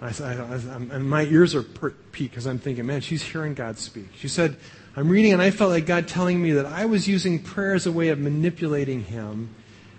I, 0.00 0.06
I, 0.06 0.32
I, 0.32 0.54
and 0.92 1.08
my 1.08 1.24
ears 1.24 1.54
are 1.54 1.62
peaked 1.62 2.32
because 2.32 2.46
I'm 2.46 2.58
thinking, 2.58 2.86
man, 2.86 3.00
she's 3.00 3.22
hearing 3.22 3.54
God 3.54 3.78
speak. 3.78 4.08
She 4.16 4.28
said, 4.28 4.56
I'm 4.96 5.08
reading 5.08 5.32
and 5.32 5.42
I 5.42 5.50
felt 5.50 5.70
like 5.70 5.86
God 5.86 6.08
telling 6.08 6.40
me 6.40 6.52
that 6.52 6.66
I 6.66 6.86
was 6.86 7.08
using 7.08 7.42
prayer 7.42 7.74
as 7.74 7.86
a 7.86 7.92
way 7.92 8.08
of 8.08 8.18
manipulating 8.18 9.04
Him 9.04 9.54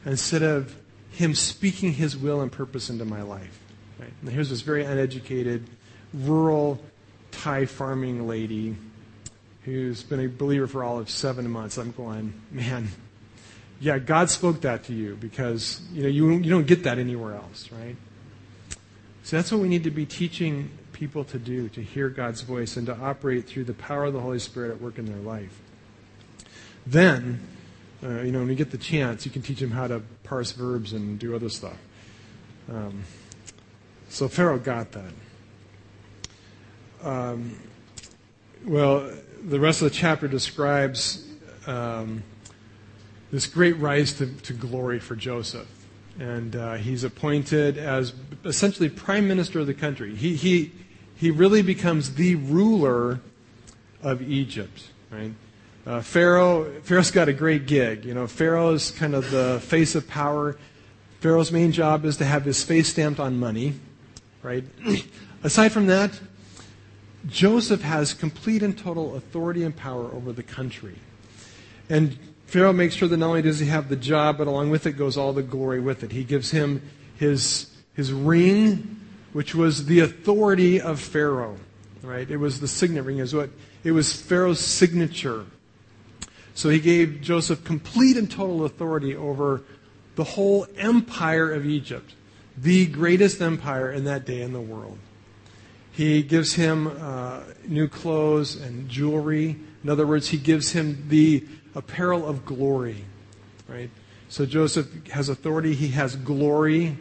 instead 0.05 0.41
of 0.41 0.75
him 1.11 1.35
speaking 1.35 1.93
his 1.93 2.15
will 2.15 2.41
and 2.41 2.51
purpose 2.51 2.89
into 2.89 3.05
my 3.05 3.21
life. 3.21 3.59
Right? 3.99 4.13
And 4.21 4.29
here's 4.29 4.49
this 4.49 4.61
very 4.61 4.83
uneducated, 4.83 5.67
rural 6.13 6.79
Thai 7.31 7.65
farming 7.65 8.27
lady 8.27 8.75
who's 9.63 10.01
been 10.01 10.19
a 10.21 10.27
believer 10.27 10.67
for 10.67 10.83
all 10.83 10.97
of 10.97 11.09
seven 11.09 11.49
months. 11.49 11.77
I'm 11.77 11.91
going, 11.91 12.33
man, 12.51 12.87
yeah, 13.79 13.97
God 13.99 14.29
spoke 14.29 14.61
that 14.61 14.83
to 14.85 14.93
you 14.93 15.15
because 15.15 15.81
you 15.93 16.03
know 16.03 16.09
you, 16.09 16.31
you 16.31 16.49
don't 16.49 16.67
get 16.67 16.83
that 16.83 16.97
anywhere 16.99 17.35
else, 17.35 17.69
right? 17.71 17.95
So 19.23 19.37
that's 19.37 19.51
what 19.51 19.61
we 19.61 19.67
need 19.67 19.83
to 19.83 19.91
be 19.91 20.05
teaching 20.05 20.71
people 20.91 21.23
to 21.25 21.37
do, 21.37 21.69
to 21.69 21.83
hear 21.83 22.09
God's 22.09 22.41
voice 22.41 22.75
and 22.77 22.87
to 22.87 22.97
operate 22.97 23.47
through 23.47 23.65
the 23.65 23.73
power 23.73 24.05
of 24.05 24.13
the 24.13 24.19
Holy 24.19 24.39
Spirit 24.39 24.71
at 24.71 24.81
work 24.81 24.97
in 24.97 25.05
their 25.05 25.21
life. 25.21 25.59
Then 26.85 27.47
uh, 28.01 28.21
you 28.21 28.31
know, 28.31 28.39
when 28.39 28.49
you 28.49 28.55
get 28.55 28.71
the 28.71 28.77
chance, 28.77 29.25
you 29.25 29.31
can 29.31 29.41
teach 29.41 29.59
them 29.59 29.71
how 29.71 29.87
to 29.87 30.01
parse 30.23 30.53
verbs 30.53 30.93
and 30.93 31.19
do 31.19 31.35
other 31.35 31.49
stuff. 31.49 31.77
Um, 32.71 33.03
so 34.07 34.27
Pharaoh 34.29 34.57
got 34.57 34.91
that. 34.93 35.11
Um, 37.03 37.59
well, 38.65 39.11
the 39.43 39.59
rest 39.59 39.81
of 39.81 39.89
the 39.89 39.95
chapter 39.95 40.27
describes 40.27 41.27
um, 41.67 42.23
this 43.31 43.45
great 43.45 43.77
rise 43.77 44.13
to, 44.13 44.27
to, 44.27 44.53
glory 44.53 44.99
for 44.99 45.15
Joseph. 45.15 45.67
And 46.19 46.55
uh, 46.55 46.73
he's 46.75 47.03
appointed 47.03 47.77
as 47.77 48.13
essentially 48.43 48.89
prime 48.89 49.27
minister 49.27 49.59
of 49.59 49.67
the 49.67 49.73
country. 49.73 50.15
He, 50.15 50.35
he, 50.35 50.71
he 51.15 51.31
really 51.31 51.61
becomes 51.61 52.15
the 52.15 52.35
ruler 52.35 53.21
of 54.01 54.21
Egypt, 54.21 54.87
right? 55.11 55.33
Uh, 55.85 56.01
Pharaoh, 56.01 56.81
Pharaoh's 56.81 57.11
got 57.11 57.29
a 57.29 57.33
great 57.33 57.65
gig. 57.65 58.05
You 58.05 58.13
know, 58.13 58.27
Pharaoh's 58.27 58.91
kind 58.91 59.15
of 59.15 59.29
the 59.31 59.59
face 59.61 59.95
of 59.95 60.07
power. 60.07 60.57
Pharaoh's 61.19 61.51
main 61.51 61.71
job 61.71 62.05
is 62.05 62.17
to 62.17 62.25
have 62.25 62.45
his 62.45 62.63
face 62.63 62.89
stamped 62.89 63.19
on 63.19 63.39
money, 63.39 63.75
right? 64.43 64.63
Aside 65.43 65.71
from 65.71 65.87
that, 65.87 66.19
Joseph 67.27 67.81
has 67.81 68.13
complete 68.13 68.63
and 68.63 68.77
total 68.77 69.15
authority 69.15 69.63
and 69.63 69.75
power 69.75 70.05
over 70.13 70.31
the 70.31 70.43
country. 70.43 70.95
And 71.89 72.17
Pharaoh 72.49 72.73
makes 72.73 72.95
sure 72.95 73.07
that 73.07 73.17
not 73.17 73.27
only 73.27 73.41
does 73.41 73.59
he 73.59 73.67
have 73.67 73.89
the 73.89 73.95
job, 73.95 74.37
but 74.37 74.47
along 74.47 74.69
with 74.69 74.85
it 74.85 74.93
goes 74.93 75.17
all 75.17 75.33
the 75.33 75.43
glory 75.43 75.79
with 75.79 76.03
it. 76.03 76.11
He 76.11 76.23
gives 76.23 76.51
him 76.51 76.81
his, 77.17 77.75
his 77.93 78.11
ring, 78.11 78.99
which 79.33 79.53
was 79.53 79.85
the 79.85 79.99
authority 79.99 80.81
of 80.81 80.99
Pharaoh, 80.99 81.57
right? 82.01 82.29
It 82.29 82.37
was 82.37 82.59
the 82.59 82.67
signet 82.67 83.03
ring, 83.03 83.19
is 83.19 83.33
what 83.33 83.49
it 83.83 83.91
was 83.91 84.13
Pharaoh's 84.13 84.59
signature 84.59 85.45
so 86.59 86.67
he 86.67 86.81
gave 86.81 87.21
Joseph 87.21 87.63
complete 87.63 88.17
and 88.17 88.29
total 88.29 88.65
authority 88.65 89.15
over 89.15 89.61
the 90.15 90.25
whole 90.25 90.67
empire 90.75 91.53
of 91.53 91.65
Egypt, 91.65 92.13
the 92.57 92.85
greatest 92.85 93.41
empire 93.41 93.93
in 93.93 94.03
that 94.03 94.25
day 94.25 94.41
in 94.41 94.51
the 94.51 94.59
world. 94.59 94.97
He 95.93 96.21
gives 96.21 96.55
him 96.55 96.87
uh, 96.99 97.43
new 97.65 97.87
clothes 97.87 98.57
and 98.57 98.89
jewelry. 98.89 99.55
In 99.85 99.89
other 99.89 100.05
words, 100.05 100.27
he 100.27 100.37
gives 100.37 100.73
him 100.73 101.05
the 101.07 101.45
apparel 101.79 102.27
of 102.27 102.45
glory, 102.45 103.05
right? 103.67 103.89
So 104.27 104.45
Joseph 104.45 105.07
has 105.07 105.29
authority, 105.29 105.73
he 105.73 105.87
has 105.89 106.15
glory, 106.15 106.97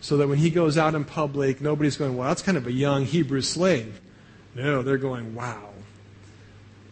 so 0.00 0.16
that 0.16 0.28
when 0.28 0.38
he 0.38 0.50
goes 0.50 0.76
out 0.76 0.94
in 0.94 1.04
public, 1.04 1.60
nobody's 1.60 1.96
going, 1.96 2.16
well, 2.16 2.28
that's 2.28 2.42
kind 2.42 2.58
of 2.58 2.66
a 2.66 2.72
young 2.72 3.04
Hebrew 3.04 3.42
slave. 3.42 4.00
No, 4.54 4.82
they're 4.82 4.98
going, 4.98 5.34
wow, 5.34 5.70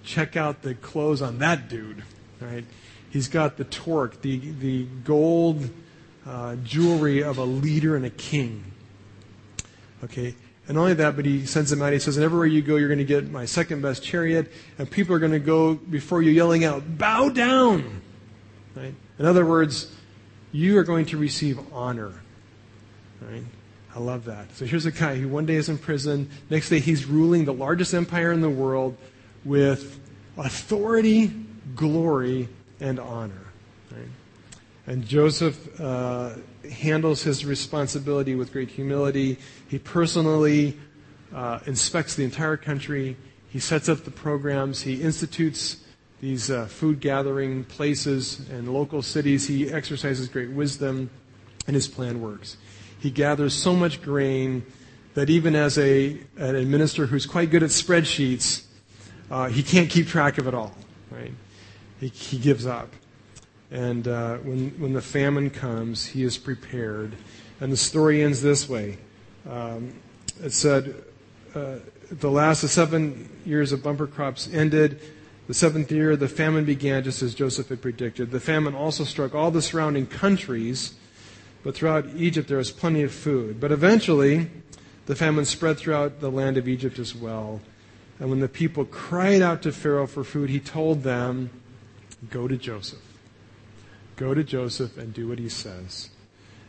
check 0.04 0.36
out 0.36 0.62
the 0.62 0.74
clothes 0.74 1.22
on 1.22 1.38
that 1.38 1.68
dude, 1.68 2.04
right? 2.40 2.64
He's 3.10 3.28
got 3.28 3.56
the 3.56 3.64
torc, 3.64 4.20
the, 4.20 4.38
the 4.38 4.84
gold 5.04 5.68
uh, 6.26 6.56
jewelry 6.56 7.22
of 7.22 7.38
a 7.38 7.44
leader 7.44 7.96
and 7.96 8.04
a 8.04 8.10
king. 8.10 8.64
Okay, 10.04 10.34
and 10.68 10.76
not 10.76 10.82
only 10.82 10.94
that, 10.94 11.16
but 11.16 11.24
he 11.24 11.44
sends 11.44 11.70
them 11.70 11.82
out. 11.82 11.92
He 11.92 11.98
says, 11.98 12.16
and 12.16 12.24
everywhere 12.24 12.46
you 12.46 12.62
go, 12.62 12.76
you're 12.76 12.88
going 12.88 12.98
to 12.98 13.04
get 13.04 13.30
my 13.30 13.44
second 13.46 13.82
best 13.82 14.02
chariot, 14.02 14.50
and 14.78 14.90
people 14.90 15.14
are 15.14 15.18
going 15.18 15.32
to 15.32 15.40
go 15.40 15.74
before 15.74 16.22
you 16.22 16.30
yelling 16.30 16.64
out, 16.64 16.98
bow 16.98 17.28
down. 17.28 18.00
Right? 18.74 18.94
In 19.18 19.26
other 19.26 19.44
words, 19.44 19.92
you 20.52 20.78
are 20.78 20.84
going 20.84 21.06
to 21.06 21.16
receive 21.16 21.58
honor. 21.72 22.12
Right? 23.20 23.44
I 23.94 23.98
love 23.98 24.24
that. 24.26 24.54
So 24.56 24.64
here's 24.64 24.86
a 24.86 24.92
guy 24.92 25.16
who 25.16 25.28
one 25.28 25.46
day 25.46 25.56
is 25.56 25.68
in 25.68 25.78
prison, 25.78 26.30
next 26.48 26.68
day 26.68 26.78
he's 26.78 27.06
ruling 27.06 27.44
the 27.44 27.52
largest 27.52 27.92
empire 27.92 28.32
in 28.32 28.40
the 28.40 28.50
world, 28.50 28.96
with 29.44 29.98
authority, 30.36 31.32
glory, 31.74 32.48
and 32.80 32.98
honor. 33.00 33.51
And 34.86 35.06
Joseph 35.06 35.80
uh, 35.80 36.34
handles 36.68 37.22
his 37.22 37.44
responsibility 37.44 38.34
with 38.34 38.52
great 38.52 38.68
humility. 38.68 39.38
He 39.68 39.78
personally 39.78 40.76
uh, 41.34 41.60
inspects 41.66 42.16
the 42.16 42.24
entire 42.24 42.56
country. 42.56 43.16
He 43.48 43.60
sets 43.60 43.88
up 43.88 44.04
the 44.04 44.10
programs. 44.10 44.82
He 44.82 45.00
institutes 45.02 45.78
these 46.20 46.50
uh, 46.50 46.66
food 46.66 47.00
gathering 47.00 47.64
places 47.64 48.48
and 48.50 48.72
local 48.72 49.02
cities. 49.02 49.46
He 49.46 49.70
exercises 49.70 50.28
great 50.28 50.50
wisdom, 50.50 51.10
and 51.66 51.74
his 51.74 51.88
plan 51.88 52.20
works. 52.20 52.56
He 52.98 53.10
gathers 53.10 53.54
so 53.54 53.74
much 53.74 54.02
grain 54.02 54.64
that 55.14 55.28
even 55.28 55.54
as 55.54 55.78
a, 55.78 56.18
an 56.36 56.54
administrator 56.54 57.06
who's 57.06 57.26
quite 57.26 57.50
good 57.50 57.62
at 57.62 57.70
spreadsheets, 57.70 58.64
uh, 59.30 59.48
he 59.48 59.62
can't 59.62 59.90
keep 59.90 60.06
track 60.06 60.38
of 60.38 60.46
it 60.46 60.54
all, 60.54 60.74
right? 61.10 61.32
He, 62.00 62.08
he 62.08 62.38
gives 62.38 62.66
up. 62.66 62.88
And 63.72 64.06
uh, 64.06 64.36
when, 64.36 64.70
when 64.78 64.92
the 64.92 65.00
famine 65.00 65.48
comes, 65.48 66.04
he 66.04 66.22
is 66.22 66.36
prepared. 66.36 67.16
And 67.58 67.72
the 67.72 67.76
story 67.76 68.22
ends 68.22 68.42
this 68.42 68.68
way. 68.68 68.98
Um, 69.48 69.94
it 70.42 70.52
said, 70.52 70.94
uh, 71.54 71.76
the 72.10 72.30
last 72.30 72.62
of 72.62 72.70
seven 72.70 73.30
years 73.46 73.72
of 73.72 73.82
bumper 73.82 74.06
crops 74.06 74.48
ended. 74.52 75.00
The 75.48 75.54
seventh 75.54 75.90
year, 75.90 76.16
the 76.16 76.28
famine 76.28 76.66
began 76.66 77.02
just 77.02 77.22
as 77.22 77.34
Joseph 77.34 77.70
had 77.70 77.80
predicted. 77.80 78.30
The 78.30 78.40
famine 78.40 78.74
also 78.74 79.04
struck 79.04 79.34
all 79.34 79.50
the 79.50 79.62
surrounding 79.62 80.06
countries, 80.06 80.94
but 81.64 81.74
throughout 81.74 82.06
Egypt 82.14 82.48
there 82.48 82.58
was 82.58 82.70
plenty 82.70 83.02
of 83.02 83.12
food. 83.12 83.58
But 83.58 83.72
eventually, 83.72 84.50
the 85.06 85.16
famine 85.16 85.46
spread 85.46 85.78
throughout 85.78 86.20
the 86.20 86.30
land 86.30 86.58
of 86.58 86.68
Egypt 86.68 86.98
as 86.98 87.14
well. 87.14 87.60
And 88.20 88.28
when 88.28 88.40
the 88.40 88.48
people 88.48 88.84
cried 88.84 89.40
out 89.40 89.62
to 89.62 89.72
Pharaoh 89.72 90.06
for 90.06 90.24
food, 90.24 90.50
he 90.50 90.60
told 90.60 91.02
them, 91.02 91.50
Go 92.30 92.46
to 92.46 92.56
Joseph. 92.56 93.11
Go 94.16 94.34
to 94.34 94.44
Joseph 94.44 94.98
and 94.98 95.12
do 95.12 95.28
what 95.28 95.38
he 95.38 95.48
says. 95.48 96.10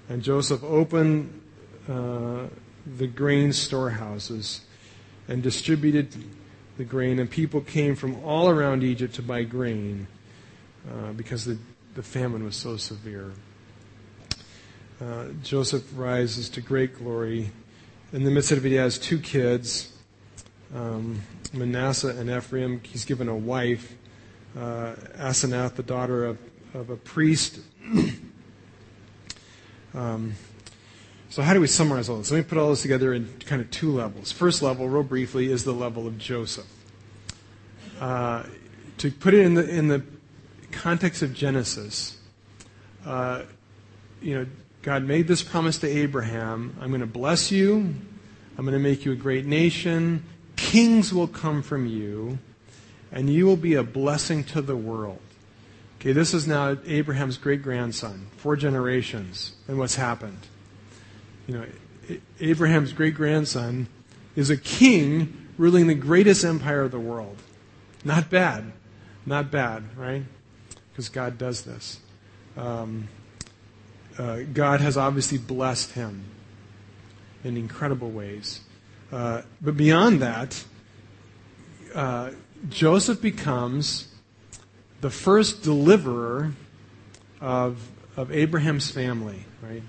And 0.10 0.22
Joseph 0.22 0.64
opened 0.64 1.42
uh, 1.90 2.48
the 2.86 3.08
grain 3.08 3.54
storehouses 3.54 4.62
and 5.28 5.42
distributed 5.42 6.14
the 6.78 6.84
grain, 6.84 7.20
and 7.20 7.30
people 7.30 7.62
came 7.62 7.96
from 7.96 8.24
all 8.24 8.50
around 8.50 8.84
Egypt 8.84 9.16
to 9.16 9.22
buy 9.22 9.44
grain 9.44 10.08
uh, 10.90 11.12
because 11.14 11.46
the, 11.46 11.58
the 11.96 12.04
famine 12.04 12.44
was 12.44 12.56
so 12.56 12.78
severe. 12.78 13.32
Uh, 15.02 15.28
Joseph 15.44 15.84
rises 15.96 16.50
to 16.50 16.62
great 16.62 16.98
glory. 16.98 17.52
In 18.12 18.24
the 18.24 18.32
midst 18.32 18.52
of 18.52 18.66
it, 18.66 18.70
he 18.70 18.76
has 18.76 18.98
two 18.98 19.20
kids 19.20 19.94
um, 20.74 21.22
Manasseh 21.54 22.16
and 22.18 22.30
Ephraim. 22.30 22.82
He's 22.84 23.06
given 23.06 23.28
a 23.28 23.36
wife, 23.36 23.94
uh, 24.58 24.96
Asenath, 25.18 25.76
the 25.76 25.84
daughter 25.84 26.26
of, 26.26 26.38
of 26.74 26.90
a 26.90 26.96
priest. 26.96 27.60
um, 29.94 30.34
so, 31.30 31.42
how 31.42 31.54
do 31.54 31.62
we 31.62 31.68
summarize 31.68 32.10
all 32.10 32.18
this? 32.18 32.32
Let 32.32 32.38
me 32.38 32.44
put 32.44 32.58
all 32.58 32.70
this 32.70 32.82
together 32.82 33.14
in 33.14 33.28
kind 33.46 33.62
of 33.62 33.72
two 33.72 33.92
levels. 33.92 34.32
First 34.32 34.62
level, 34.62 34.88
real 34.88 35.04
briefly, 35.04 35.52
is 35.52 35.64
the 35.64 35.72
level 35.72 36.08
of 36.08 36.18
Joseph. 36.18 36.68
Uh, 38.00 38.44
to 38.98 39.12
put 39.12 39.34
it 39.34 39.42
in 39.42 39.56
the, 39.56 39.68
in 39.68 39.88
the 39.88 40.04
context 40.72 41.22
of 41.22 41.34
Genesis, 41.34 42.18
uh, 43.06 43.44
you 44.22 44.36
know, 44.36 44.46
God 44.82 45.04
made 45.04 45.28
this 45.28 45.42
promise 45.42 45.78
to 45.80 45.88
Abraham 45.88 46.76
I'm 46.82 46.90
going 46.90 47.02
to 47.02 47.08
bless 47.08 47.52
you, 47.52 47.96
I'm 48.58 48.66
going 48.66 48.74
to 48.74 48.80
make 48.80 49.06
you 49.06 49.12
a 49.12 49.16
great 49.16 49.46
nation, 49.46 50.24
kings 50.56 51.14
will 51.14 51.28
come 51.28 51.62
from 51.62 51.88
you, 51.88 52.38
and 53.12 53.30
you 53.30 53.46
will 53.46 53.58
be 53.58 53.76
a 53.76 53.84
blessing 53.84 54.44
to 54.46 54.62
the 54.62 54.76
world. 54.76 55.20
Okay, 56.04 56.12
this 56.12 56.34
is 56.34 56.46
now 56.46 56.76
Abraham's 56.86 57.38
great 57.38 57.62
grandson, 57.64 58.28
four 58.36 58.58
generations, 58.58 59.54
and 59.70 59.80
what's 59.80 59.96
happened. 59.96 60.40
You 61.48 61.54
know, 61.54 61.66
Abraham's 62.42 62.92
great 62.92 63.16
grandson 63.16 63.88
is 64.36 64.50
a 64.50 64.58
king 64.58 65.48
ruling 65.58 65.88
the 65.88 65.96
greatest 65.96 66.44
empire 66.44 66.82
of 66.82 66.92
the 66.92 67.00
world. 67.00 67.38
Not 68.04 68.30
bad. 68.30 68.74
Not 69.26 69.50
bad, 69.50 69.98
right? 69.98 70.24
Because 70.92 71.08
God 71.08 71.38
does 71.38 71.62
this. 71.62 72.02
Um, 72.58 73.08
uh, 74.18 74.40
God 74.52 74.82
has 74.82 74.98
obviously 74.98 75.38
blessed 75.38 75.94
him 75.94 76.26
in 77.46 77.56
incredible 77.56 78.12
ways. 78.12 78.60
Uh, 79.10 79.44
but 79.62 79.78
beyond 79.78 80.22
that, 80.22 80.66
uh, 81.96 82.32
Joseph 82.68 83.22
becomes 83.22 84.13
the 85.04 85.10
first 85.10 85.64
deliverer 85.64 86.54
of, 87.42 87.78
of 88.16 88.32
Abraham's 88.32 88.90
family, 88.90 89.44
right? 89.62 89.84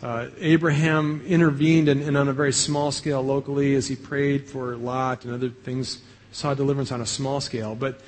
Uh, 0.00 0.28
Abraham 0.38 1.20
intervened 1.26 1.88
and, 1.88 2.16
on 2.16 2.28
a 2.28 2.32
very 2.32 2.52
small 2.52 2.92
scale 2.92 3.20
locally 3.22 3.74
as 3.74 3.88
he 3.88 3.96
prayed 3.96 4.48
for 4.48 4.76
Lot 4.76 5.24
and 5.24 5.34
other 5.34 5.48
things, 5.48 6.00
saw 6.30 6.54
deliverance 6.54 6.92
on 6.92 7.00
a 7.00 7.06
small 7.06 7.40
scale. 7.40 7.74
But, 7.74 8.00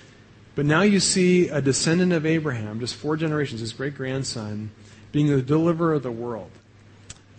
but 0.54 0.64
now 0.64 0.82
you 0.82 1.00
see 1.00 1.48
a 1.48 1.60
descendant 1.60 2.12
of 2.12 2.24
Abraham, 2.24 2.78
just 2.78 2.94
four 2.94 3.16
generations, 3.16 3.60
his 3.60 3.72
great 3.72 3.96
grandson, 3.96 4.70
being 5.10 5.26
the 5.26 5.42
deliverer 5.42 5.94
of 5.94 6.04
the 6.04 6.12
world. 6.12 6.52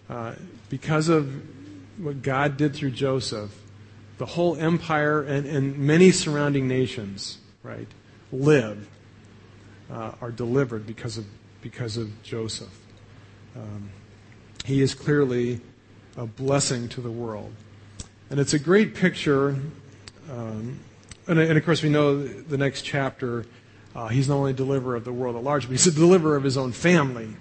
Uh, 0.10 0.34
because 0.68 1.08
of 1.08 1.42
what 1.98 2.22
God 2.22 2.58
did 2.58 2.76
through 2.76 2.92
Joseph, 2.92 3.58
the 4.18 4.26
whole 4.26 4.58
empire 4.58 5.22
and, 5.22 5.46
and 5.46 5.78
many 5.78 6.12
surrounding 6.12 6.68
nations, 6.68 7.38
right, 7.64 7.88
live, 8.32 8.88
uh, 9.92 10.12
are 10.22 10.32
delivered 10.32 10.86
because 10.86 11.18
of, 11.18 11.26
because 11.62 11.98
of 11.98 12.22
Joseph. 12.24 12.76
Um, 13.56 13.90
he 14.66 14.82
is 14.82 14.94
clearly 14.94 15.62
a 16.18 16.26
blessing 16.26 16.90
to 16.90 17.02
the 17.02 17.12
world. 17.12 17.54
And 18.30 18.40
it's 18.40 18.54
a 18.54 18.60
great 18.60 18.94
picture. 18.94 19.58
Um, 20.30 20.80
and, 21.28 21.40
and, 21.40 21.58
of 21.58 21.66
course, 21.66 21.82
we 21.82 21.90
know 21.90 22.24
the 22.24 22.58
next 22.58 22.84
chapter, 22.84 23.46
uh, 23.96 24.08
he's 24.08 24.28
not 24.28 24.36
only 24.36 24.54
deliverer 24.54 24.96
of 24.96 25.06
the 25.06 25.14
world 25.14 25.36
at 25.36 25.44
large, 25.44 25.64
but 25.64 25.72
he's 25.72 25.88
a 25.88 25.92
deliverer 25.92 26.36
of 26.36 26.44
his 26.44 26.58
own 26.58 26.72
family. 26.72 27.36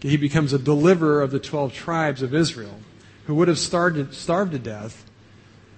He 0.00 0.16
becomes 0.16 0.52
a 0.52 0.58
deliverer 0.58 1.22
of 1.22 1.30
the 1.30 1.38
12 1.38 1.72
tribes 1.72 2.22
of 2.22 2.34
Israel, 2.34 2.80
who 3.26 3.34
would 3.36 3.48
have 3.48 3.58
starved, 3.58 4.14
starved 4.14 4.52
to 4.52 4.58
death 4.58 5.04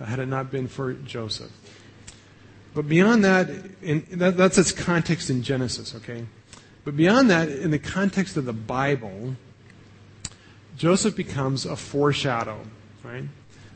had 0.04 0.18
it 0.18 0.26
not 0.26 0.50
been 0.50 0.68
for 0.68 0.92
Joseph. 0.92 1.50
But 2.76 2.90
beyond 2.90 3.24
that, 3.24 3.48
in, 3.80 4.04
that, 4.10 4.36
that's 4.36 4.58
its 4.58 4.70
context 4.70 5.30
in 5.30 5.42
Genesis, 5.42 5.94
okay? 5.94 6.26
But 6.84 6.94
beyond 6.94 7.30
that, 7.30 7.48
in 7.48 7.70
the 7.70 7.78
context 7.78 8.36
of 8.36 8.44
the 8.44 8.52
Bible, 8.52 9.34
Joseph 10.76 11.16
becomes 11.16 11.64
a 11.64 11.74
foreshadow, 11.74 12.60
right? 13.02 13.24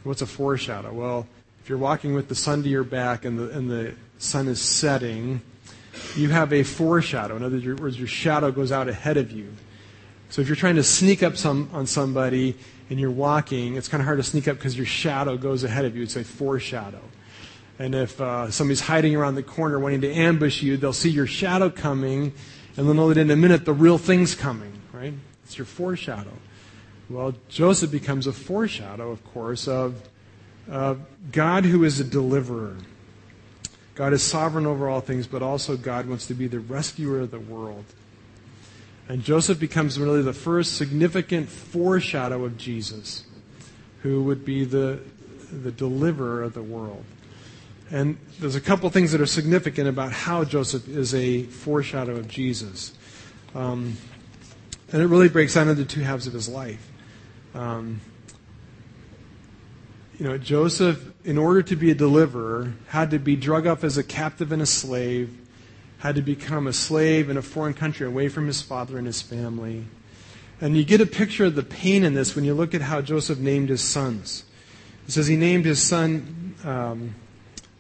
What's 0.05 0.21
a 0.21 0.27
foreshadow? 0.27 0.93
Well, 0.93 1.27
if 1.63 1.71
you're 1.71 1.79
walking 1.79 2.13
with 2.13 2.29
the 2.29 2.35
sun 2.35 2.63
to 2.63 2.69
your 2.69 2.85
back 2.85 3.25
and 3.25 3.39
the, 3.39 3.49
and 3.49 3.71
the 3.71 3.95
sun 4.19 4.49
is 4.49 4.61
setting, 4.61 5.41
you 6.15 6.29
have 6.29 6.53
a 6.53 6.63
foreshadow. 6.63 7.37
In 7.37 7.43
other 7.43 7.75
words, 7.77 7.99
your 7.99 8.07
shadow 8.07 8.53
goes 8.53 8.71
out 8.71 8.87
ahead 8.87 9.17
of 9.17 9.33
you. 9.33 9.51
So 10.29 10.43
if 10.43 10.47
you're 10.47 10.57
trying 10.57 10.77
to 10.77 10.85
sneak 10.85 11.23
up 11.23 11.39
some, 11.39 11.71
on 11.73 11.87
somebody 11.87 12.55
and 12.91 13.01
you're 13.01 13.11
walking, 13.11 13.77
it's 13.77 13.89
kind 13.89 14.03
of 14.03 14.05
hard 14.05 14.19
to 14.19 14.23
sneak 14.23 14.47
up 14.47 14.59
because 14.59 14.77
your 14.77 14.85
shadow 14.85 15.39
goes 15.39 15.65
ahead 15.65 15.87
of 15.87 15.97
you. 15.97 16.03
It's 16.03 16.17
a 16.17 16.23
foreshadow. 16.23 17.01
And 17.81 17.95
if 17.95 18.21
uh, 18.21 18.51
somebody's 18.51 18.83
hiding 18.83 19.17
around 19.17 19.37
the 19.37 19.43
corner 19.43 19.79
wanting 19.79 20.03
to 20.03 20.13
ambush 20.13 20.61
you, 20.61 20.77
they'll 20.77 20.93
see 20.93 21.09
your 21.09 21.27
shadow 21.27 21.71
coming, 21.71 22.35
and 22.77 22.87
they'll 22.87 22.93
know 22.93 23.09
that 23.09 23.19
in 23.19 23.31
a 23.31 23.37
minute 23.37 23.65
the 23.65 23.73
real 23.73 23.97
thing's 23.97 24.35
coming, 24.35 24.71
right? 24.93 25.15
It's 25.45 25.57
your 25.57 25.65
foreshadow. 25.65 26.35
Well, 27.09 27.33
Joseph 27.49 27.91
becomes 27.91 28.27
a 28.27 28.35
foreshadow, 28.35 29.11
of 29.11 29.25
course, 29.33 29.67
of 29.67 29.95
uh, 30.71 30.97
God 31.33 31.65
who 31.65 31.85
is 31.85 31.99
a 32.01 32.05
deliverer. 32.05 32.77
God 33.95 34.13
is 34.13 34.23
sovereign 34.23 34.67
over 34.67 34.87
all 34.87 35.01
things, 35.01 35.27
but 35.27 35.41
also 35.41 35.79
God 35.79 36.07
wants 36.07 36.27
to 36.27 36.35
be 36.35 36.49
the 36.49 36.61
rescuer 36.61 37.21
of 37.21 37.31
the 37.31 37.41
world. 37.41 37.87
And 39.09 39.25
Joseph 39.25 39.59
becomes 39.59 39.99
really 39.99 40.21
the 40.21 40.35
first 40.35 40.77
significant 40.77 41.49
foreshadow 41.49 42.45
of 42.45 42.59
Jesus, 42.59 43.25
who 44.03 44.23
would 44.25 44.45
be 44.45 44.67
the, 44.67 45.01
the 45.51 45.73
deliverer 45.73 46.43
of 46.43 46.53
the 46.53 46.63
world. 46.63 47.07
And 47.91 48.19
there's 48.39 48.55
a 48.55 48.61
couple 48.61 48.89
things 48.91 49.13
that 49.13 49.21
are 49.21 49.27
significant 49.27 49.89
about 49.89 50.13
how 50.13 50.45
Joseph 50.45 50.89
is 50.89 51.15
a 51.15 51.43
foreshadow 51.45 52.17
of 52.17 52.29
Jesus. 52.29 52.93
Um, 53.55 53.97
and 54.93 55.03
it 55.03 55.07
really 55.07 55.29
breaks 55.29 55.55
down 55.55 55.69
into 55.69 55.85
two 55.85 56.01
halves 56.01 56.27
of 56.27 56.33
his 56.33 56.49
life. 56.49 56.89
Um, 57.55 58.01
you 60.19 60.27
know, 60.27 60.39
Joseph, 60.39 61.13
in 61.25 61.39
order 61.39 61.63
to 61.63 61.77
be 61.77 61.91
a 61.91 61.95
deliverer, 61.95 62.75
had 62.89 63.11
to 63.11 63.19
be 63.19 63.37
drug 63.37 63.67
up 63.67 63.83
as 63.83 63.97
a 63.99 64.05
captive 64.05 64.53
and 64.53 64.63
a 64.63 64.67
slave, 64.67 65.37
had 65.99 66.15
to 66.15 66.23
become 66.23 66.67
a 66.67 66.73
slave 66.73 67.29
in 67.29 67.37
a 67.37 67.43
foreign 67.43 67.75
country 67.75 68.07
away 68.07 68.29
from 68.29 68.47
his 68.47 68.63
father 68.63 68.99
and 68.99 69.07
his 69.07 69.21
family. 69.21 69.87
And 70.61 70.77
you 70.77 70.85
get 70.85 71.01
a 71.01 71.07
picture 71.07 71.47
of 71.47 71.55
the 71.55 71.63
pain 71.63 72.05
in 72.05 72.15
this 72.15 72.37
when 72.37 72.45
you 72.45 72.55
look 72.55 72.75
at 72.75 72.83
how 72.83 73.01
Joseph 73.01 73.39
named 73.39 73.71
his 73.71 73.81
sons. 73.81 74.45
It 75.09 75.13
says 75.13 75.27
he 75.27 75.37
named 75.37 75.65
his 75.65 75.83
son 75.83 76.55
um, 76.65 77.15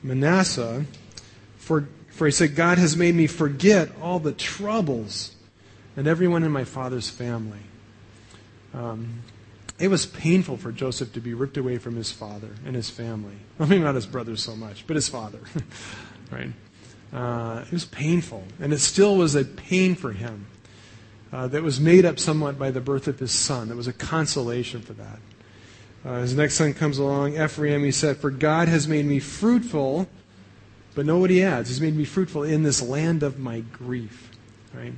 Manasseh, 0.02 0.84
for, 1.56 1.88
for 2.10 2.26
he 2.26 2.32
said, 2.32 2.54
God 2.54 2.78
has 2.78 2.96
made 2.96 3.14
me 3.14 3.26
forget 3.26 3.90
all 4.00 4.18
the 4.18 4.32
troubles 4.32 5.32
and 5.96 6.06
everyone 6.06 6.42
in 6.42 6.52
my 6.52 6.64
father's 6.64 7.10
family. 7.10 7.60
Um, 8.72 9.22
it 9.78 9.88
was 9.88 10.06
painful 10.06 10.58
for 10.58 10.72
Joseph 10.72 11.12
to 11.14 11.20
be 11.20 11.34
ripped 11.34 11.56
away 11.56 11.78
from 11.78 11.96
his 11.96 12.12
father 12.12 12.50
and 12.66 12.76
his 12.76 12.90
family. 12.90 13.36
I 13.58 13.64
mean, 13.64 13.82
not 13.82 13.94
his 13.94 14.06
brothers 14.06 14.42
so 14.42 14.54
much, 14.54 14.86
but 14.86 14.96
his 14.96 15.08
father. 15.08 15.40
right? 16.30 16.52
Uh, 17.12 17.64
it 17.66 17.72
was 17.72 17.86
painful. 17.86 18.44
And 18.60 18.72
it 18.72 18.78
still 18.78 19.16
was 19.16 19.34
a 19.34 19.44
pain 19.44 19.94
for 19.94 20.12
him 20.12 20.46
uh, 21.32 21.48
that 21.48 21.62
was 21.62 21.80
made 21.80 22.04
up 22.04 22.18
somewhat 22.18 22.58
by 22.58 22.70
the 22.70 22.80
birth 22.80 23.08
of 23.08 23.18
his 23.18 23.32
son. 23.32 23.68
There 23.68 23.76
was 23.76 23.88
a 23.88 23.92
consolation 23.92 24.82
for 24.82 24.92
that. 24.94 25.18
Uh, 26.04 26.20
his 26.20 26.34
next 26.34 26.54
son 26.54 26.72
comes 26.72 26.98
along, 26.98 27.40
Ephraim, 27.40 27.84
he 27.84 27.90
said, 27.90 28.16
For 28.16 28.30
God 28.30 28.68
has 28.68 28.88
made 28.88 29.04
me 29.04 29.18
fruitful, 29.18 30.08
but 30.94 31.04
know 31.04 31.18
what 31.18 31.30
he 31.30 31.42
adds. 31.42 31.68
He's 31.68 31.80
made 31.80 31.94
me 31.94 32.04
fruitful 32.04 32.42
in 32.42 32.62
this 32.62 32.80
land 32.80 33.22
of 33.22 33.38
my 33.38 33.60
grief. 33.60 34.30
Right? 34.72 34.94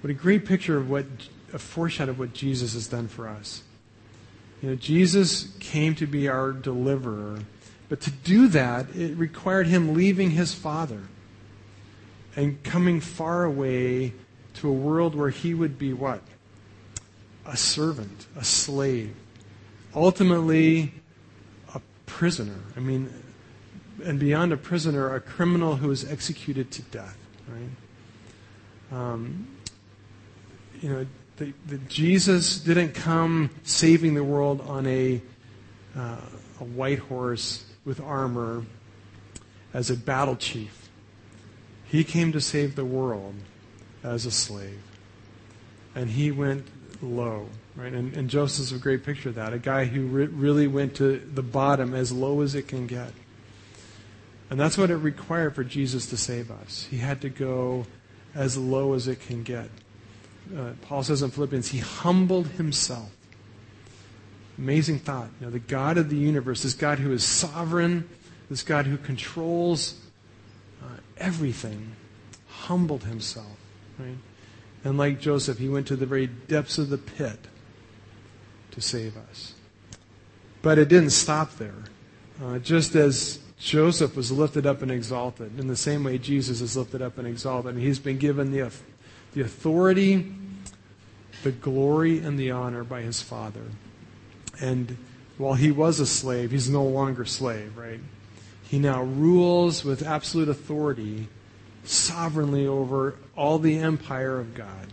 What 0.00 0.10
a 0.10 0.14
great 0.14 0.46
picture 0.46 0.76
of 0.76 0.90
what, 0.90 1.06
a 1.52 1.58
foreshadow 1.58 2.10
of 2.12 2.18
what 2.18 2.32
Jesus 2.32 2.74
has 2.74 2.88
done 2.88 3.06
for 3.06 3.28
us. 3.28 3.62
You 4.62 4.70
know, 4.70 4.76
Jesus 4.76 5.54
came 5.60 5.94
to 5.96 6.06
be 6.06 6.28
our 6.28 6.52
deliverer, 6.52 7.40
but 7.88 8.00
to 8.02 8.10
do 8.10 8.48
that, 8.48 8.94
it 8.94 9.16
required 9.16 9.66
him 9.66 9.94
leaving 9.94 10.30
his 10.30 10.54
Father 10.54 11.02
and 12.36 12.62
coming 12.62 13.00
far 13.00 13.44
away 13.44 14.12
to 14.54 14.68
a 14.68 14.72
world 14.72 15.14
where 15.14 15.30
he 15.30 15.54
would 15.54 15.78
be 15.78 15.92
what? 15.92 16.22
A 17.46 17.56
servant, 17.56 18.26
a 18.36 18.44
slave, 18.44 19.14
ultimately 19.94 20.92
a 21.74 21.80
prisoner. 22.06 22.58
I 22.76 22.80
mean, 22.80 23.12
and 24.04 24.18
beyond 24.18 24.52
a 24.52 24.56
prisoner, 24.56 25.14
a 25.14 25.20
criminal 25.20 25.76
who 25.76 25.88
was 25.88 26.10
executed 26.10 26.70
to 26.72 26.82
death. 26.82 27.18
Right? 27.48 28.98
Um, 28.98 29.48
you 30.80 30.88
know, 30.88 31.06
the, 31.36 31.52
the 31.66 31.78
Jesus 31.78 32.60
didn't 32.60 32.94
come 32.94 33.50
saving 33.64 34.14
the 34.14 34.24
world 34.24 34.60
on 34.66 34.86
a, 34.86 35.20
uh, 35.96 36.16
a 36.60 36.64
white 36.64 36.98
horse 36.98 37.64
with 37.84 38.00
armor 38.00 38.64
as 39.72 39.90
a 39.90 39.96
battle 39.96 40.36
chief. 40.36 40.88
He 41.84 42.04
came 42.04 42.32
to 42.32 42.40
save 42.40 42.76
the 42.76 42.84
world 42.84 43.34
as 44.02 44.26
a 44.26 44.30
slave. 44.30 44.80
And 45.94 46.10
he 46.10 46.30
went 46.30 46.66
low. 47.02 47.48
Right? 47.76 47.92
And, 47.92 48.16
and 48.16 48.28
Joseph's 48.28 48.72
a 48.72 48.78
great 48.78 49.04
picture 49.04 49.28
of 49.28 49.36
that. 49.36 49.52
A 49.52 49.58
guy 49.58 49.84
who 49.84 50.06
re- 50.06 50.26
really 50.26 50.66
went 50.66 50.96
to 50.96 51.18
the 51.18 51.42
bottom, 51.42 51.94
as 51.94 52.12
low 52.12 52.40
as 52.40 52.54
it 52.54 52.68
can 52.68 52.86
get. 52.86 53.12
And 54.50 54.58
that's 54.58 54.76
what 54.76 54.90
it 54.90 54.96
required 54.96 55.54
for 55.54 55.62
Jesus 55.62 56.06
to 56.06 56.16
save 56.16 56.50
us. 56.50 56.88
He 56.90 56.98
had 56.98 57.20
to 57.20 57.28
go 57.28 57.86
as 58.34 58.56
low 58.56 58.94
as 58.94 59.06
it 59.06 59.20
can 59.20 59.44
get. 59.44 59.68
Uh, 60.56 60.72
Paul 60.82 61.04
says 61.04 61.22
in 61.22 61.30
Philippians, 61.30 61.68
he 61.68 61.78
humbled 61.78 62.48
himself. 62.48 63.10
Amazing 64.58 64.98
thought. 64.98 65.28
You 65.38 65.46
know, 65.46 65.52
the 65.52 65.60
God 65.60 65.96
of 65.96 66.10
the 66.10 66.16
universe, 66.16 66.64
this 66.64 66.74
God 66.74 66.98
who 66.98 67.12
is 67.12 67.24
sovereign, 67.24 68.08
this 68.50 68.62
God 68.64 68.86
who 68.86 68.96
controls 68.96 70.00
uh, 70.82 70.96
everything, 71.16 71.92
humbled 72.48 73.04
himself. 73.04 73.56
Right? 73.98 74.18
And 74.82 74.98
like 74.98 75.20
Joseph, 75.20 75.58
he 75.58 75.68
went 75.68 75.86
to 75.86 75.96
the 75.96 76.06
very 76.06 76.26
depths 76.26 76.76
of 76.76 76.90
the 76.90 76.98
pit 76.98 77.38
to 78.72 78.80
save 78.80 79.16
us. 79.16 79.54
But 80.62 80.78
it 80.78 80.88
didn't 80.88 81.10
stop 81.10 81.56
there. 81.56 81.84
Uh, 82.42 82.58
just 82.58 82.94
as 82.94 83.38
Joseph 83.58 84.16
was 84.16 84.32
lifted 84.32 84.66
up 84.66 84.82
and 84.82 84.90
exalted, 84.90 85.58
in 85.58 85.66
the 85.66 85.76
same 85.76 86.04
way 86.04 86.18
Jesus 86.18 86.60
is 86.60 86.76
lifted 86.76 87.02
up 87.02 87.18
and 87.18 87.26
exalted, 87.26 87.74
and 87.74 87.82
he's 87.82 87.98
been 87.98 88.18
given 88.18 88.52
the, 88.52 88.70
the 89.34 89.42
authority, 89.42 90.32
the 91.42 91.52
glory, 91.52 92.18
and 92.18 92.38
the 92.38 92.50
honor 92.50 92.84
by 92.84 93.02
his 93.02 93.20
Father. 93.20 93.64
And 94.60 94.96
while 95.36 95.54
he 95.54 95.70
was 95.70 96.00
a 96.00 96.06
slave, 96.06 96.50
he's 96.50 96.70
no 96.70 96.84
longer 96.84 97.24
slave, 97.24 97.76
right? 97.76 98.00
He 98.68 98.78
now 98.78 99.02
rules 99.02 99.84
with 99.84 100.06
absolute 100.06 100.48
authority, 100.48 101.28
sovereignly 101.84 102.66
over 102.66 103.16
all 103.36 103.58
the 103.58 103.78
empire 103.78 104.38
of 104.38 104.54
God, 104.54 104.86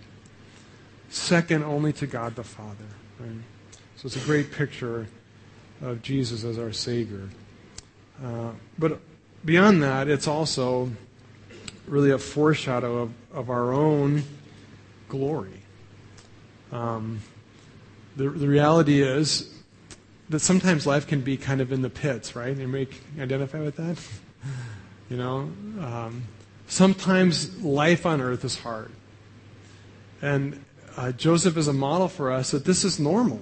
second 1.10 1.64
only 1.64 1.94
to 1.94 2.08
God 2.08 2.36
the 2.36 2.44
Father. 2.44 2.86
Right? 3.20 3.42
So 3.98 4.06
it's 4.06 4.16
a 4.16 4.28
great 4.28 4.52
picture 4.52 5.08
of 5.82 6.04
Jesus 6.04 6.44
as 6.44 6.60
our 6.60 6.72
Savior. 6.72 7.30
Uh, 8.24 8.52
but 8.78 9.00
beyond 9.44 9.82
that, 9.82 10.08
it's 10.08 10.28
also 10.28 10.92
really 11.88 12.12
a 12.12 12.20
foreshadow 12.20 12.98
of, 13.00 13.12
of 13.34 13.50
our 13.50 13.74
own 13.74 14.22
glory. 15.10 15.64
Um, 16.72 17.22
the, 18.16 18.30
the 18.30 18.48
reality 18.48 19.02
is 19.02 19.52
that 20.30 20.42
sometimes 20.42 20.86
life 20.86 21.08
can 21.08 21.22
be 21.22 21.36
kind 21.36 21.60
of 21.60 21.72
in 21.72 21.82
the 21.82 21.90
pits, 21.90 22.36
right? 22.36 22.56
Anybody 22.56 22.90
identify 23.20 23.62
with 23.62 23.78
that? 23.78 23.98
you 25.10 25.18
know, 25.18 25.52
um, 25.82 26.22
sometimes 26.68 27.64
life 27.64 28.06
on 28.06 28.22
earth 28.22 28.46
is 28.46 28.60
hard. 28.60 28.92
And 30.22 30.64
uh, 30.96 31.14
Joseph 31.14 31.58
is 31.58 31.68
a 31.68 31.74
model 31.74 32.08
for 32.08 32.32
us 32.32 32.52
that 32.52 32.64
this 32.64 32.84
is 32.84 33.00
normal. 33.00 33.42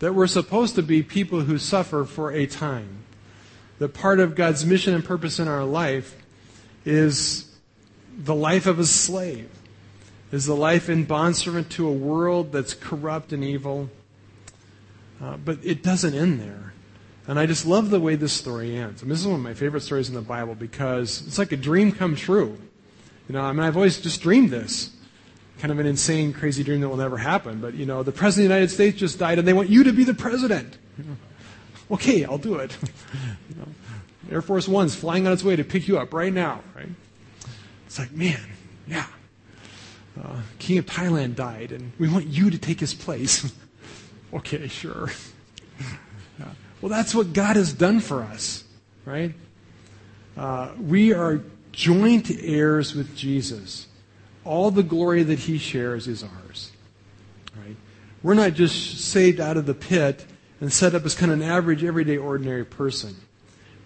That 0.00 0.14
we're 0.14 0.26
supposed 0.26 0.74
to 0.74 0.82
be 0.82 1.02
people 1.02 1.42
who 1.42 1.58
suffer 1.58 2.04
for 2.04 2.32
a 2.32 2.46
time. 2.46 3.04
That 3.78 3.94
part 3.94 4.20
of 4.20 4.34
God's 4.34 4.64
mission 4.64 4.94
and 4.94 5.04
purpose 5.04 5.38
in 5.38 5.48
our 5.48 5.64
life 5.64 6.16
is 6.84 7.50
the 8.16 8.34
life 8.34 8.66
of 8.66 8.78
a 8.78 8.84
slave, 8.84 9.50
is 10.30 10.46
the 10.46 10.56
life 10.56 10.88
in 10.88 11.04
bondservant 11.04 11.70
to 11.70 11.88
a 11.88 11.92
world 11.92 12.52
that's 12.52 12.74
corrupt 12.74 13.32
and 13.32 13.42
evil 13.42 13.90
uh, 15.24 15.36
but 15.36 15.58
it 15.62 15.82
doesn't 15.82 16.14
end 16.14 16.40
there. 16.40 16.72
And 17.26 17.38
I 17.38 17.46
just 17.46 17.64
love 17.64 17.90
the 17.90 18.00
way 18.00 18.16
this 18.16 18.32
story 18.32 18.76
ends. 18.76 19.02
I 19.02 19.04
mean, 19.04 19.10
this 19.10 19.20
is 19.20 19.26
one 19.26 19.36
of 19.36 19.42
my 19.42 19.54
favorite 19.54 19.80
stories 19.80 20.08
in 20.08 20.14
the 20.14 20.20
Bible 20.20 20.54
because 20.54 21.26
it's 21.26 21.38
like 21.38 21.52
a 21.52 21.56
dream 21.56 21.92
come 21.92 22.16
true. 22.16 22.58
You 23.28 23.34
know, 23.34 23.40
I 23.40 23.52
mean, 23.52 23.60
I've 23.60 23.76
always 23.76 23.98
just 23.98 24.20
dreamed 24.20 24.50
this. 24.50 24.90
Kind 25.58 25.72
of 25.72 25.78
an 25.78 25.86
insane, 25.86 26.32
crazy 26.32 26.64
dream 26.64 26.80
that 26.80 26.88
will 26.88 26.96
never 26.96 27.16
happen. 27.16 27.60
But, 27.60 27.74
you 27.74 27.86
know, 27.86 28.02
the 28.02 28.12
President 28.12 28.46
of 28.46 28.48
the 28.50 28.54
United 28.54 28.74
States 28.74 28.98
just 28.98 29.18
died 29.18 29.38
and 29.38 29.46
they 29.46 29.52
want 29.52 29.70
you 29.70 29.84
to 29.84 29.92
be 29.92 30.04
the 30.04 30.14
President. 30.14 30.78
okay, 31.90 32.24
I'll 32.24 32.38
do 32.38 32.56
it. 32.56 32.76
you 33.48 33.56
know, 33.56 33.68
Air 34.30 34.42
Force 34.42 34.66
One's 34.66 34.94
flying 34.94 35.26
on 35.26 35.32
its 35.32 35.44
way 35.44 35.56
to 35.56 35.64
pick 35.64 35.86
you 35.86 35.98
up 35.98 36.12
right 36.12 36.32
now, 36.32 36.60
right? 36.74 36.88
It's 37.86 37.98
like, 37.98 38.12
man, 38.12 38.40
yeah. 38.86 39.06
Uh, 40.20 40.40
King 40.58 40.78
of 40.78 40.86
Thailand 40.86 41.34
died 41.34 41.72
and 41.72 41.92
we 41.98 42.08
want 42.08 42.26
you 42.26 42.50
to 42.50 42.58
take 42.58 42.80
his 42.80 42.94
place. 42.94 43.52
Okay, 44.34 44.66
sure. 44.66 45.10
yeah. 46.40 46.46
Well, 46.80 46.88
that's 46.88 47.14
what 47.14 47.32
God 47.32 47.54
has 47.54 47.72
done 47.72 48.00
for 48.00 48.22
us, 48.22 48.64
right? 49.04 49.32
Uh, 50.36 50.70
we 50.80 51.12
are 51.12 51.40
joint 51.70 52.32
heirs 52.42 52.96
with 52.96 53.16
Jesus. 53.16 53.86
All 54.44 54.70
the 54.70 54.82
glory 54.82 55.22
that 55.22 55.40
he 55.40 55.58
shares 55.58 56.06
is 56.06 56.22
ours. 56.22 56.72
Right? 57.56 57.76
We're 58.22 58.34
not 58.34 58.54
just 58.54 59.00
saved 59.00 59.40
out 59.40 59.56
of 59.56 59.66
the 59.66 59.74
pit 59.74 60.26
and 60.60 60.72
set 60.72 60.94
up 60.94 61.04
as 61.04 61.14
kind 61.14 61.32
of 61.32 61.40
an 61.40 61.46
average, 61.46 61.84
everyday, 61.84 62.16
ordinary 62.16 62.64
person. 62.64 63.16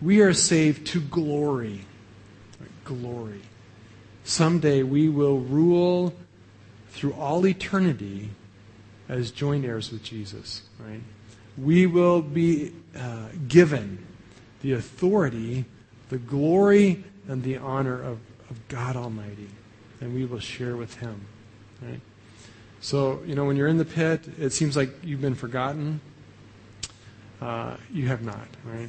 We 0.01 0.21
are 0.21 0.33
saved 0.33 0.87
to 0.89 1.01
glory. 1.01 1.85
Right? 2.61 2.71
Glory. 2.85 3.41
Someday 4.25 4.83
we 4.83 5.09
will 5.09 5.39
rule 5.39 6.15
through 6.91 7.15
all 7.15 7.47
eternity 7.47 8.31
as 9.09 9.31
joint 9.31 9.65
heirs 9.65 9.91
with 9.91 10.03
Jesus, 10.03 10.63
right? 10.79 11.01
We 11.57 11.87
will 11.87 12.21
be 12.23 12.73
uh, 12.97 13.29
given 13.49 14.07
the 14.61 14.73
authority, 14.73 15.65
the 16.09 16.19
glory, 16.19 17.05
and 17.27 17.43
the 17.43 17.57
honor 17.57 18.01
of, 18.01 18.19
of 18.51 18.69
God 18.69 18.97
Almighty, 18.97 19.49
and 20.01 20.15
we 20.15 20.25
will 20.25 20.39
share 20.39 20.77
with 20.77 20.95
Him, 20.97 21.27
right? 21.83 22.01
So, 22.81 23.21
you 23.27 23.35
know, 23.35 23.45
when 23.45 23.57
you're 23.57 23.69
in 23.69 23.79
the 23.79 23.85
pit, 23.85 24.23
it 24.39 24.51
seems 24.51 24.77
like 24.77 24.91
you've 25.03 25.21
been 25.21 25.35
forgotten. 25.35 26.01
Uh, 27.41 27.77
you 27.93 28.07
have 28.09 28.23
not, 28.23 28.49
right? 28.65 28.89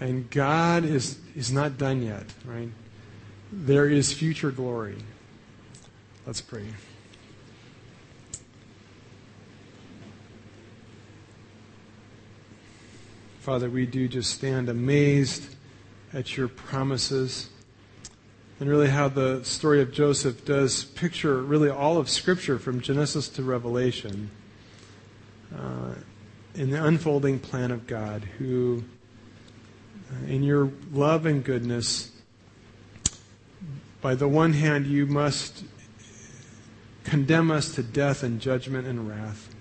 And 0.00 0.28
God 0.30 0.84
is, 0.84 1.18
is 1.36 1.52
not 1.52 1.78
done 1.78 2.02
yet, 2.02 2.24
right? 2.44 2.70
There 3.52 3.88
is 3.88 4.12
future 4.12 4.50
glory. 4.50 4.96
Let's 6.26 6.40
pray. 6.40 6.64
Father, 13.40 13.68
we 13.68 13.86
do 13.86 14.06
just 14.08 14.30
stand 14.30 14.68
amazed 14.68 15.56
at 16.12 16.36
your 16.36 16.48
promises 16.48 17.48
and 18.62 18.70
really 18.70 18.90
how 18.90 19.08
the 19.08 19.42
story 19.42 19.82
of 19.82 19.90
Joseph 19.90 20.44
does 20.44 20.84
picture 20.84 21.42
really 21.42 21.68
all 21.68 21.98
of 21.98 22.08
Scripture 22.08 22.60
from 22.60 22.80
Genesis 22.80 23.28
to 23.30 23.42
Revelation 23.42 24.30
uh, 25.52 25.94
in 26.54 26.70
the 26.70 26.84
unfolding 26.84 27.40
plan 27.40 27.72
of 27.72 27.88
God, 27.88 28.22
who, 28.38 28.84
uh, 30.12 30.26
in 30.26 30.44
your 30.44 30.70
love 30.92 31.26
and 31.26 31.42
goodness, 31.42 32.12
by 34.00 34.14
the 34.14 34.28
one 34.28 34.52
hand, 34.52 34.86
you 34.86 35.06
must 35.06 35.64
condemn 37.02 37.50
us 37.50 37.74
to 37.74 37.82
death 37.82 38.22
and 38.22 38.40
judgment 38.40 38.86
and 38.86 39.08
wrath 39.08 39.52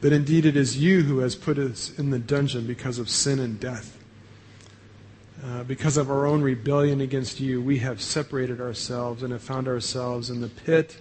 that 0.00 0.14
indeed 0.14 0.46
it 0.46 0.56
is 0.56 0.78
you 0.78 1.02
who 1.02 1.18
has 1.18 1.36
put 1.36 1.58
us 1.58 1.92
in 1.98 2.08
the 2.08 2.18
dungeon 2.18 2.66
because 2.66 2.98
of 2.98 3.10
sin 3.10 3.38
and 3.38 3.60
death. 3.60 4.01
Uh, 5.44 5.64
because 5.64 5.96
of 5.96 6.08
our 6.08 6.24
own 6.24 6.40
rebellion 6.40 7.00
against 7.00 7.40
you, 7.40 7.60
we 7.60 7.78
have 7.78 8.00
separated 8.00 8.60
ourselves 8.60 9.24
and 9.24 9.32
have 9.32 9.42
found 9.42 9.66
ourselves 9.66 10.30
in 10.30 10.40
the 10.40 10.48
pit 10.48 11.00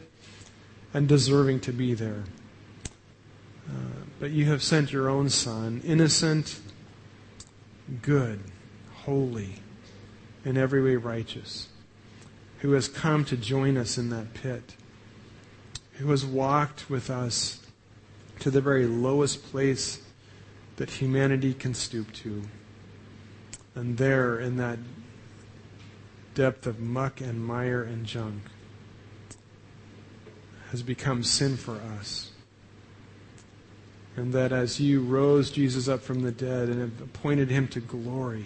and 0.96 1.08
deserving 1.08 1.60
to 1.60 1.72
be 1.72 1.94
there. 1.94 2.24
Uh, 3.70 4.04
but 4.20 4.32
you 4.32 4.46
have 4.46 4.64
sent 4.64 4.92
your 4.92 5.10
own 5.10 5.30
Son, 5.30 5.80
innocent, 5.86 6.60
good, 8.02 8.39
holy, 9.04 9.58
in 10.44 10.58
every 10.58 10.82
way 10.82 10.96
righteous, 10.96 11.68
who 12.60 12.72
has 12.72 12.88
come 12.88 13.24
to 13.26 13.38
join 13.38 13.78
us 13.78 13.96
in 14.00 14.10
that 14.10 14.34
pit, 14.34 14.76
who 15.94 16.10
has 16.10 16.26
walked 16.26 16.89
with 16.89 17.12
us 17.12 17.60
to 18.39 18.50
the 18.50 18.62
very 18.62 18.88
lowest 18.88 19.44
place 19.52 20.02
that 20.78 20.89
humanity 20.89 21.54
can 21.54 21.76
stoop 21.76 22.12
to. 22.12 22.42
And 23.76 23.98
there, 23.98 24.40
in 24.40 24.58
that 24.58 24.80
depth 26.36 26.68
of 26.68 26.80
muck 26.80 27.22
and 27.22 27.44
mire 27.44 27.84
and 27.84 28.06
junk, 28.06 28.44
has 30.72 30.84
become 30.84 31.24
sin 31.24 31.58
for 31.58 31.76
us. 32.00 32.32
And 34.16 34.34
that 34.34 34.52
as 34.52 34.80
you 34.80 35.02
rose 35.02 35.52
Jesus 35.52 35.88
up 35.88 36.02
from 36.02 36.22
the 36.22 36.32
dead 36.32 36.70
and 36.70 36.82
have 36.82 37.02
appointed 37.02 37.50
him 37.50 37.68
to 37.70 37.80
glory, 37.80 38.46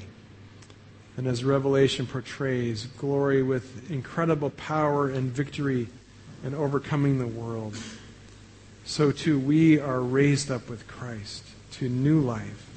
and 1.17 1.27
as 1.27 1.43
Revelation 1.43 2.05
portrays, 2.05 2.85
glory 2.97 3.41
with 3.41 3.89
incredible 3.89 4.51
power 4.51 5.09
and 5.09 5.31
victory 5.31 5.87
and 6.43 6.53
overcoming 6.53 7.17
the 7.17 7.27
world 7.27 7.75
so 8.85 9.11
too 9.11 9.39
we 9.39 9.79
are 9.79 9.99
raised 9.99 10.51
up 10.51 10.69
with 10.69 10.87
Christ 10.87 11.43
to 11.71 11.89
new 11.89 12.21
life 12.21 12.69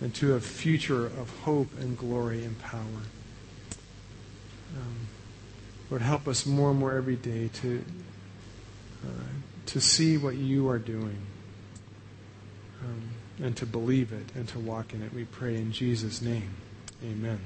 and 0.00 0.14
to 0.14 0.34
a 0.34 0.40
future 0.40 1.06
of 1.06 1.30
hope 1.44 1.68
and 1.78 1.96
glory 1.96 2.44
and 2.44 2.58
power. 2.60 3.02
Um, 4.76 5.08
Lord, 5.90 6.02
help 6.02 6.28
us 6.28 6.46
more 6.46 6.70
and 6.70 6.78
more 6.78 6.94
every 6.94 7.16
day 7.16 7.50
to, 7.54 7.84
uh, 9.04 9.08
to 9.66 9.80
see 9.80 10.16
what 10.16 10.36
you 10.36 10.68
are 10.68 10.78
doing 10.78 11.18
um, 12.82 13.10
and 13.42 13.56
to 13.56 13.66
believe 13.66 14.12
it 14.12 14.26
and 14.34 14.48
to 14.48 14.58
walk 14.58 14.94
in 14.94 15.02
it. 15.02 15.12
We 15.12 15.24
pray 15.24 15.56
in 15.56 15.72
Jesus' 15.72 16.22
name. 16.22 16.54
Amen. 17.04 17.40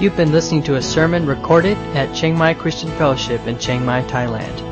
You've 0.00 0.16
been 0.16 0.32
listening 0.32 0.64
to 0.64 0.76
a 0.76 0.82
sermon 0.82 1.26
recorded 1.26 1.76
at 1.94 2.12
Chiang 2.12 2.36
Mai 2.36 2.54
Christian 2.54 2.90
Fellowship 2.98 3.46
in 3.46 3.56
Chiang 3.58 3.84
Mai, 3.84 4.02
Thailand. 4.02 4.71